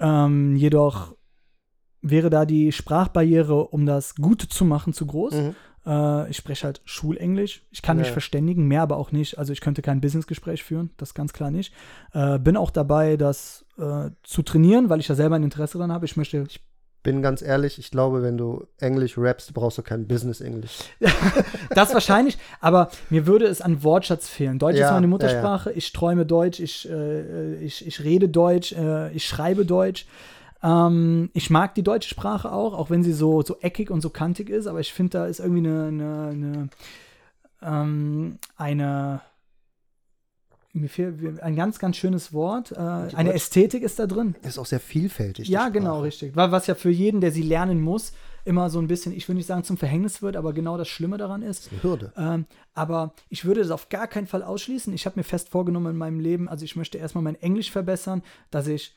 [0.00, 1.14] Ähm, jedoch
[2.02, 5.34] wäre da die Sprachbarriere, um das gut zu machen, zu groß.
[5.34, 5.54] Mhm.
[5.86, 7.62] Äh, ich spreche halt Schulenglisch.
[7.70, 8.12] Ich kann mich Ja.
[8.12, 9.38] verständigen, mehr aber auch nicht.
[9.38, 11.72] Also ich könnte kein Businessgespräch führen, das ganz klar nicht.
[12.12, 15.92] Äh, bin auch dabei, das äh, zu trainieren, weil ich da selber ein Interesse dran
[15.92, 16.06] habe.
[16.06, 16.44] Ich möchte.
[17.04, 20.78] Bin ganz ehrlich, ich glaube, wenn du Englisch rappst, brauchst du kein Business-Englisch.
[21.74, 24.58] Das wahrscheinlich, aber mir würde es an Wortschatz fehlen.
[24.58, 25.72] Deutsch Ja, ist meine ja, Muttersprache.
[25.72, 30.06] Ich träume Deutsch, ich, äh, ich, ich rede Deutsch, äh, ich schreibe Deutsch.
[30.62, 34.08] Ähm, ich mag die deutsche Sprache auch, auch wenn sie so, so eckig und so
[34.08, 36.68] kantig ist, aber ich finde, da ist irgendwie eine, eine, eine,
[37.62, 39.20] ähm, eine
[40.74, 42.72] mir fehlt ein ganz, ganz schönes Wort.
[42.72, 44.34] Äh, eine Ästhetik ist da drin.
[44.42, 45.48] Ist auch sehr vielfältig.
[45.48, 46.34] Ja, genau, richtig.
[46.36, 48.12] Wa- Was ja für jeden, der sie lernen muss,
[48.44, 51.16] immer so ein bisschen, ich will nicht sagen zum Verhängnis wird, aber genau das Schlimme
[51.16, 51.70] daran ist.
[51.72, 52.12] Eine Hürde.
[52.16, 54.92] Ähm, aber ich würde das auf gar keinen Fall ausschließen.
[54.92, 58.22] Ich habe mir fest vorgenommen in meinem Leben, also ich möchte erstmal mein Englisch verbessern,
[58.50, 58.94] dass ich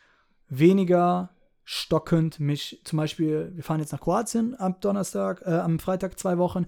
[0.49, 1.29] weniger
[1.63, 6.37] stockend mich, zum Beispiel, wir fahren jetzt nach Kroatien am Donnerstag, äh, am Freitag zwei
[6.37, 6.65] Wochen,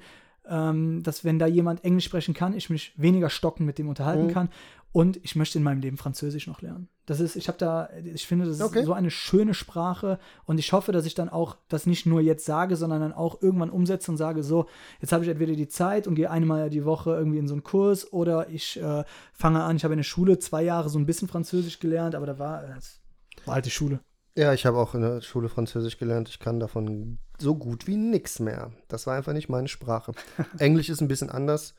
[0.49, 4.25] ähm, dass wenn da jemand Englisch sprechen kann, ich mich weniger stockend mit dem unterhalten
[4.27, 4.31] Mhm.
[4.31, 4.49] kann.
[4.91, 6.87] Und ich möchte in meinem Leben Französisch noch lernen.
[7.05, 8.83] Das ist, ich habe da, ich finde, das ist Okay.
[8.83, 12.43] so eine schöne Sprache und ich hoffe, dass ich dann auch das nicht nur jetzt
[12.43, 14.65] sage, sondern dann auch irgendwann umsetze und sage, so,
[14.99, 17.61] jetzt habe ich entweder die Zeit und gehe einmal die Woche irgendwie in so einen
[17.63, 21.05] Kurs oder ich äh, fange an, ich habe in der Schule zwei Jahre so ein
[21.05, 22.99] bisschen Französisch gelernt, aber da war, das
[23.45, 23.99] war alte Schule.
[24.35, 26.29] Ja, ich habe auch in der Schule Französisch gelernt.
[26.29, 28.71] Ich kann davon so gut wie nix mehr.
[28.87, 30.13] Das war einfach nicht meine Sprache.
[30.59, 31.73] Englisch ist ein bisschen anders.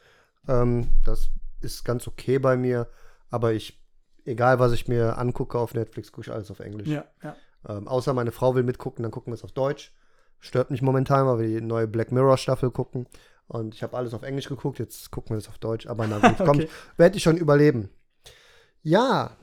[0.48, 2.88] Ähm, das ist ganz okay bei mir.
[3.30, 3.80] Aber ich,
[4.24, 6.88] egal was ich mir angucke auf Netflix, gucke ich alles auf Englisch.
[6.88, 7.36] Ja, ja.
[7.68, 9.92] Ähm, außer meine Frau will mitgucken, dann gucken wir es auf Deutsch.
[10.38, 13.06] Stört mich momentan, weil wir die neue Black Mirror Staffel gucken.
[13.46, 15.86] Und ich habe alles auf Englisch geguckt, jetzt gucken wir es auf Deutsch.
[15.86, 16.68] Aber na gut, kommt, Okay.
[16.96, 17.90] werde ich schon überleben.
[18.82, 19.36] Ja,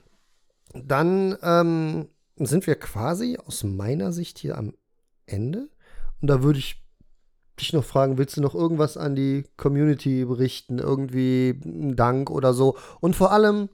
[0.74, 2.10] dann ähm,
[2.46, 4.74] sind wir quasi aus meiner Sicht hier am
[5.26, 5.70] Ende.
[6.22, 6.84] Und da würde ich
[7.60, 10.80] dich noch fragen, willst du noch irgendwas an die Community berichten?
[10.80, 12.78] Irgendwie einen Dank oder so?
[13.00, 13.70] Und vor allem,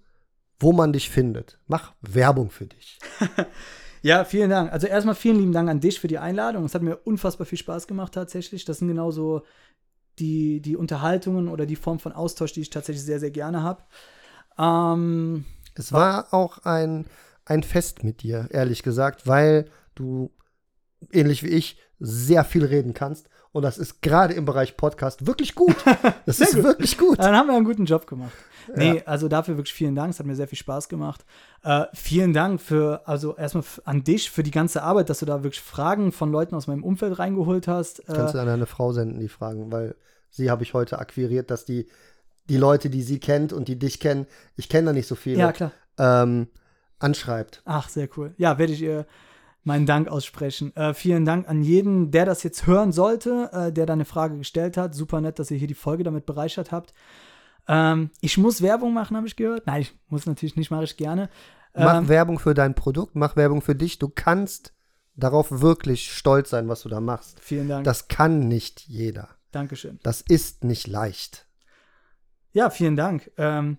[0.59, 1.59] wo man dich findet.
[1.67, 2.99] Mach Werbung für dich.
[4.05, 4.69] Ja, vielen Dank.
[4.73, 6.65] Also erstmal vielen lieben Dank an dich für die Einladung.
[6.65, 8.65] Es hat mir unfassbar viel Spaß gemacht tatsächlich.
[8.65, 9.43] Das sind genauso
[10.19, 13.81] die, die Unterhaltungen oder die Form von Austausch, die ich tatsächlich sehr, sehr gerne habe.
[14.57, 15.45] Ähm,
[15.75, 17.05] Es war auch ein,
[17.45, 19.65] ein Fest mit dir, ehrlich gesagt, weil
[19.95, 20.31] du,
[21.11, 23.29] ähnlich wie ich, sehr viel reden kannst.
[23.51, 25.75] Und das ist gerade im Bereich Podcast wirklich gut.
[26.25, 26.63] Das ist gut.
[26.63, 27.19] wirklich gut.
[27.19, 28.31] dann haben wir einen guten Job gemacht.
[28.75, 30.11] Nee, also dafür wirklich vielen Dank.
[30.11, 31.25] Es hat mir sehr viel Spaß gemacht.
[31.63, 35.43] Äh, vielen Dank für, also erstmal an dich für die ganze Arbeit, dass du da
[35.43, 37.99] wirklich Fragen von Leuten aus meinem Umfeld reingeholt hast.
[38.09, 39.95] Äh, Kannst du an deine Frau senden, die Fragen, weil
[40.29, 41.87] sie habe ich heute akquiriert, dass die,
[42.49, 45.39] die Leute, die sie kennt und die dich kennen, ich kenne da nicht so viele,
[45.39, 45.71] ja, klar.
[45.97, 46.47] ähm,
[47.03, 47.61] anschreibt.
[47.65, 48.33] Ach, sehr cool.
[48.37, 49.05] Ja, werde ich ihr
[49.63, 50.75] meinen Dank aussprechen.
[50.75, 54.37] Äh, vielen Dank an jeden, der das jetzt hören sollte, äh, der da eine Frage
[54.37, 54.93] gestellt hat.
[54.93, 56.93] Super nett, dass ihr hier die Folge damit bereichert habt.
[57.67, 59.67] Ähm, ich muss Werbung machen, habe ich gehört.
[59.67, 61.29] Nein, ich muss natürlich nicht, mache ich gerne.
[61.73, 63.99] Mach Ähm, Werbung für dein Produkt, mach Werbung für dich.
[63.99, 64.73] Du kannst
[65.15, 67.39] darauf wirklich stolz sein, was du da machst.
[67.39, 67.83] vielen Dank.
[67.85, 69.29] Das kann nicht jeder.
[69.51, 69.99] Dankeschön.
[70.03, 71.47] Das ist nicht leicht.
[72.51, 73.31] Ja, vielen Dank.
[73.37, 73.77] Ähm,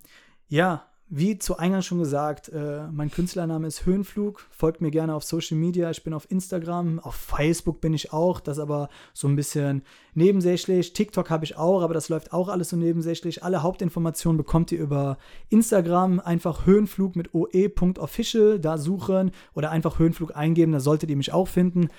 [0.49, 0.87] ja,
[1.17, 4.45] wie zu Eingang schon gesagt, äh, mein Künstlername ist Höhenflug.
[4.51, 5.89] Folgt mir gerne auf Social Media.
[5.93, 8.41] Ich bin auf Instagram, auf Facebook bin ich auch.
[8.41, 9.85] Das aber so ein bisschen
[10.15, 10.93] nebensächlich.
[10.93, 13.45] TikTok habe ich auch, aber das läuft auch alles so nebensächlich.
[13.45, 15.17] Alle Hauptinformationen bekommt ihr über
[15.51, 16.19] Instagram.
[16.19, 20.73] Einfach Höhenflug mit oe.official da suchen oder einfach Höhenflug eingeben.
[20.73, 21.91] Da solltet ihr mich auch finden.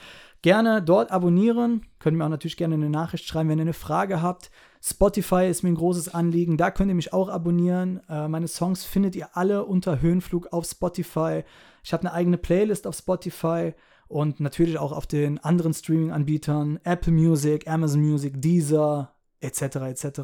[0.42, 1.86] Gerne dort abonnieren.
[2.00, 4.52] Könnt ihr mir auch natürlich gerne eine Nachricht schreiben, wenn ihr eine Frage habt.
[4.88, 6.57] Spotify ist mir ein großes Anliegen.
[6.57, 8.02] Da könnt ihr mich auch abonnieren.
[8.07, 11.44] Äh, meine Songs findet ihr alle unter Höhenflug auf Spotify.
[11.84, 13.74] Ich habe eine eigene Playlist auf Spotify
[14.07, 19.62] und natürlich auch auf den anderen Streaming-Anbietern, Apple Music, Amazon Music, Deezer, etc.
[19.62, 20.22] etc.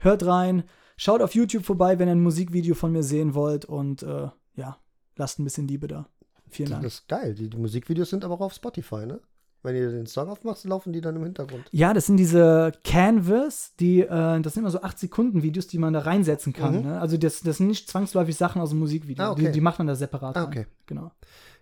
[0.00, 0.64] Hört rein,
[0.96, 4.76] schaut auf YouTube vorbei, wenn ihr ein Musikvideo von mir sehen wollt und äh, ja,
[5.14, 6.08] lasst ein bisschen Liebe da.
[6.48, 6.82] Vielen Dank.
[6.82, 7.34] Das ist geil.
[7.34, 9.20] Die, die Musikvideos sind aber auch auf Spotify, ne?
[9.62, 11.66] Wenn ihr den Song aufmachst, laufen die dann im Hintergrund.
[11.70, 16.00] Ja, das sind diese Canvas, die, äh, das sind immer so 8-Sekunden-Videos, die man da
[16.00, 16.78] reinsetzen kann.
[16.78, 16.88] Mhm.
[16.88, 17.00] Ne?
[17.00, 19.24] Also das, das sind nicht zwangsläufig Sachen aus dem Musikvideo.
[19.24, 19.46] Ah, okay.
[19.46, 20.36] die, die macht man da separat.
[20.36, 20.48] Ah, rein.
[20.48, 20.66] okay.
[20.86, 21.10] Genau.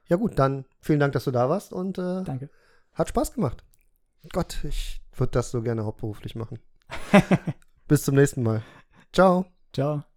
[0.06, 2.50] Ja, gut, dann vielen Dank, dass du da warst und äh, Danke.
[2.94, 3.64] hat Spaß gemacht.
[4.32, 6.58] Gott, ich würde das so gerne hauptberuflich machen.
[7.88, 8.62] Bis zum nächsten Mal.
[9.12, 9.46] Ciao.
[9.72, 10.07] Ciao.